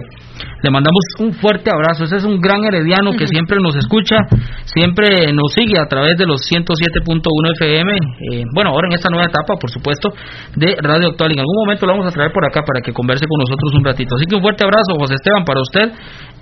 le 0.62 0.70
mandamos 0.70 1.02
un 1.18 1.32
fuerte 1.32 1.70
abrazo. 1.70 2.04
Ese 2.04 2.16
es 2.16 2.24
un 2.24 2.40
gran 2.40 2.64
herediano 2.64 3.12
que 3.12 3.26
siempre 3.26 3.58
nos 3.60 3.74
escucha, 3.76 4.16
siempre 4.64 5.32
nos 5.32 5.52
sigue 5.54 5.78
a 5.78 5.86
través 5.86 6.16
de 6.16 6.26
los 6.26 6.42
107.1 6.50 7.22
FM. 7.58 7.92
Eh, 8.30 8.44
bueno, 8.54 8.70
ahora 8.70 8.88
en 8.88 8.94
esta 8.94 9.10
nueva 9.10 9.26
etapa, 9.26 9.54
por 9.60 9.70
supuesto, 9.70 10.10
de 10.54 10.76
Radio 10.80 11.08
Actual. 11.08 11.32
En 11.32 11.40
algún 11.40 11.56
momento 11.66 11.86
lo 11.86 11.92
vamos 11.92 12.06
a 12.06 12.14
traer 12.14 12.30
por 12.32 12.44
acá 12.46 12.62
para 12.62 12.80
que 12.80 12.92
converse 12.92 13.26
con 13.26 13.38
nosotros 13.38 13.74
un 13.74 13.84
ratito. 13.84 14.14
Así 14.14 14.26
que 14.26 14.36
un 14.36 14.42
fuerte 14.42 14.64
abrazo, 14.64 14.94
José 14.98 15.14
Esteban, 15.14 15.44
para 15.44 15.60
usted 15.60 15.92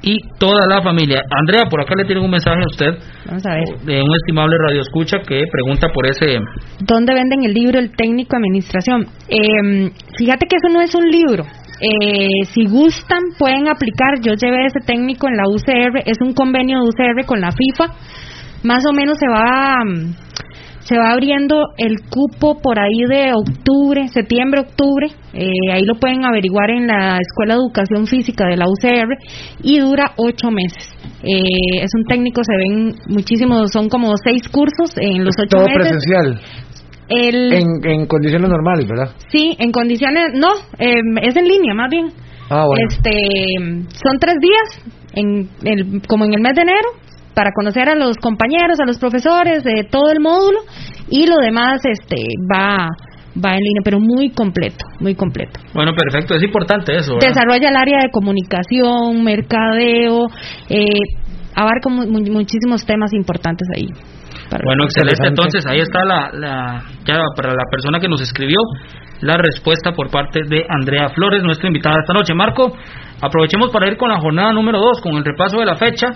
y 0.02 0.16
toda 0.38 0.66
la 0.66 0.82
familia. 0.82 1.22
Andrea, 1.30 1.64
por 1.68 1.80
acá 1.80 1.94
le 1.96 2.04
tiene 2.04 2.20
un 2.20 2.30
mensaje 2.30 2.58
a 2.58 2.66
usted. 2.66 2.98
Vamos 3.26 3.46
a 3.46 3.54
ver. 3.54 3.64
De 3.84 4.02
un 4.02 4.14
estimable 4.14 4.56
radio 4.66 4.80
escucha 4.80 5.18
que 5.26 5.44
pregunta 5.50 5.88
por 5.92 6.06
ese. 6.06 6.38
¿Dónde 6.80 7.14
venden 7.14 7.44
el 7.44 7.52
libro 7.52 7.78
El 7.78 7.94
técnico 7.94 8.36
administración? 8.36 9.06
Eh, 9.28 9.90
fíjate 10.16 10.46
que 10.46 10.56
eso 10.56 10.72
no 10.72 10.80
es 10.80 10.94
un 10.94 11.08
libro. 11.10 11.44
Eh, 11.80 12.28
si 12.52 12.66
gustan, 12.66 13.20
pueden 13.38 13.68
aplicar. 13.68 14.20
Yo 14.20 14.32
llevé 14.34 14.66
ese 14.66 14.80
técnico 14.86 15.28
en 15.28 15.36
la 15.36 15.44
UCR. 15.48 16.02
Es 16.06 16.18
un 16.20 16.34
convenio 16.34 16.78
de 16.78 16.88
UCR 16.88 17.26
con 17.26 17.40
la 17.40 17.50
FIFA. 17.50 17.92
Más 18.62 18.84
o 18.86 18.92
menos 18.92 19.16
se 19.18 19.26
va. 19.28 19.76
Se 20.80 20.96
va 20.98 21.12
abriendo 21.12 21.56
el 21.76 21.96
cupo 22.08 22.60
por 22.60 22.78
ahí 22.78 23.04
de 23.08 23.32
octubre, 23.32 24.08
septiembre, 24.08 24.60
octubre. 24.62 25.08
Eh, 25.34 25.46
ahí 25.72 25.84
lo 25.84 25.94
pueden 26.00 26.24
averiguar 26.24 26.70
en 26.70 26.86
la 26.86 27.18
Escuela 27.18 27.54
de 27.54 27.60
Educación 27.60 28.06
Física 28.06 28.46
de 28.46 28.56
la 28.56 28.64
UCR 28.66 29.16
y 29.62 29.78
dura 29.78 30.12
ocho 30.16 30.50
meses. 30.50 30.88
Eh, 31.22 31.82
es 31.82 31.90
un 31.94 32.04
técnico, 32.04 32.42
se 32.42 32.56
ven 32.56 32.94
muchísimos, 33.08 33.70
son 33.72 33.88
como 33.88 34.12
seis 34.24 34.42
cursos 34.48 34.96
en 34.96 35.24
los 35.24 35.34
ocho 35.38 35.56
Todo 35.58 35.66
meses. 35.66 35.76
presencial. 35.80 36.40
El, 37.08 37.52
En, 37.52 37.66
en 37.84 38.06
condiciones 38.06 38.48
normales, 38.48 38.86
¿verdad? 38.88 39.10
Sí, 39.30 39.56
en 39.58 39.72
condiciones, 39.72 40.28
no, 40.34 40.48
eh, 40.78 40.94
es 41.22 41.36
en 41.36 41.44
línea 41.46 41.74
más 41.74 41.90
bien. 41.90 42.06
Ah, 42.48 42.64
bueno. 42.66 42.88
Este, 42.88 43.12
son 44.02 44.18
tres 44.18 44.36
días, 44.40 44.94
en 45.14 45.48
el, 45.64 46.02
como 46.08 46.24
en 46.24 46.34
el 46.34 46.40
mes 46.40 46.54
de 46.54 46.62
enero, 46.62 46.88
para 47.40 47.52
conocer 47.54 47.88
a 47.88 47.94
los 47.94 48.18
compañeros, 48.18 48.78
a 48.82 48.86
los 48.86 48.98
profesores 48.98 49.64
de 49.64 49.84
todo 49.90 50.10
el 50.12 50.20
módulo 50.20 50.58
y 51.08 51.26
lo 51.26 51.36
demás, 51.38 51.80
este, 51.84 52.16
va 52.52 52.86
va 53.42 53.52
en 53.52 53.60
línea, 53.60 53.80
pero 53.82 53.98
muy 53.98 54.28
completo, 54.30 54.84
muy 54.98 55.14
completo. 55.14 55.58
Bueno, 55.72 55.92
perfecto, 55.94 56.34
es 56.34 56.42
importante 56.42 56.94
eso. 56.96 57.14
¿verdad? 57.14 57.28
Desarrolla 57.28 57.68
el 57.70 57.76
área 57.76 57.98
de 58.02 58.10
comunicación, 58.12 59.22
mercadeo, 59.24 60.26
eh, 60.68 60.84
abarca 61.54 61.88
mu- 61.88 62.06
mu- 62.06 62.30
muchísimos 62.32 62.84
temas 62.84 63.10
importantes 63.14 63.66
ahí. 63.74 63.86
Bueno, 64.64 64.84
excelente. 64.84 65.26
Entonces, 65.28 65.64
ahí 65.66 65.78
está 65.78 66.04
la, 66.04 66.30
la, 66.34 66.82
ya 67.06 67.22
para 67.36 67.50
la 67.54 67.64
persona 67.70 68.00
que 68.00 68.08
nos 68.08 68.20
escribió, 68.20 68.58
la 69.22 69.36
respuesta 69.38 69.92
por 69.92 70.10
parte 70.10 70.40
de 70.46 70.66
Andrea 70.68 71.08
Flores, 71.10 71.42
nuestra 71.42 71.68
invitada 71.68 71.96
esta 72.00 72.12
noche. 72.12 72.34
Marco, 72.34 72.72
aprovechemos 73.22 73.70
para 73.70 73.86
ir 73.88 73.96
con 73.96 74.10
la 74.10 74.18
jornada 74.20 74.52
número 74.52 74.80
2, 74.80 75.00
con 75.02 75.14
el 75.14 75.24
repaso 75.24 75.58
de 75.60 75.66
la 75.66 75.76
fecha 75.76 76.08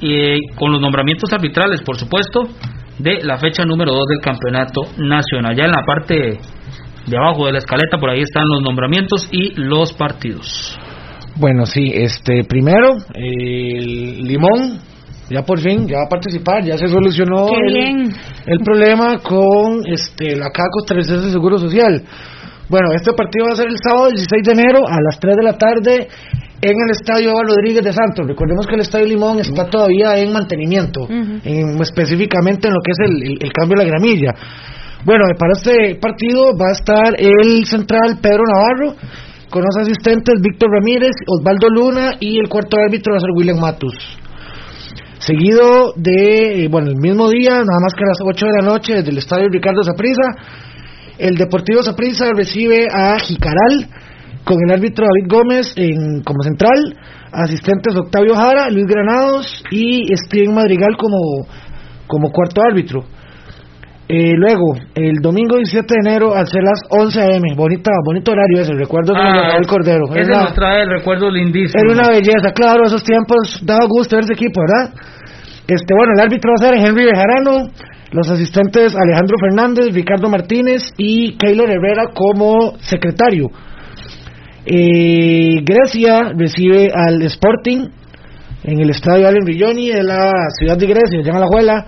eh, 0.00 0.38
con 0.56 0.72
los 0.72 0.80
nombramientos 0.80 1.32
arbitrales, 1.32 1.82
por 1.82 1.96
supuesto, 1.96 2.42
de 2.98 3.22
la 3.22 3.38
fecha 3.38 3.64
número 3.64 3.92
2 3.92 4.04
del 4.08 4.20
campeonato 4.20 4.82
nacional. 4.98 5.56
Ya 5.56 5.64
en 5.64 5.70
la 5.70 5.84
parte 5.86 6.38
de 7.06 7.16
abajo 7.16 7.46
de 7.46 7.52
la 7.52 7.58
escaleta, 7.58 7.98
por 7.98 8.10
ahí 8.10 8.20
están 8.20 8.44
los 8.48 8.62
nombramientos 8.62 9.28
y 9.32 9.54
los 9.60 9.92
partidos. 9.92 10.78
Bueno, 11.36 11.66
sí, 11.66 11.92
este, 11.94 12.44
primero, 12.44 12.96
el 13.14 14.22
Limón, 14.22 14.80
ya 15.28 15.42
por 15.42 15.60
fin, 15.60 15.86
ya 15.86 15.98
va 15.98 16.04
a 16.06 16.08
participar, 16.08 16.64
ya 16.64 16.78
se 16.78 16.88
solucionó 16.88 17.48
el, 17.48 18.60
problema 18.64 19.18
con 19.18 19.82
este, 19.86 20.34
la 20.34 20.50
Caja 20.50 20.68
Costarricense 20.72 21.26
de 21.26 21.32
Seguro 21.32 21.58
Social. 21.58 22.02
Bueno, 22.68 22.88
este 22.94 23.12
partido 23.12 23.46
va 23.46 23.52
a 23.52 23.56
ser 23.56 23.68
el 23.68 23.76
sábado 23.78 24.08
16 24.08 24.42
de 24.42 24.52
enero 24.52 24.80
a 24.88 24.96
las 25.00 25.20
3 25.20 25.36
de 25.36 25.42
la 25.42 25.58
tarde 25.58 26.08
en 26.62 26.70
el 26.72 26.90
Estadio 26.90 27.30
Eva 27.30 27.42
Rodríguez 27.46 27.84
de 27.84 27.92
Santos. 27.92 28.26
Recordemos 28.26 28.66
que 28.66 28.74
el 28.74 28.80
Estadio 28.80 29.06
Limón 29.06 29.38
está 29.40 29.66
todavía 29.68 30.18
en 30.18 30.32
mantenimiento, 30.32 31.06
en- 31.44 31.80
específicamente 31.80 32.68
en 32.68 32.74
lo 32.74 32.80
que 32.80 32.92
es 32.92 32.98
el, 33.10 33.22
el- 33.22 33.38
el 33.42 33.52
cambio 33.52 33.76
de 33.78 33.84
la 33.84 33.90
gramilla. 33.90 34.34
Bueno, 35.04 35.24
para 35.38 35.52
este 35.52 35.94
partido 36.00 36.56
va 36.56 36.70
a 36.70 36.72
estar 36.72 37.14
el 37.18 37.64
central 37.66 38.18
Pedro 38.20 38.42
Navarro, 38.52 38.96
con 39.50 39.62
los 39.62 39.76
asistentes 39.80 40.34
Víctor 40.42 40.70
Ramírez, 40.72 41.12
Osvaldo 41.28 41.68
Luna 41.68 42.12
y 42.18 42.38
el 42.40 42.48
cuarto 42.48 42.76
árbitro 42.78 43.12
va 43.12 43.18
a 43.18 43.20
ser 43.20 43.30
William 43.36 43.60
Matus. 43.60 43.94
Seguido 45.18 45.92
de, 45.96 46.64
eh, 46.64 46.68
bueno, 46.68 46.88
el 46.90 46.96
mismo 46.96 47.28
día, 47.30 47.50
nada 47.52 47.80
más 47.80 47.94
que 47.96 48.04
a 48.04 48.08
las 48.08 48.18
8 48.22 48.46
de 48.46 48.52
la 48.62 48.66
noche, 48.66 48.94
desde 48.94 49.10
el 49.10 49.18
estadio 49.18 49.48
Ricardo 49.48 49.82
Saprissa, 49.82 50.34
el 51.18 51.36
Deportivo 51.36 51.82
Saprissa 51.82 52.26
recibe 52.34 52.86
a 52.92 53.18
Jicaral 53.18 53.88
con 54.46 54.56
el 54.64 54.72
árbitro 54.72 55.04
David 55.04 55.28
Gómez 55.28 55.74
en, 55.76 56.22
como 56.22 56.40
central, 56.42 56.78
asistentes 57.32 57.96
Octavio 57.96 58.34
Jara, 58.36 58.70
Luis 58.70 58.86
Granados 58.86 59.62
y 59.72 60.06
Steven 60.16 60.54
Madrigal 60.54 60.96
como, 60.96 61.46
como 62.06 62.30
cuarto 62.30 62.62
árbitro. 62.62 63.04
Eh, 64.08 64.34
luego, 64.36 64.76
el 64.94 65.14
domingo 65.20 65.56
17 65.56 65.84
de 65.92 66.08
enero, 66.10 66.32
al 66.32 66.46
ser 66.46 66.62
las 66.62 66.78
11 66.90 67.20
a.m., 67.22 67.42
bonita, 67.56 67.90
bonito 68.06 68.30
horario 68.30 68.60
ese, 68.60 68.72
recuerdo 68.74 69.12
que 69.14 69.18
Ah, 69.20 69.56
el 69.58 69.66
Cordero. 69.66 70.04
ese 70.14 70.30
Era- 70.30 70.42
nos 70.44 70.54
trae 70.54 70.82
el 70.82 70.90
recuerdo 70.90 71.28
lindísimo. 71.28 71.82
era 71.82 71.92
una 71.92 72.08
belleza, 72.10 72.52
claro, 72.54 72.84
esos 72.86 73.02
tiempos 73.02 73.58
daba 73.66 73.84
gusto 73.88 74.14
ver 74.14 74.22
ese 74.24 74.34
equipo, 74.34 74.60
¿verdad? 74.60 74.94
Este, 75.66 75.92
bueno, 75.98 76.12
el 76.14 76.20
árbitro 76.20 76.52
va 76.52 76.68
a 76.68 76.70
ser 76.72 76.86
Henry 76.86 77.04
Bejarano, 77.04 77.66
Los 78.12 78.30
asistentes 78.30 78.94
Alejandro 78.94 79.36
Fernández, 79.40 79.92
Ricardo 79.92 80.30
Martínez 80.30 80.80
y 80.96 81.36
Keylor 81.36 81.68
Herrera 81.68 82.04
como 82.14 82.78
secretario. 82.78 83.48
Eh, 84.68 85.62
Grecia 85.62 86.32
recibe 86.36 86.90
al 86.92 87.22
Sporting 87.22 87.86
en 88.64 88.80
el 88.80 88.90
estadio 88.90 89.28
Allen 89.28 89.46
Rigioni 89.46 89.90
de 89.90 90.02
la 90.02 90.32
ciudad 90.58 90.76
de 90.76 90.86
Grecia, 90.88 91.20
allá 91.20 91.30
en 91.30 91.36
Alajuela, 91.36 91.86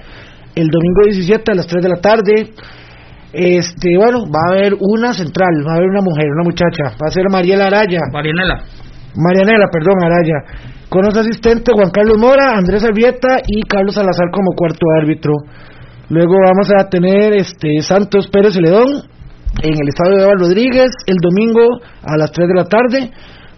el 0.55 0.68
domingo 0.68 1.03
17 1.07 1.51
a 1.51 1.55
las 1.57 1.66
3 1.66 1.83
de 1.83 1.89
la 1.89 2.01
tarde. 2.01 2.53
Este, 3.33 3.97
bueno, 3.97 4.20
va 4.31 4.39
a 4.47 4.55
haber 4.55 4.74
una 4.79 5.12
central, 5.12 5.66
va 5.66 5.72
a 5.72 5.76
haber 5.76 5.89
una 5.89 6.03
mujer, 6.03 6.26
una 6.33 6.45
muchacha, 6.45 6.97
va 7.03 7.09
a 7.09 7.11
ser 7.11 7.24
Mariela 7.29 7.66
Araya. 7.66 8.01
Marianela. 8.12 8.62
Marianela, 9.16 9.66
perdón, 9.72 9.97
Araya. 10.01 10.68
Con 10.89 11.03
los 11.05 11.16
asistentes 11.16 11.74
Juan 11.74 11.91
Carlos 11.91 12.16
Mora, 12.16 12.57
Andrés 12.57 12.85
Arrieta 12.85 13.41
y 13.45 13.62
Carlos 13.62 13.97
Salazar 13.97 14.31
como 14.31 14.53
cuarto 14.55 14.87
árbitro. 15.03 15.33
Luego 16.11 16.37
vamos 16.47 16.70
a 16.79 16.89
tener 16.89 17.35
este 17.35 17.83
Santos 17.83 18.29
Pérez 18.29 18.55
Ledón 18.57 19.03
en 19.62 19.74
el 19.74 19.88
estadio 19.88 20.16
de 20.16 20.22
Eva 20.24 20.34
Rodríguez 20.38 20.90
el 21.07 21.16
domingo 21.16 21.80
a 22.03 22.16
las 22.16 22.30
3 22.32 22.49
de 22.49 22.55
la 22.55 22.64
tarde 22.64 23.11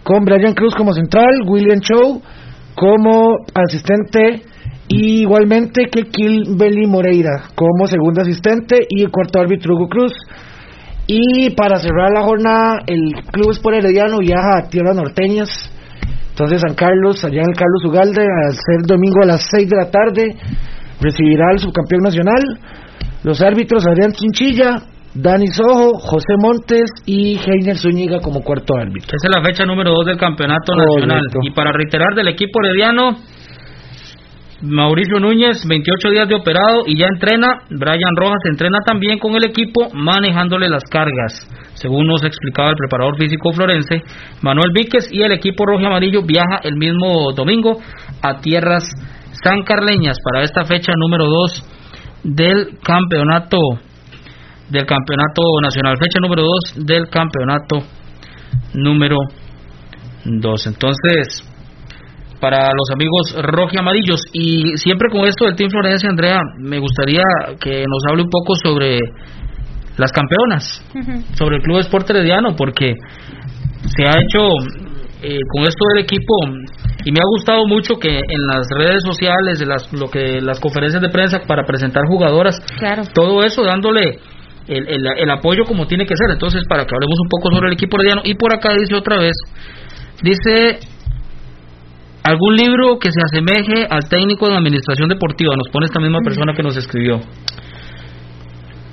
con 0.03 0.25
Brian 0.25 0.53
Cruz 0.53 0.73
como 0.75 0.93
central, 0.93 1.41
William 1.45 1.79
Chow 1.79 2.21
como 2.75 3.37
asistente 3.53 4.43
y 4.87 5.21
igualmente 5.21 5.85
que 5.91 6.03
Kilbeli 6.03 6.87
Moreira 6.87 7.43
como 7.55 7.87
segundo 7.87 8.21
asistente 8.21 8.79
y 8.89 9.03
el 9.03 9.11
cuarto 9.11 9.39
árbitro 9.39 9.75
Hugo 9.75 9.87
Cruz. 9.87 10.13
Y 11.07 11.49
para 11.51 11.77
cerrar 11.77 12.11
la 12.13 12.23
jornada, 12.23 12.79
el 12.87 13.11
Club 13.31 13.51
Sport 13.51 13.77
Herediano 13.77 14.19
viaja 14.19 14.59
a 14.59 14.69
tierras 14.69 14.95
norteñas. 14.95 15.49
Entonces 16.29 16.61
San 16.61 16.75
Carlos, 16.75 17.23
allá 17.23 17.41
en 17.41 17.49
el 17.49 17.55
Carlos 17.55 17.85
Ugalde, 17.85 18.21
al 18.21 18.53
ser 18.53 18.87
domingo 18.87 19.21
a 19.23 19.27
las 19.27 19.47
6 19.51 19.69
de 19.69 19.75
la 19.75 19.91
tarde, 19.91 20.35
recibirá 20.99 21.49
al 21.51 21.59
subcampeón 21.59 22.03
nacional. 22.03 22.59
Los 23.23 23.41
árbitros 23.41 23.85
Adrián 23.85 24.11
Chinchilla, 24.13 24.83
Dani 25.13 25.47
Sojo, 25.47 25.99
José 25.99 26.35
Montes 26.41 26.89
y 27.05 27.37
Heiner 27.37 27.77
Zúñiga 27.77 28.19
como 28.21 28.41
cuarto 28.41 28.73
árbitro. 28.75 29.17
Esa 29.17 29.27
es 29.27 29.35
la 29.35 29.43
fecha 29.43 29.65
número 29.65 29.91
2 29.91 30.05
del 30.05 30.17
campeonato 30.17 30.73
nacional. 30.73 31.21
Y 31.41 31.51
para 31.51 31.73
reiterar 31.73 32.15
del 32.15 32.29
equipo 32.29 32.59
herediano, 32.63 33.17
Mauricio 34.61 35.19
Núñez, 35.19 35.67
28 35.67 36.11
días 36.11 36.29
de 36.29 36.35
operado 36.35 36.83
y 36.85 36.97
ya 36.97 37.07
entrena. 37.07 37.63
Brian 37.69 38.15
Rojas 38.15 38.39
entrena 38.49 38.77
también 38.85 39.19
con 39.19 39.35
el 39.35 39.43
equipo 39.43 39.89
manejándole 39.93 40.69
las 40.69 40.83
cargas. 40.83 41.45
Según 41.73 42.07
nos 42.07 42.23
explicaba 42.23 42.69
el 42.69 42.75
preparador 42.77 43.17
físico 43.17 43.51
florense, 43.51 44.03
Manuel 44.41 44.71
Víquez 44.73 45.11
y 45.11 45.23
el 45.23 45.33
equipo 45.33 45.65
rojo 45.65 45.81
y 45.81 45.85
amarillo 45.87 46.21
viaja 46.23 46.61
el 46.63 46.77
mismo 46.77 47.33
domingo 47.33 47.81
a 48.21 48.39
tierras 48.39 48.87
sancarleñas 49.43 50.17
para 50.23 50.43
esta 50.43 50.63
fecha 50.63 50.93
número 50.95 51.25
2 51.25 51.63
del 52.23 52.77
campeonato 52.81 53.57
del 54.71 54.85
campeonato 54.85 55.41
nacional, 55.61 55.97
fecha 55.97 56.19
número 56.21 56.43
2 56.43 56.85
del 56.85 57.09
campeonato 57.09 57.79
número 58.73 59.17
2. 60.25 60.67
Entonces, 60.67 61.47
para 62.39 62.71
los 62.73 62.89
amigos 62.93 63.35
rojo 63.37 63.71
y 63.73 63.77
amarillos. 63.77 64.21
Y 64.33 64.77
siempre 64.77 65.09
con 65.11 65.25
esto 65.25 65.45
del 65.45 65.55
Team 65.55 65.69
Florencia, 65.69 66.09
Andrea, 66.09 66.39
me 66.57 66.79
gustaría 66.79 67.23
que 67.59 67.85
nos 67.87 68.03
hable 68.09 68.23
un 68.23 68.29
poco 68.29 68.53
sobre 68.55 68.99
las 69.97 70.11
campeonas, 70.11 70.83
sobre 71.35 71.57
el 71.57 71.61
Club 71.61 71.79
Esporte 71.79 72.13
Herediano, 72.13 72.55
porque 72.55 72.95
se 73.95 74.05
ha 74.05 74.19
hecho 74.19 74.47
eh, 75.21 75.37
con 75.53 75.65
esto 75.65 75.85
del 75.93 76.03
equipo 76.03 76.33
y 77.05 77.11
me 77.11 77.19
ha 77.19 77.25
gustado 77.35 77.67
mucho 77.67 77.95
que 77.95 78.17
en 78.17 78.47
las 78.47 78.67
redes 78.75 79.03
sociales, 79.03 79.59
de 79.59 79.65
las, 79.65 79.91
lo 79.93 80.09
que 80.09 80.39
las 80.41 80.59
conferencias 80.59 81.01
de 81.01 81.09
prensa 81.09 81.41
para 81.47 81.63
presentar 81.63 82.03
jugadoras, 82.07 82.59
todo 83.13 83.43
eso 83.43 83.63
dándole 83.63 84.19
el, 84.67 84.87
el, 84.87 85.05
el, 85.17 85.29
apoyo 85.29 85.63
como 85.65 85.87
tiene 85.87 86.05
que 86.05 86.15
ser. 86.15 86.31
Entonces, 86.31 86.63
para 86.67 86.85
que 86.85 86.95
hablemos 86.95 87.19
un 87.21 87.29
poco 87.29 87.53
sobre 87.53 87.67
el 87.67 87.73
equipo 87.73 87.97
herediano. 87.97 88.21
Y 88.25 88.35
por 88.35 88.53
acá 88.53 88.73
dice 88.73 88.95
otra 88.95 89.17
vez, 89.17 89.35
dice 90.21 90.79
algún 92.23 92.55
libro 92.55 92.99
que 92.99 93.09
se 93.11 93.19
asemeje 93.23 93.87
al 93.89 94.07
técnico 94.07 94.47
de 94.47 94.57
administración 94.57 95.09
deportiva. 95.09 95.55
Nos 95.55 95.69
pone 95.69 95.85
esta 95.85 95.99
misma 95.99 96.19
persona 96.23 96.53
que 96.53 96.63
nos 96.63 96.77
escribió 96.77 97.21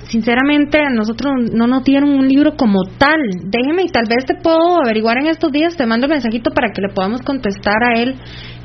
sinceramente 0.09 0.79
nosotros 0.91 1.31
no 1.53 1.67
nos 1.67 1.83
dieron 1.83 2.09
un 2.09 2.27
libro 2.27 2.55
como 2.57 2.83
tal. 2.97 3.19
Déjeme 3.45 3.83
y 3.83 3.89
tal 3.89 4.05
vez 4.09 4.25
te 4.25 4.35
puedo 4.35 4.81
averiguar 4.83 5.17
en 5.19 5.27
estos 5.27 5.51
días, 5.51 5.77
te 5.77 5.85
mando 5.85 6.07
un 6.07 6.11
mensajito 6.11 6.51
para 6.51 6.71
que 6.73 6.81
le 6.81 6.93
podamos 6.93 7.21
contestar 7.21 7.77
a 7.83 7.99
él, 7.99 8.15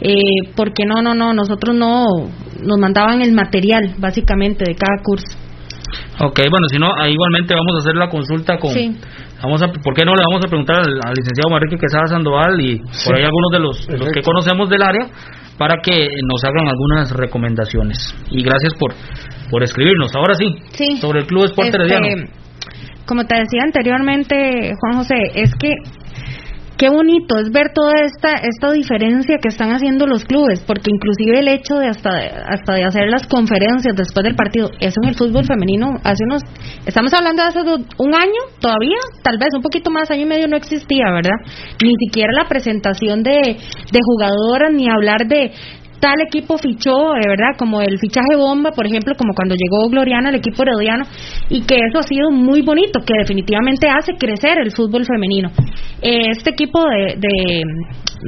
eh, 0.00 0.50
porque 0.57 0.84
no, 0.86 1.02
no, 1.02 1.14
no, 1.14 1.32
nosotros 1.32 1.76
no 1.76 2.07
nos 2.62 2.78
mandaban 2.78 3.20
el 3.20 3.32
material 3.32 3.94
básicamente 3.98 4.64
de 4.66 4.74
cada 4.74 5.02
curso. 5.02 5.43
Ok, 6.20 6.40
bueno, 6.51 6.66
si 6.70 6.78
no, 6.78 6.88
igualmente 7.07 7.55
vamos 7.55 7.74
a 7.76 7.78
hacer 7.78 7.97
la 7.97 8.09
consulta 8.09 8.59
con... 8.59 8.72
Vamos 9.42 9.62
a, 9.62 9.68
¿Por 9.68 9.95
qué 9.95 10.05
no 10.05 10.14
le 10.14 10.22
vamos 10.30 10.42
a 10.45 10.49
preguntar 10.49 10.76
al, 10.78 10.95
licenciado 11.14 11.51
Marrique 11.51 11.76
Quesada 11.76 12.07
Sandoval 12.07 12.59
y 12.61 12.78
por 13.05 13.16
ahí 13.16 13.24
algunos 13.24 13.51
de 13.53 13.59
los, 13.59 13.88
los 14.01 14.09
que 14.09 14.22
conocemos 14.22 14.70
del 14.70 14.82
área 14.82 15.07
para 15.59 15.82
que 15.82 16.09
nos 16.24 16.42
hagan 16.45 16.68
algunas 16.68 17.11
recomendaciones? 17.12 18.14
Y 18.30 18.42
gracias 18.42 18.72
por, 18.74 18.95
por 19.51 19.62
escribirnos. 19.62 20.14
Ahora 20.14 20.34
sí, 20.34 20.49
sobre 21.01 21.20
el 21.20 21.26
Club 21.26 21.45
Esporte 21.45 21.76
este, 21.82 22.30
Como 23.07 23.24
te 23.24 23.36
decía 23.36 23.62
anteriormente, 23.64 24.72
Juan 24.80 24.99
José, 24.99 25.16
es 25.34 25.55
que 25.57 25.74
qué 26.85 26.91
bonito 26.91 27.39
es 27.39 27.51
ver 27.51 27.72
toda 27.72 27.95
esta 28.05 28.35
esta 28.43 28.70
diferencia 28.70 29.39
que 29.41 29.49
están 29.49 29.70
haciendo 29.70 30.07
los 30.07 30.22
clubes, 30.26 30.61
porque 30.66 30.91
inclusive 30.93 31.41
el 31.41 31.49
hecho 31.49 31.76
de 31.76 31.89
hasta 31.89 32.11
hasta 32.47 32.74
de 32.74 32.85
hacer 32.85 33.09
las 33.09 33.26
conferencias 33.26 33.97
después 33.97 34.22
del 34.22 34.37
partido, 34.37 34.68
eso 34.80 35.01
en 35.03 35.09
el 35.09 35.14
fútbol 35.14 35.47
femenino 35.47 35.97
hace 36.05 36.24
unos 36.24 36.43
estamos 36.85 37.14
hablando 37.14 37.43
de 37.43 37.49
hace 37.49 37.61
un 37.61 38.14
año 38.14 38.41
todavía, 38.61 38.99
tal 39.22 39.39
vez 39.39 39.49
un 39.57 39.62
poquito 39.62 39.91
más 39.91 40.11
año 40.11 40.24
y 40.24 40.26
medio 40.26 40.47
no 40.47 40.59
existía, 40.59 41.07
¿verdad? 41.11 41.39
Ni 41.82 41.95
siquiera 42.05 42.30
la 42.37 42.49
presentación 42.51 43.22
de 43.22 43.57
de 43.91 44.01
jugadoras 44.05 44.70
ni 44.74 44.87
hablar 44.87 45.26
de 45.26 45.53
tal 46.05 46.20
equipo 46.20 46.59
fichó, 46.59 47.14
de 47.14 47.26
verdad, 47.26 47.57
como 47.57 47.80
el 47.80 47.98
fichaje 47.98 48.36
bomba, 48.36 48.72
por 48.72 48.86
ejemplo, 48.86 49.14
como 49.16 49.32
cuando 49.32 49.55
llegó 49.55 49.88
Gloriana 49.88 50.28
al 50.28 50.34
equipo 50.34 50.62
herediano, 50.62 51.05
y 51.48 51.62
que 51.62 51.76
eso 51.76 51.98
ha 51.98 52.02
sido 52.02 52.30
muy 52.30 52.61
bonito, 52.61 53.00
que 53.00 53.14
definitivamente 53.18 53.88
hace 53.88 54.12
crecer 54.18 54.59
el 54.62 54.70
fútbol 54.70 55.07
femenino. 55.07 55.48
Este 56.02 56.50
equipo 56.50 56.78
de, 56.84 57.16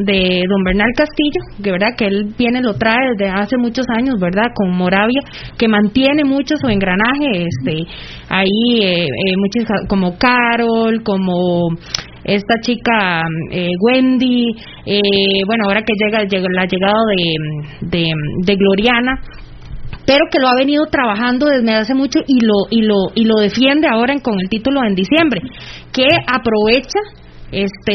de, 0.06 0.42
don 0.48 0.64
Bernal 0.64 0.88
Castillo, 0.96 1.40
que 1.62 1.70
verdad 1.70 1.88
que 1.98 2.06
él 2.06 2.32
viene, 2.38 2.62
lo 2.62 2.72
trae 2.78 3.10
desde 3.12 3.30
hace 3.30 3.58
muchos 3.58 3.84
años, 3.94 4.14
¿verdad? 4.18 4.54
Con 4.54 4.74
Moravia, 4.74 5.20
que 5.58 5.68
mantiene 5.68 6.24
mucho 6.24 6.56
su 6.56 6.68
engranaje, 6.68 7.44
este, 7.44 7.84
ahí 8.30 8.80
eh, 8.80 9.04
eh, 9.04 9.34
muchos 9.36 9.68
como 9.86 10.16
Carol, 10.16 11.02
como 11.02 11.68
esta 12.26 12.54
chica 12.60 13.22
eh, 13.52 13.70
Wendy, 13.80 14.50
eh, 14.84 15.00
bueno, 15.46 15.64
ahora 15.66 15.82
que 15.82 15.92
llega, 15.94 16.18
la 16.50 16.66
llegada 16.66 17.02
de, 17.16 17.88
de, 17.88 18.12
de 18.44 18.56
Gloriana, 18.56 19.20
pero 20.04 20.26
que 20.30 20.40
lo 20.40 20.48
ha 20.48 20.56
venido 20.56 20.86
trabajando 20.86 21.46
desde 21.46 21.72
hace 21.72 21.94
mucho 21.94 22.20
y 22.26 22.40
lo 22.44 22.66
y 22.70 22.82
lo 22.82 23.10
y 23.14 23.24
lo 23.24 23.36
defiende 23.36 23.88
ahora 23.88 24.14
con 24.20 24.40
el 24.40 24.48
título 24.48 24.80
en 24.84 24.94
diciembre, 24.94 25.40
que 25.92 26.06
aprovecha 26.26 26.98
este 27.52 27.94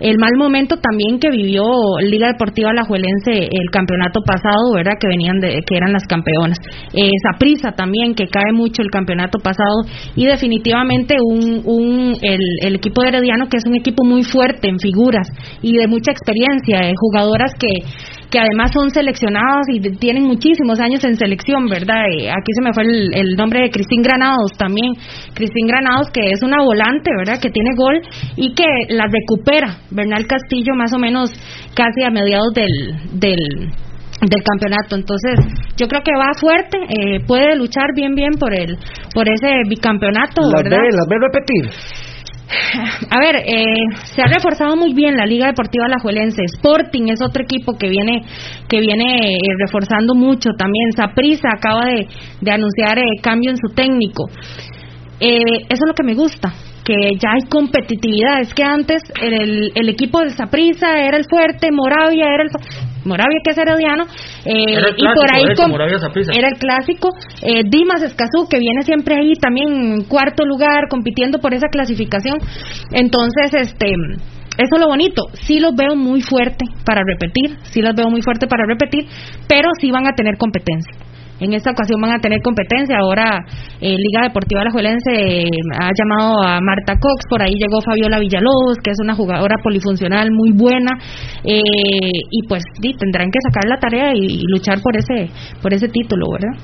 el 0.00 0.16
mal 0.18 0.32
momento 0.36 0.76
también 0.76 1.18
que 1.18 1.30
vivió 1.30 1.64
Liga 2.00 2.28
Deportiva 2.28 2.70
Alajuelense 2.70 3.48
el 3.50 3.70
campeonato 3.72 4.20
pasado, 4.20 4.74
¿verdad? 4.74 4.92
Que 5.00 5.08
venían 5.08 5.38
de 5.40 5.60
que 5.66 5.76
eran 5.76 5.92
las 5.92 6.06
campeonas. 6.06 6.58
Esa 6.92 7.38
prisa 7.38 7.72
también 7.72 8.14
que 8.14 8.28
cae 8.28 8.52
mucho 8.52 8.82
el 8.82 8.90
campeonato 8.90 9.38
pasado 9.38 9.82
y 10.14 10.26
definitivamente 10.26 11.16
un, 11.20 11.62
un 11.64 12.16
el, 12.22 12.40
el, 12.62 12.74
equipo 12.76 13.02
de 13.02 13.08
Herediano 13.08 13.46
que 13.48 13.56
es 13.56 13.64
un 13.66 13.76
equipo 13.76 14.04
muy 14.04 14.22
fuerte 14.22 14.68
en 14.68 14.78
figuras 14.78 15.28
y 15.62 15.76
de 15.76 15.86
mucha 15.88 16.12
experiencia, 16.12 16.86
de 16.86 16.94
jugadoras 16.96 17.52
que 17.58 17.68
que 18.36 18.40
además 18.42 18.70
son 18.70 18.90
seleccionados 18.90 19.64
y 19.72 19.80
tienen 19.96 20.24
muchísimos 20.24 20.78
años 20.78 21.02
en 21.04 21.16
selección, 21.16 21.68
¿verdad? 21.68 22.04
Eh, 22.12 22.28
aquí 22.28 22.52
se 22.52 22.62
me 22.62 22.74
fue 22.74 22.82
el, 22.84 23.34
nombre 23.34 23.62
de 23.62 23.70
Cristín 23.70 24.02
Granados 24.02 24.52
también. 24.58 24.92
Cristín 25.32 25.66
Granados, 25.66 26.10
que 26.10 26.20
es 26.20 26.42
una 26.42 26.62
volante, 26.62 27.08
¿verdad? 27.16 27.40
Que 27.40 27.48
tiene 27.48 27.70
gol 27.74 28.02
y 28.36 28.52
que 28.52 28.66
la 28.90 29.06
recupera 29.06 29.78
Bernal 29.90 30.26
Castillo 30.26 30.74
más 30.76 30.92
o 30.92 30.98
menos 30.98 31.30
casi 31.74 32.04
a 32.04 32.10
mediados 32.10 32.52
del, 32.52 33.18
del 33.18 33.38
del 34.20 34.42
campeonato 34.42 34.96
entonces 34.96 35.38
yo 35.76 35.88
creo 35.88 36.00
que 36.02 36.12
va 36.16 36.32
fuerte 36.40 36.78
eh, 36.88 37.20
puede 37.26 37.54
luchar 37.54 37.92
bien 37.94 38.14
bien 38.14 38.32
por 38.40 38.58
el 38.58 38.78
por 39.12 39.28
ese 39.28 39.60
bicampeonato 39.68 40.40
¿verdad? 40.56 40.78
las 40.90 41.06
ve 41.06 41.16
repetir 41.20 41.70
a 43.10 43.18
ver, 43.18 43.36
eh, 43.36 43.64
se 44.14 44.22
ha 44.22 44.26
reforzado 44.26 44.76
muy 44.76 44.94
bien 44.94 45.16
la 45.16 45.26
Liga 45.26 45.46
Deportiva 45.46 45.86
Alajuelense. 45.86 46.42
Sporting 46.44 47.08
es 47.08 47.20
otro 47.20 47.42
equipo 47.42 47.76
que 47.76 47.88
viene 47.88 48.22
que 48.68 48.80
viene 48.80 49.34
eh, 49.34 49.38
reforzando 49.58 50.14
mucho 50.14 50.50
también. 50.56 50.92
Saprisa 50.92 51.48
acaba 51.52 51.86
de, 51.86 52.06
de 52.40 52.50
anunciar 52.50 52.98
eh, 52.98 53.20
cambio 53.22 53.50
en 53.50 53.56
su 53.56 53.74
técnico. 53.74 54.28
Eh, 55.18 55.42
eso 55.68 55.84
es 55.84 55.88
lo 55.88 55.94
que 55.94 56.02
me 56.02 56.14
gusta, 56.14 56.52
que 56.84 57.16
ya 57.18 57.30
hay 57.32 57.48
competitividad. 57.48 58.40
Es 58.40 58.54
que 58.54 58.62
antes 58.62 59.02
el, 59.20 59.72
el 59.74 59.88
equipo 59.88 60.20
de 60.20 60.30
Saprisa 60.30 61.00
era 61.00 61.16
el 61.16 61.24
fuerte, 61.28 61.70
Moravia 61.72 62.26
era 62.26 62.44
el 62.44 62.50
Moravia 63.06 63.38
que 63.44 63.50
es 63.52 63.58
Herediano. 63.58 64.04
Eh, 64.44 64.76
y 64.96 65.04
por 65.14 65.30
ahí 65.32 65.44
era 66.36 66.48
el 66.48 66.58
clásico. 66.58 67.10
Eh, 67.42 67.62
Dimas 67.64 68.02
Escazú, 68.02 68.48
que 68.50 68.58
viene 68.58 68.82
siempre 68.82 69.14
ahí 69.16 69.32
también 69.34 69.68
en 69.68 70.04
cuarto 70.04 70.44
lugar, 70.44 70.88
compitiendo 70.90 71.38
por 71.38 71.54
esa 71.54 71.68
clasificación. 71.68 72.38
Entonces, 72.92 73.54
este 73.54 73.94
eso 74.58 74.76
es 74.76 74.80
lo 74.80 74.88
bonito. 74.88 75.22
Sí 75.34 75.60
los 75.60 75.74
veo 75.74 75.94
muy 75.94 76.22
fuerte 76.22 76.64
para 76.84 77.02
repetir, 77.06 77.58
sí 77.64 77.82
los 77.82 77.94
veo 77.94 78.08
muy 78.08 78.22
fuerte 78.22 78.46
para 78.46 78.64
repetir, 78.66 79.06
pero 79.46 79.68
sí 79.78 79.90
van 79.90 80.06
a 80.06 80.14
tener 80.16 80.38
competencia. 80.38 80.94
En 81.40 81.52
esta 81.52 81.70
ocasión 81.70 82.00
van 82.00 82.12
a 82.12 82.18
tener 82.18 82.40
competencia. 82.42 82.96
Ahora 82.98 83.44
eh, 83.80 83.94
Liga 83.96 84.22
Deportiva 84.24 84.62
Alajuelense 84.62 85.12
eh, 85.12 85.50
ha 85.78 85.90
llamado 85.92 86.42
a 86.42 86.58
Marta 86.60 86.94
Cox, 86.98 87.24
por 87.28 87.42
ahí 87.42 87.54
llegó 87.54 87.80
Fabiola 87.82 88.18
Villalobos, 88.18 88.78
que 88.82 88.90
es 88.90 88.98
una 89.02 89.14
jugadora 89.14 89.56
polifuncional 89.62 90.30
muy 90.32 90.52
buena, 90.52 90.92
eh, 91.44 91.60
y 92.30 92.46
pues 92.48 92.62
tendrán 92.98 93.28
que 93.30 93.38
sacar 93.46 93.68
la 93.68 93.76
tarea 93.78 94.12
y, 94.14 94.40
luchar 94.48 94.80
por 94.80 94.96
ese 94.96 95.28
por 95.60 95.74
ese 95.74 95.88
título, 95.88 96.26
¿verdad? 96.32 96.54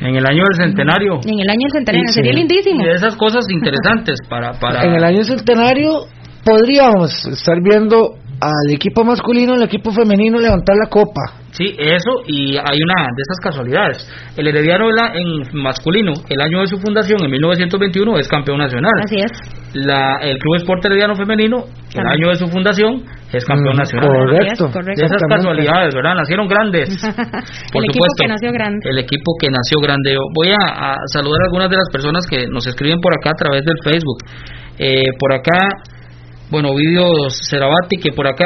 En 0.00 0.16
el 0.16 0.26
año 0.26 0.42
del 0.44 0.66
centenario. 0.66 1.20
En 1.24 1.38
el 1.38 1.48
año 1.48 1.64
del 1.64 1.72
centenario, 1.72 2.08
sería 2.12 2.32
lindísimo. 2.32 2.84
Y 2.84 2.88
esas 2.88 3.16
cosas 3.16 3.44
interesantes 3.50 4.18
para, 4.28 4.52
para... 4.52 4.84
En 4.84 4.94
el 4.94 5.04
año 5.04 5.22
centenario 5.22 6.06
podríamos 6.44 7.26
estar 7.26 7.56
viendo 7.62 8.16
al 8.42 8.74
equipo 8.74 9.04
masculino 9.04 9.54
al 9.54 9.62
equipo 9.62 9.92
femenino 9.92 10.38
levantar 10.38 10.74
la 10.74 10.90
copa. 10.90 11.38
Sí, 11.52 11.76
eso, 11.78 12.24
y 12.26 12.56
hay 12.56 12.80
una 12.82 13.06
de 13.14 13.22
esas 13.22 13.38
casualidades. 13.44 14.08
El 14.36 14.48
Herediano 14.48 14.86
en 14.88 15.62
masculino, 15.62 16.12
el 16.28 16.40
año 16.40 16.60
de 16.60 16.66
su 16.66 16.78
fundación, 16.78 17.22
en 17.22 17.30
1921, 17.30 18.18
es 18.18 18.26
campeón 18.26 18.58
nacional. 18.58 18.92
Así 19.04 19.16
es. 19.16 19.30
La, 19.74 20.16
el 20.16 20.38
Club 20.38 20.56
Esporte 20.56 20.88
Herediano 20.88 21.14
Femenino, 21.14 21.64
el 21.94 22.06
año 22.06 22.30
de 22.30 22.36
su 22.36 22.48
fundación, 22.48 23.04
es 23.32 23.44
campeón 23.44 23.76
mm, 23.76 23.78
nacional. 23.78 24.08
Correcto. 24.08 24.68
De 24.96 25.04
esas 25.04 25.22
casualidades, 25.28 25.94
¿verdad? 25.94 26.14
Nacieron 26.16 26.48
grandes. 26.48 26.88
el 27.74 27.84
equipo 27.84 28.06
que 28.18 28.28
nació 28.28 28.50
grande. 28.50 28.88
El 28.90 28.98
equipo 28.98 29.32
que 29.38 29.48
nació 29.50 29.78
grande. 29.80 30.16
Voy 30.34 30.48
a, 30.50 30.96
saludar 31.12 31.42
a 31.42 31.44
algunas 31.44 31.70
de 31.70 31.76
las 31.76 31.88
personas 31.92 32.24
que 32.28 32.46
nos 32.48 32.66
escriben 32.66 32.98
por 33.00 33.12
acá 33.14 33.30
a 33.30 33.38
través 33.38 33.62
del 33.64 33.76
Facebook. 33.84 34.18
Eh, 34.78 35.04
por 35.18 35.32
acá 35.34 35.68
bueno, 36.52 36.68
Ovidio 36.68 37.08
Cerabati, 37.30 37.96
que 37.96 38.12
por 38.12 38.26
acá 38.26 38.44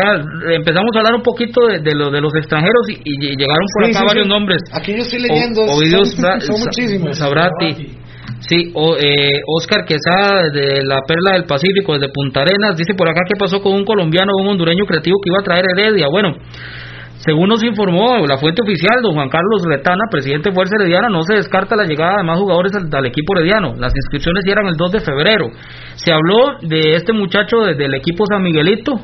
empezamos 0.55 0.95
a 0.95 0.99
hablar 0.99 1.15
un 1.17 1.23
poquito 1.23 1.67
de, 1.67 1.93
lo, 1.93 2.09
de 2.09 2.21
los 2.21 2.33
extranjeros 2.37 2.87
y, 2.89 3.37
llegaron 3.37 3.67
por 3.75 3.91
acá 3.91 4.05
varios 4.07 4.29
nombres. 4.29 4.63
Aquí 4.73 4.93
yo 4.93 4.99
estoy 4.99 5.19
leyendo, 5.23 5.63
Ovidio 5.63 6.05
son, 6.05 6.61
muchísimos. 6.61 7.19
Sabrati. 7.19 7.99
Sí, 8.41 8.71
o, 8.75 8.97
eh, 8.97 9.41
Oscar 9.59 9.85
Quesada 9.85 10.51
de 10.51 10.85
la 10.85 11.01
Perla 11.03 11.33
del 11.33 11.47
Pacífico, 11.47 11.95
desde 11.95 12.13
Punta 12.13 12.43
Arenas, 12.43 12.77
dice 12.77 12.95
por 12.95 13.09
acá 13.09 13.23
que 13.27 13.35
pasó 13.37 13.61
con 13.61 13.75
un 13.75 13.85
colombiano, 13.85 14.31
un 14.41 14.47
hondureño 14.47 14.87
creativo 14.87 15.17
que 15.21 15.31
iba 15.31 15.41
a 15.41 15.45
traer 15.45 15.65
Heredia. 15.77 16.07
Bueno, 16.09 16.37
según 17.19 17.49
nos 17.49 17.63
informó 17.63 18.27
la 18.27 18.37
fuente 18.37 18.63
oficial, 18.63 19.01
don 19.03 19.15
Juan 19.15 19.29
Carlos 19.29 19.63
Retana, 19.67 20.05
presidente 20.11 20.51
de 20.51 20.55
Fuerza 20.55 20.77
Herediana, 20.79 21.09
no 21.09 21.23
se 21.23 21.35
descarta 21.35 21.75
la 21.75 21.85
llegada 21.85 22.19
de 22.19 22.25
más 22.25 22.39
jugadores 22.39 22.73
al, 22.75 23.07
equipo 23.07 23.37
herediano. 23.37 23.75
Las 23.79 23.95
inscripciones 23.97 24.45
eran 24.47 24.67
el 24.67 24.77
2 24.77 24.93
de 24.93 25.01
febrero. 25.01 25.47
Se 25.95 26.13
habló 26.13 26.59
de 26.61 26.95
este 26.95 27.13
muchacho 27.13 27.61
del 27.61 27.95
equipo 27.95 28.25
San 28.27 28.43
Miguelito, 28.43 29.01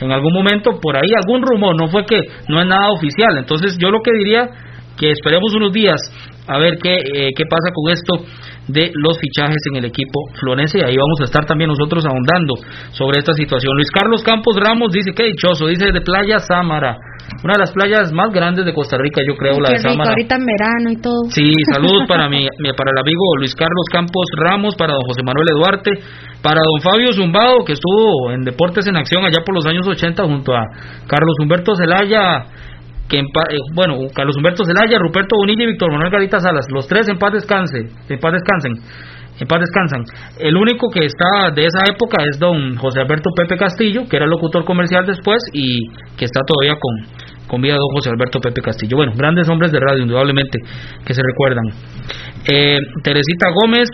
en 0.00 0.12
algún 0.12 0.34
momento 0.34 0.78
por 0.80 0.96
ahí 0.96 1.08
algún 1.16 1.42
rumor, 1.42 1.74
no 1.74 1.88
fue 1.88 2.04
que 2.04 2.20
no 2.48 2.60
es 2.60 2.66
nada 2.66 2.90
oficial. 2.90 3.38
Entonces 3.38 3.78
yo 3.80 3.90
lo 3.90 4.02
que 4.02 4.12
diría 4.12 4.50
que 4.98 5.10
esperemos 5.10 5.54
unos 5.54 5.72
días 5.72 6.00
a 6.46 6.58
ver 6.58 6.78
qué, 6.82 6.94
eh, 6.94 7.30
qué 7.34 7.44
pasa 7.48 7.72
con 7.72 7.92
esto 7.92 8.24
de 8.68 8.90
los 8.94 9.18
fichajes 9.18 9.58
en 9.70 9.76
el 9.76 9.84
equipo 9.84 10.20
florense 10.40 10.78
y 10.78 10.82
ahí 10.82 10.96
vamos 10.96 11.20
a 11.20 11.24
estar 11.24 11.44
también 11.44 11.68
nosotros 11.68 12.04
ahondando 12.04 12.54
sobre 12.92 13.18
esta 13.18 13.32
situación. 13.32 13.74
Luis 13.74 13.90
Carlos 13.90 14.22
Campos 14.22 14.56
Ramos 14.56 14.92
dice 14.92 15.12
que 15.12 15.24
dichoso, 15.24 15.66
dice 15.66 15.92
de 15.92 16.00
Playa 16.00 16.38
Sámara, 16.38 16.96
una 17.44 17.54
de 17.54 17.58
las 17.58 17.72
playas 17.72 18.12
más 18.12 18.30
grandes 18.32 18.64
de 18.64 18.72
Costa 18.72 18.96
Rica, 18.98 19.20
yo 19.26 19.36
creo, 19.36 19.60
la 19.60 19.70
de 19.70 19.78
Sámara. 19.78 20.10
ahorita 20.10 20.36
en 20.36 20.46
verano 20.46 20.90
y 20.90 20.96
todo. 21.00 21.30
Sí, 21.30 21.52
saludos 21.72 22.04
para 22.08 22.28
mi, 22.28 22.46
para 22.76 22.90
el 22.94 22.98
amigo 22.98 23.22
Luis 23.38 23.54
Carlos 23.54 23.86
Campos 23.92 24.26
Ramos, 24.36 24.74
para 24.76 24.92
don 24.92 25.02
José 25.06 25.22
Manuel 25.24 25.48
Eduarte, 25.50 25.90
para 26.42 26.60
don 26.60 26.80
Fabio 26.82 27.12
Zumbado, 27.12 27.64
que 27.64 27.72
estuvo 27.72 28.30
en 28.32 28.42
Deportes 28.42 28.86
en 28.86 28.96
Acción 28.96 29.24
allá 29.24 29.42
por 29.44 29.54
los 29.54 29.66
años 29.66 29.86
80 29.86 30.22
junto 30.24 30.54
a 30.54 30.62
Carlos 31.06 31.34
Humberto 31.40 31.74
Zelaya 31.76 32.46
que 33.08 33.18
eh, 33.18 33.58
bueno, 33.72 33.98
Carlos 34.14 34.36
Humberto 34.36 34.64
Zelaya, 34.64 34.98
Ruperto 34.98 35.36
Bonilla 35.36 35.64
y 35.64 35.66
Víctor 35.66 35.92
Manuel 35.92 36.10
Garita 36.10 36.40
Salas, 36.40 36.66
los 36.70 36.86
tres 36.88 37.08
en 37.08 37.18
paz 37.18 37.32
descanse, 37.32 37.78
en 38.08 38.18
paz 38.18 38.32
descansen, 38.32 38.72
en 39.38 39.46
paz 39.46 39.60
descansan. 39.60 40.02
El 40.38 40.56
único 40.56 40.88
que 40.90 41.04
está 41.04 41.50
de 41.54 41.66
esa 41.66 41.80
época 41.90 42.24
es 42.24 42.38
don 42.38 42.76
José 42.76 43.00
Alberto 43.00 43.30
Pepe 43.36 43.56
Castillo, 43.56 44.08
que 44.08 44.16
era 44.16 44.26
locutor 44.26 44.64
comercial 44.64 45.04
después 45.06 45.42
y 45.52 45.80
que 46.16 46.24
está 46.24 46.40
todavía 46.46 46.78
con, 46.80 47.46
con 47.46 47.60
vida 47.60 47.74
don 47.74 47.90
José 47.94 48.10
Alberto 48.10 48.40
Pepe 48.40 48.62
Castillo. 48.62 48.96
Bueno, 48.96 49.12
grandes 49.14 49.48
hombres 49.48 49.72
de 49.72 49.80
radio, 49.80 50.02
indudablemente, 50.02 50.58
que 51.04 51.14
se 51.14 51.22
recuerdan. 51.22 51.64
Eh, 52.48 52.80
Teresita 53.02 53.48
Gómez, 53.52 53.88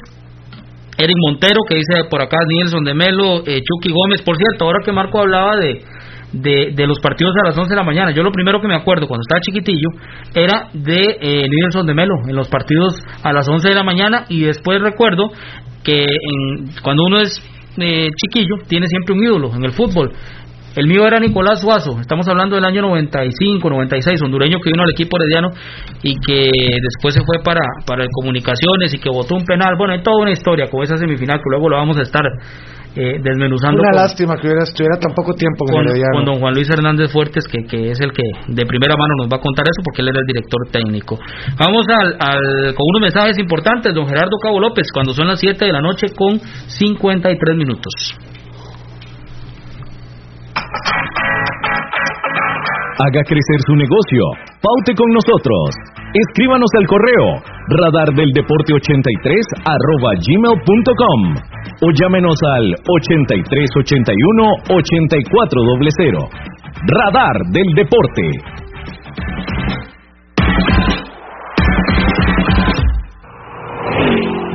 Eric 0.99 1.17
Montero, 1.19 1.61
que 1.69 1.77
dice 1.77 2.05
por 2.09 2.23
acá, 2.23 2.37
Nilson 2.47 2.85
de 2.85 2.95
Melo, 2.95 3.43
eh, 3.47 3.61
Chucky 3.63 3.91
Gómez, 3.91 4.23
por 4.23 4.37
cierto, 4.37 4.65
ahora 4.65 4.85
que 4.85 4.93
Marco 4.93 5.21
hablaba 5.21 5.57
de 5.57 5.83
de, 6.33 6.73
de, 6.75 6.87
los 6.87 6.99
partidos 7.01 7.35
a 7.43 7.49
las 7.49 7.57
11 7.57 7.71
de 7.71 7.77
la 7.77 7.85
mañana. 7.85 8.11
Yo 8.13 8.23
lo 8.23 8.33
primero 8.33 8.61
que 8.61 8.69
me 8.69 8.75
acuerdo 8.75 9.07
cuando 9.07 9.23
estaba 9.23 9.41
chiquitillo 9.41 9.89
era 10.35 10.69
de 10.73 11.17
eh, 11.21 11.49
de 11.49 11.95
Melo 11.95 12.15
en 12.29 12.37
los 12.37 12.49
partidos 12.49 13.01
a 13.23 13.33
las 13.33 13.49
11 13.49 13.69
de 13.69 13.75
la 13.75 13.85
mañana 13.85 14.25
y 14.29 14.43
después 14.43 14.81
recuerdo 14.81 15.31
que 15.85 16.05
en, 16.05 16.71
cuando 16.83 17.05
uno 17.05 17.21
es 17.21 17.41
eh, 17.79 18.11
chiquillo 18.17 18.57
tiene 18.69 18.87
siempre 18.87 19.15
un 19.15 19.25
ídolo 19.25 19.55
en 19.55 19.65
el 19.65 19.73
fútbol. 19.73 20.13
El 20.75 20.87
mío 20.87 21.07
era 21.07 21.21
Nicolás 21.21 21.61
Suazo, 21.61 22.01
estamos 22.01 22.27
hablando 22.29 22.57
del 22.57 22.65
año 22.65 22.81
95, 22.81 23.69
96, 23.69 24.23
hondureño 24.23 24.59
que 24.63 24.71
vino 24.71 24.83
al 24.83 24.91
equipo 24.91 25.19
herediano 25.21 25.51
y 26.03 26.15
que 26.15 26.49
después 26.81 27.13
se 27.13 27.21
fue 27.21 27.43
para, 27.45 27.61
para 27.87 28.07
comunicaciones 28.11 28.95
y 28.95 28.99
que 28.99 29.11
votó 29.11 29.35
un 29.35 29.45
penal. 29.45 29.77
Bueno, 29.77 29.93
hay 29.93 30.03
toda 30.03 30.23
una 30.23 30.31
historia 30.31 30.69
con 30.71 30.83
esa 30.83 30.97
semifinal 30.97 31.37
que 31.37 31.51
luego 31.51 31.69
lo 31.69 31.77
vamos 31.77 31.99
a 31.99 32.03
estar 32.03 32.23
eh, 32.97 33.21
desmenuzando. 33.23 33.81
Una 33.81 34.03
lástima 34.03 34.37
que 34.37 34.47
hubiera, 34.47 34.65
estuviera 34.65 34.99
tan 34.99 35.13
poco 35.15 35.35
tiempo 35.35 35.65
con, 35.65 35.85
con, 35.85 36.25
don 36.25 36.41
Juan 36.41 36.55
Luis 36.55 36.69
Hernández 36.71 37.13
Fuertes, 37.13 37.45
que, 37.49 37.65
que 37.69 37.91
es 37.91 38.01
el 38.01 38.13
que 38.13 38.23
de 38.49 38.65
primera 38.65 38.97
mano 38.97 39.13
nos 39.19 39.29
va 39.29 39.37
a 39.37 39.41
contar 39.41 39.65
eso, 39.65 39.81
porque 39.85 40.01
él 40.01 40.09
era 40.09 40.21
el 40.21 40.27
director 40.27 40.61
técnico. 40.71 41.19
Vamos 41.59 41.85
al, 41.89 42.17
al, 42.19 42.75
con 42.75 42.85
unos 42.97 43.03
mensajes 43.03 43.39
importantes, 43.39 43.95
don 43.95 44.07
Gerardo 44.07 44.37
Cabo 44.43 44.61
López, 44.61 44.89
cuando 44.93 45.13
son 45.13 45.29
las 45.29 45.41
7 45.41 45.65
de 45.65 45.73
la 45.73 45.81
noche 45.81 46.09
con 46.17 46.39
53 46.41 47.57
minutos. 47.57 47.93
Haga 52.99 53.23
crecer 53.25 53.61
su 53.67 53.75
negocio. 53.75 54.23
Paute 54.61 54.95
con 54.95 55.11
nosotros. 55.11 55.75
Escríbanos 56.13 56.69
al 56.79 56.87
correo 56.87 57.43
radardeldeporte83 57.69 59.33
arroba 59.65 60.13
gmail.com 60.19 61.21
o 61.83 61.89
llámenos 61.99 62.37
al 62.55 62.75
8381 62.87 64.45
8400. 64.71 66.53
Radar 66.87 67.37
del 67.51 67.75
Deporte. 67.75 68.52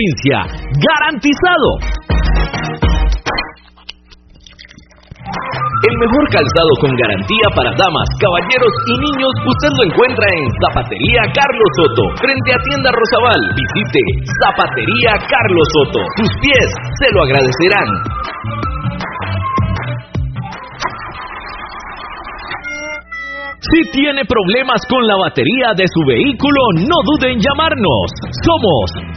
¡Garantizado! 0.00 1.68
El 5.80 5.96
mejor 5.96 6.24
calzado 6.32 6.72
con 6.80 6.92
garantía 6.96 7.48
para 7.54 7.72
damas, 7.76 8.08
caballeros 8.20 8.72
y 8.88 8.94
niños 8.96 9.32
usted 9.44 9.72
lo 9.76 9.84
encuentra 9.92 10.26
en 10.36 10.44
Zapatería 10.64 11.22
Carlos 11.36 11.70
Soto, 11.76 12.04
frente 12.16 12.48
a 12.52 12.58
Tienda 12.64 12.90
Rosabal. 12.92 13.40
Visite 13.52 14.02
Zapatería 14.44 15.12
Carlos 15.28 15.68
Soto. 15.72 16.00
Sus 16.16 16.30
pies 16.40 16.68
se 16.96 17.08
lo 17.12 17.20
agradecerán. 17.24 17.88
Si 23.60 23.80
tiene 23.92 24.24
problemas 24.24 24.80
con 24.88 25.06
la 25.06 25.16
batería 25.16 25.72
de 25.76 25.84
su 25.84 26.00
vehículo, 26.08 26.60
no 26.88 26.96
dude 27.04 27.32
en 27.32 27.38
llamarnos. 27.38 28.08
Somos 28.44 29.09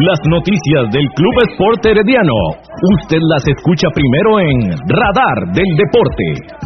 Las 0.00 0.20
noticias 0.26 0.90
del 0.92 1.08
Club 1.16 1.34
Sport 1.52 1.86
Herediano. 1.86 2.32
Usted 3.02 3.18
las 3.20 3.42
escucha 3.48 3.88
primero 3.92 4.38
en 4.38 4.70
Radar 4.86 5.52
del 5.52 5.76
Deporte. 5.76 6.58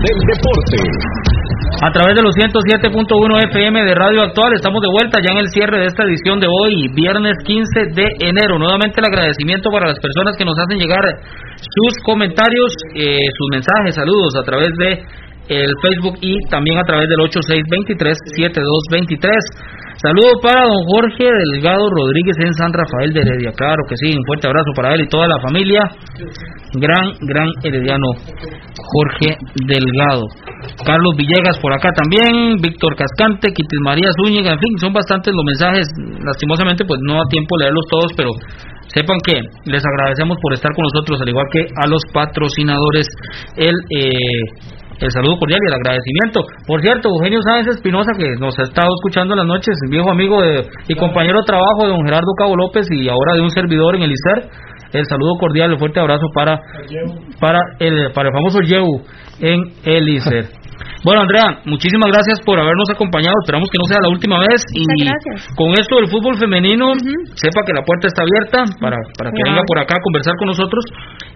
Del 0.00 0.16
Deporte. 0.32 0.80
A 1.82 1.90
través 1.92 2.16
de 2.16 2.22
los 2.22 2.34
107.1 2.36 3.50
FM 3.52 3.84
de 3.84 3.94
Radio 3.94 4.22
Actual 4.22 4.54
estamos 4.54 4.80
de 4.80 4.88
vuelta 4.88 5.20
ya 5.20 5.32
en 5.32 5.38
el 5.38 5.48
cierre 5.48 5.80
de 5.80 5.86
esta 5.86 6.04
edición 6.04 6.38
de 6.40 6.46
hoy, 6.48 6.88
viernes 6.94 7.36
15 7.44 7.92
de 7.94 8.06
enero. 8.20 8.58
Nuevamente 8.58 9.00
el 9.00 9.06
agradecimiento 9.06 9.70
para 9.70 9.88
las 9.88 9.98
personas 10.00 10.36
que 10.36 10.44
nos 10.44 10.58
hacen 10.58 10.78
llegar 10.78 11.00
sus 11.56 11.94
comentarios, 12.04 12.76
eh, 12.94 13.30
sus 13.32 13.48
mensajes, 13.52 13.94
saludos 13.94 14.36
a 14.36 14.42
través 14.44 14.68
de 14.78 15.02
el 15.50 15.74
Facebook 15.82 16.16
y 16.20 16.38
también 16.48 16.78
a 16.78 16.84
través 16.84 17.08
del 17.08 17.18
8623-7223. 17.18 19.34
Saludo 20.00 20.40
para 20.40 20.64
don 20.64 20.80
Jorge 20.88 21.28
Delgado 21.28 21.84
Rodríguez 21.84 22.32
en 22.40 22.54
San 22.54 22.72
Rafael 22.72 23.12
de 23.12 23.20
Heredia. 23.20 23.52
Claro 23.52 23.84
que 23.86 23.96
sí, 24.00 24.16
un 24.16 24.24
fuerte 24.24 24.48
abrazo 24.48 24.72
para 24.74 24.94
él 24.94 25.02
y 25.02 25.08
toda 25.08 25.28
la 25.28 25.36
familia. 25.44 25.80
Gran, 26.72 27.12
gran 27.20 27.48
herediano 27.62 28.08
Jorge 28.80 29.36
Delgado. 29.68 30.24
Carlos 30.86 31.12
Villegas 31.18 31.58
por 31.60 31.74
acá 31.74 31.90
también, 31.92 32.56
Víctor 32.62 32.96
Cascante, 32.96 33.52
Quitil 33.52 33.80
María 33.84 34.08
Zúñiga, 34.16 34.52
en 34.52 34.58
fin, 34.58 34.78
son 34.78 34.94
bastantes 34.94 35.34
los 35.34 35.44
mensajes. 35.44 35.84
Lastimosamente, 36.24 36.86
pues 36.88 36.98
no 37.04 37.20
da 37.20 37.28
tiempo 37.28 37.58
leerlos 37.58 37.84
todos, 37.90 38.12
pero 38.16 38.30
sepan 38.88 39.18
que 39.20 39.36
les 39.68 39.84
agradecemos 39.84 40.38
por 40.40 40.54
estar 40.54 40.72
con 40.72 40.84
nosotros, 40.88 41.20
al 41.20 41.28
igual 41.28 41.46
que 41.52 41.60
a 41.76 41.86
los 41.86 42.00
patrocinadores. 42.14 43.06
El. 43.54 43.76
Eh, 43.92 44.79
el 45.00 45.10
saludo 45.10 45.38
cordial 45.38 45.60
y 45.64 45.68
el 45.68 45.74
agradecimiento. 45.74 46.44
Por 46.66 46.80
cierto, 46.80 47.08
Eugenio 47.08 47.40
Sáenz 47.42 47.68
Espinosa, 47.68 48.12
que 48.16 48.36
nos 48.38 48.58
ha 48.58 48.62
estado 48.62 48.88
escuchando 49.00 49.34
en 49.34 49.38
las 49.38 49.46
noches, 49.46 49.74
viejo 49.88 50.10
amigo 50.10 50.40
y 50.88 50.94
compañero 50.94 51.40
de 51.40 51.46
trabajo 51.46 51.84
de 51.84 51.88
don 51.88 52.04
Gerardo 52.04 52.32
Cabo 52.36 52.56
López 52.56 52.86
y 52.90 53.08
ahora 53.08 53.34
de 53.34 53.40
un 53.40 53.50
servidor 53.50 53.96
en 53.96 54.02
el 54.02 54.12
ICER, 54.12 54.50
el 54.92 55.06
saludo 55.06 55.38
cordial, 55.38 55.72
el 55.72 55.78
fuerte 55.78 56.00
abrazo 56.00 56.26
para, 56.34 56.60
para, 57.40 57.60
el, 57.78 58.12
para 58.12 58.28
el 58.28 58.34
famoso 58.34 58.60
Yehu 58.60 59.02
en 59.40 59.72
el 59.84 60.08
ICER. 60.08 60.48
Bueno, 61.02 61.22
Andrea, 61.22 61.64
muchísimas 61.64 62.12
gracias 62.12 62.40
por 62.44 62.58
habernos 62.60 62.88
acompañado. 62.90 63.34
Esperamos 63.42 63.70
que 63.70 63.78
no 63.78 63.88
sea 63.88 63.98
la 64.02 64.08
última 64.08 64.38
vez. 64.40 64.60
Y 64.74 64.84
con 65.56 65.72
esto 65.72 65.96
del 65.96 66.08
fútbol 66.08 66.36
femenino, 66.36 66.92
sepa 67.34 67.64
que 67.64 67.72
la 67.72 67.82
puerta 67.82 68.08
está 68.08 68.22
abierta 68.22 68.64
para, 68.80 68.96
para 69.16 69.30
que 69.32 69.42
venga 69.42 69.62
por 69.66 69.78
acá 69.78 69.96
a 69.96 70.02
conversar 70.04 70.36
con 70.36 70.48
nosotros 70.48 70.84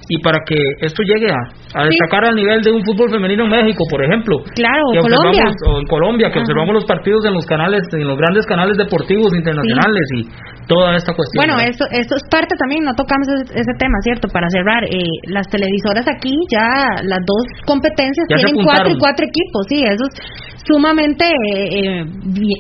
y 0.09 0.21
para 0.21 0.39
que 0.45 0.57
esto 0.81 1.03
llegue 1.03 1.33
a, 1.33 1.85
destacar 1.85 2.29
al 2.29 2.37
nivel 2.37 2.61
de 2.63 2.73
un 2.73 2.85
fútbol 2.85 3.11
femenino 3.11 3.45
en 3.45 3.51
México, 3.51 3.85
por 3.89 4.05
ejemplo. 4.05 4.37
Claro, 4.55 4.85
Colombia. 5.01 5.49
O 5.67 5.81
en 5.81 5.87
Colombia, 5.87 6.31
que 6.31 6.41
observamos 6.41 6.75
los 6.75 6.85
partidos 6.85 7.25
en 7.25 7.33
los 7.33 7.47
canales, 7.47 7.83
en 7.93 8.07
los 8.07 8.19
grandes 8.19 8.45
canales 8.47 8.77
deportivos 8.77 9.33
internacionales 9.35 10.05
y 10.17 10.29
toda 10.69 10.97
esta 10.97 11.13
cuestión. 11.15 11.45
Bueno, 11.45 11.61
esto, 11.61 11.85
esto 11.91 12.17
es 12.17 12.25
parte 12.31 12.57
también, 12.57 12.85
no 12.85 12.95
tocamos 12.95 13.29
ese, 13.29 13.75
tema, 13.79 13.97
¿cierto? 14.03 14.29
Para 14.29 14.49
cerrar, 14.49 14.85
eh, 14.85 15.05
las 15.29 15.47
televisoras 15.49 16.07
aquí 16.09 16.33
ya, 16.53 17.01
las 17.05 17.21
dos 17.25 17.43
competencias 17.67 18.27
tienen 18.29 18.57
cuatro 18.65 18.91
y 18.91 18.99
cuatro 18.99 19.25
equipos, 19.25 19.54
sí, 19.69 19.83
eso 19.85 20.05
es 20.11 20.15
sumamente 20.67 21.25
eh, 21.25 21.69
eh, 21.79 22.05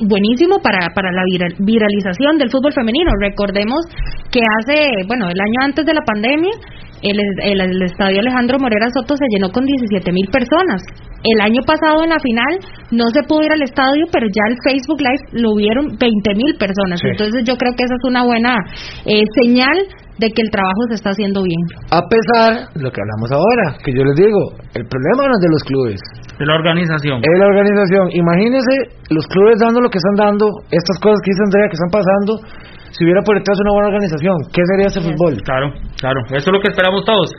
buenísimo 0.06 0.60
para, 0.60 0.92
para 0.94 1.10
la 1.10 1.22
viralización 1.58 2.38
del 2.38 2.50
fútbol 2.50 2.72
femenino. 2.72 3.10
Recordemos 3.20 3.80
que 4.30 4.40
hace, 4.40 5.06
bueno, 5.06 5.26
el 5.28 5.40
año 5.40 5.58
antes 5.62 5.86
de 5.86 5.94
la 5.94 6.02
pandemia, 6.02 6.52
el, 7.02 7.20
el, 7.60 7.82
estadio 7.82 8.20
Alejandro 8.20 8.58
Morera 8.58 8.88
Soto 8.88 9.16
se 9.16 9.26
llenó 9.30 9.50
con 9.50 9.64
17 9.64 10.12
mil 10.12 10.26
personas. 10.32 10.82
El 11.22 11.40
año 11.40 11.60
pasado 11.66 12.02
en 12.02 12.10
la 12.10 12.18
final 12.18 12.58
no 12.90 13.08
se 13.08 13.22
pudo 13.22 13.44
ir 13.44 13.52
al 13.52 13.62
estadio, 13.62 14.04
pero 14.12 14.26
ya 14.26 14.44
el 14.48 14.56
Facebook 14.64 15.00
Live 15.00 15.40
lo 15.42 15.54
vieron 15.54 15.96
20 15.98 16.34
mil 16.34 16.56
personas. 16.56 17.00
Entonces 17.04 17.44
yo 17.44 17.56
creo 17.56 17.72
que 17.76 17.84
esa 17.84 17.94
es 17.94 18.04
una 18.08 18.24
buena 18.24 18.56
eh, 19.04 19.24
señal 19.42 19.76
de 20.18 20.28
que 20.30 20.42
el 20.42 20.50
trabajo 20.50 20.82
se 20.88 20.94
está 20.94 21.10
haciendo 21.10 21.42
bien. 21.42 21.62
A 21.90 22.02
pesar 22.06 22.70
de 22.74 22.82
lo 22.82 22.90
que 22.90 23.00
hablamos 23.00 23.30
ahora, 23.32 23.78
que 23.82 23.92
yo 23.92 24.04
les 24.04 24.16
digo, 24.16 24.54
el 24.74 24.86
problema 24.86 25.26
no 25.26 25.34
es 25.34 25.42
de 25.42 25.50
los 25.50 25.62
clubes. 25.64 26.00
De 26.38 26.46
la 26.46 26.54
organización. 26.54 27.18
Es 27.22 27.38
la 27.38 27.46
organización. 27.46 28.10
Imagínense 28.12 28.94
los 29.10 29.26
clubes 29.26 29.58
dando 29.58 29.80
lo 29.80 29.90
que 29.90 29.98
están 29.98 30.16
dando, 30.16 30.46
estas 30.70 30.98
cosas 30.98 31.18
que 31.22 31.30
dice 31.30 31.42
Andrea 31.46 31.66
que 31.70 31.78
están 31.78 31.92
pasando, 31.94 32.30
si 32.94 33.04
hubiera 33.04 33.22
por 33.22 33.34
detrás 33.38 33.58
una 33.58 33.72
buena 33.74 33.88
organización, 33.88 34.36
¿qué 34.54 34.62
sería 34.70 34.86
ese 34.86 35.02
fútbol? 35.02 35.42
Claro, 35.42 35.74
claro, 35.98 36.20
eso 36.30 36.46
es 36.46 36.52
lo 36.52 36.60
que 36.60 36.70
esperamos 36.70 37.04
todos. 37.04 37.34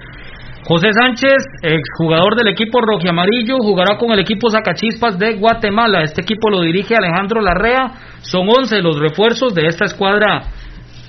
José 0.68 0.92
Sánchez, 0.94 1.46
exjugador 1.62 2.36
del 2.36 2.48
equipo 2.48 2.82
rojiamarillo, 2.82 3.58
jugará 3.60 3.98
con 3.98 4.12
el 4.12 4.20
equipo 4.20 4.50
Zacachispas 4.50 5.20
de 5.20 5.38
Guatemala. 5.38 6.02
Este 6.02 6.22
equipo 6.22 6.50
lo 6.50 6.62
dirige 6.62 6.96
Alejandro 6.96 7.40
Larrea. 7.40 7.92
Son 8.22 8.48
11 8.50 8.82
los 8.82 9.00
refuerzos 9.00 9.54
de 9.54 9.68
esta 9.68 9.86
escuadra 9.86 10.42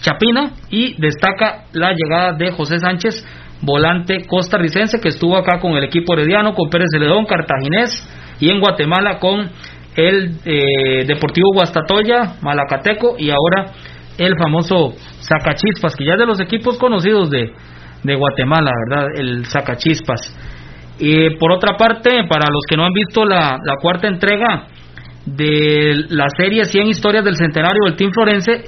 chapina 0.06 0.52
y 0.70 0.94
destaca 1.00 1.64
la 1.72 1.92
llegada 1.92 2.32
de 2.32 2.52
José 2.52 2.78
Sánchez, 2.78 3.26
volante 3.62 4.24
costarricense 4.26 5.00
que 5.00 5.08
estuvo 5.08 5.36
acá 5.36 5.58
con 5.60 5.72
el 5.72 5.84
equipo 5.84 6.14
herediano, 6.14 6.54
con 6.54 6.70
Pérez 6.70 6.88
Celedón, 6.92 7.26
cartaginés 7.26 7.90
y 8.38 8.50
en 8.50 8.60
Guatemala 8.60 9.18
con 9.18 9.50
el 9.96 10.36
eh, 10.44 11.04
Deportivo 11.06 11.52
Guastatoya, 11.54 12.36
Malacateco 12.42 13.16
y 13.18 13.30
ahora 13.30 13.72
el 14.18 14.34
famoso 14.38 14.94
Zacachispas, 15.20 15.96
que 15.96 16.04
ya 16.04 16.12
es 16.12 16.18
de 16.18 16.26
los 16.26 16.40
equipos 16.40 16.78
conocidos 16.78 17.30
de, 17.30 17.52
Guatemala, 18.04 18.70
¿verdad? 18.88 19.08
El 19.16 19.46
Zacachispas. 19.46 20.20
Y 21.00 21.30
por 21.38 21.50
otra 21.50 21.76
parte, 21.76 22.10
para 22.28 22.48
los 22.50 22.62
que 22.68 22.76
no 22.76 22.84
han 22.84 22.92
visto 22.92 23.24
la, 23.24 23.58
la 23.64 23.74
cuarta 23.82 24.06
entrega 24.06 24.68
de 25.24 26.04
la 26.10 26.26
serie 26.36 26.64
100 26.64 26.86
historias 26.86 27.24
del 27.24 27.34
centenario 27.34 27.80
del 27.84 27.96
Team 27.96 28.12
Florense 28.12 28.64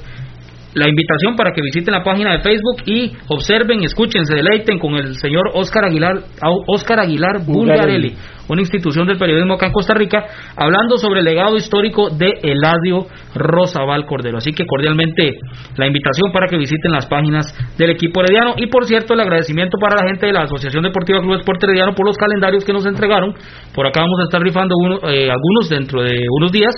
la 0.74 0.88
invitación 0.88 1.34
para 1.36 1.52
que 1.52 1.62
visiten 1.62 1.94
la 1.94 2.02
página 2.02 2.32
de 2.32 2.40
Facebook 2.40 2.82
y 2.86 3.12
observen, 3.28 3.82
escuchen, 3.82 4.24
se 4.24 4.36
deleiten 4.36 4.78
con 4.78 4.94
el 4.94 5.16
señor 5.16 5.50
Oscar 5.54 5.84
Aguilar, 5.84 6.20
Oscar 6.66 7.00
Aguilar 7.00 7.44
Bulgarelli, 7.46 8.14
una 8.48 8.60
institución 8.60 9.06
del 9.06 9.18
periodismo 9.18 9.54
acá 9.54 9.66
en 9.66 9.72
Costa 9.72 9.94
Rica, 9.94 10.24
hablando 10.56 10.98
sobre 10.98 11.20
el 11.20 11.26
legado 11.26 11.56
histórico 11.56 12.10
de 12.10 12.32
Eladio 12.42 13.06
Rosabal 13.34 14.04
Cordero. 14.06 14.38
Así 14.38 14.52
que 14.52 14.66
cordialmente 14.66 15.38
la 15.76 15.86
invitación 15.86 16.32
para 16.32 16.46
que 16.48 16.58
visiten 16.58 16.92
las 16.92 17.06
páginas 17.06 17.46
del 17.78 17.90
equipo 17.90 18.20
herediano 18.20 18.54
y 18.56 18.66
por 18.66 18.84
cierto 18.86 19.14
el 19.14 19.20
agradecimiento 19.20 19.78
para 19.80 19.96
la 19.96 20.08
gente 20.08 20.26
de 20.26 20.32
la 20.32 20.42
Asociación 20.42 20.82
Deportiva 20.82 21.20
Club 21.20 21.34
Esporte 21.34 21.66
Herediano 21.66 21.94
por 21.94 22.06
los 22.06 22.16
calendarios 22.16 22.64
que 22.64 22.72
nos 22.72 22.86
entregaron. 22.86 23.34
Por 23.74 23.86
acá 23.86 24.00
vamos 24.00 24.20
a 24.20 24.24
estar 24.24 24.42
rifando 24.42 24.74
eh, 25.08 25.30
algunos 25.30 25.68
dentro 25.68 26.02
de 26.02 26.26
unos 26.38 26.52
días 26.52 26.74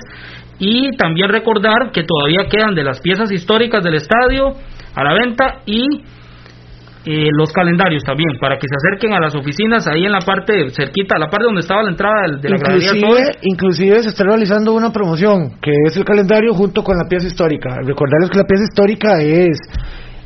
y 0.60 0.94
también 0.96 1.30
recordar 1.30 1.90
que 1.90 2.04
todavía 2.04 2.48
quedan 2.48 2.74
de 2.74 2.84
las 2.84 3.00
piezas 3.00 3.32
históricas 3.32 3.82
del 3.82 3.94
estadio 3.94 4.52
a 4.94 5.02
la 5.02 5.14
venta 5.14 5.62
y 5.64 5.84
eh, 7.06 7.30
los 7.32 7.50
calendarios 7.50 8.02
también, 8.04 8.28
para 8.38 8.58
que 8.58 8.66
se 8.68 8.74
acerquen 8.76 9.14
a 9.14 9.20
las 9.20 9.34
oficinas 9.34 9.86
ahí 9.86 10.04
en 10.04 10.12
la 10.12 10.20
parte 10.20 10.68
cerquita, 10.68 11.18
la 11.18 11.30
parte 11.30 11.46
donde 11.46 11.62
estaba 11.62 11.82
la 11.82 11.90
entrada 11.90 12.14
de, 12.38 12.50
la 12.50 12.56
inclusive, 12.56 13.38
Inclusive 13.42 14.02
se 14.02 14.08
está 14.10 14.24
realizando 14.24 14.74
una 14.74 14.92
promoción, 14.92 15.58
que 15.62 15.72
es 15.86 15.96
el 15.96 16.04
calendario 16.04 16.52
junto 16.52 16.84
con 16.84 16.98
la 16.98 17.08
pieza 17.08 17.26
histórica. 17.26 17.76
Recordarles 17.86 18.28
que 18.28 18.36
la 18.36 18.44
pieza 18.44 18.64
histórica 18.64 19.22
es 19.22 19.58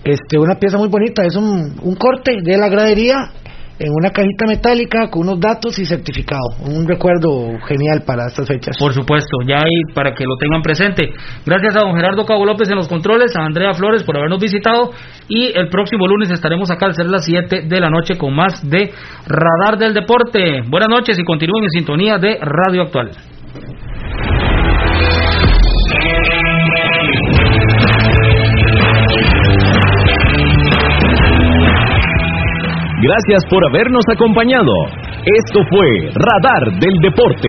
este 0.03 0.37
una 0.37 0.57
pieza 0.57 0.76
muy 0.76 0.89
bonita, 0.89 1.24
es 1.24 1.37
un, 1.37 1.76
un 1.80 1.95
corte 1.95 2.32
de 2.43 2.59
la 2.59 2.68
gradería 2.68 3.30
en 3.79 3.91
una 3.91 4.11
cajita 4.11 4.47
metálica 4.47 5.11
con 5.11 5.22
unos 5.22 5.41
datos 5.41 5.79
y 5.79 5.85
certificado. 5.85 6.43
Un 6.66 6.87
recuerdo 6.87 7.59
genial 7.66 8.03
para 8.07 8.27
estas 8.27 8.47
fechas. 8.47 8.77
Por 8.79 8.93
supuesto, 8.93 9.39
ya 9.47 9.59
ahí 9.59 9.83
para 9.95 10.14
que 10.14 10.25
lo 10.25 10.37
tengan 10.37 10.62
presente. 10.62 11.11
Gracias 11.45 11.77
a 11.77 11.81
don 11.81 11.95
Gerardo 11.95 12.25
Cabo 12.25 12.45
López 12.45 12.68
en 12.68 12.77
los 12.77 12.89
controles, 12.89 13.35
a 13.37 13.45
Andrea 13.45 13.75
Flores 13.75 14.05
por 14.05 14.16
habernos 14.16 14.41
visitado 14.41 14.93
y 15.29 15.47
el 15.57 15.68
próximo 15.68 16.07
lunes 16.07 16.31
estaremos 16.31 16.70
acá 16.70 16.87
al 16.87 16.95
ser 16.95 17.07
las 17.07 17.25
7 17.25 17.62
de 17.62 17.81
la 17.81 17.91
noche 17.91 18.16
con 18.16 18.35
más 18.35 18.68
de 18.68 18.93
Radar 19.27 19.79
del 19.79 19.95
Deporte. 19.95 20.62
Buenas 20.68 20.89
noches 20.89 21.18
y 21.18 21.25
continúen 21.25 21.64
en 21.64 21.70
sintonía 21.70 22.18
de 22.18 22.39
Radio 22.41 22.83
Actual. 22.83 23.11
Gracias 33.05 33.45
por 33.51 33.63
habernos 33.69 34.03
acompañado. 34.11 34.73
Esto 35.45 35.61
fue 35.69 36.11
Radar 36.15 36.73
del 36.81 36.97
Deporte. 37.03 37.43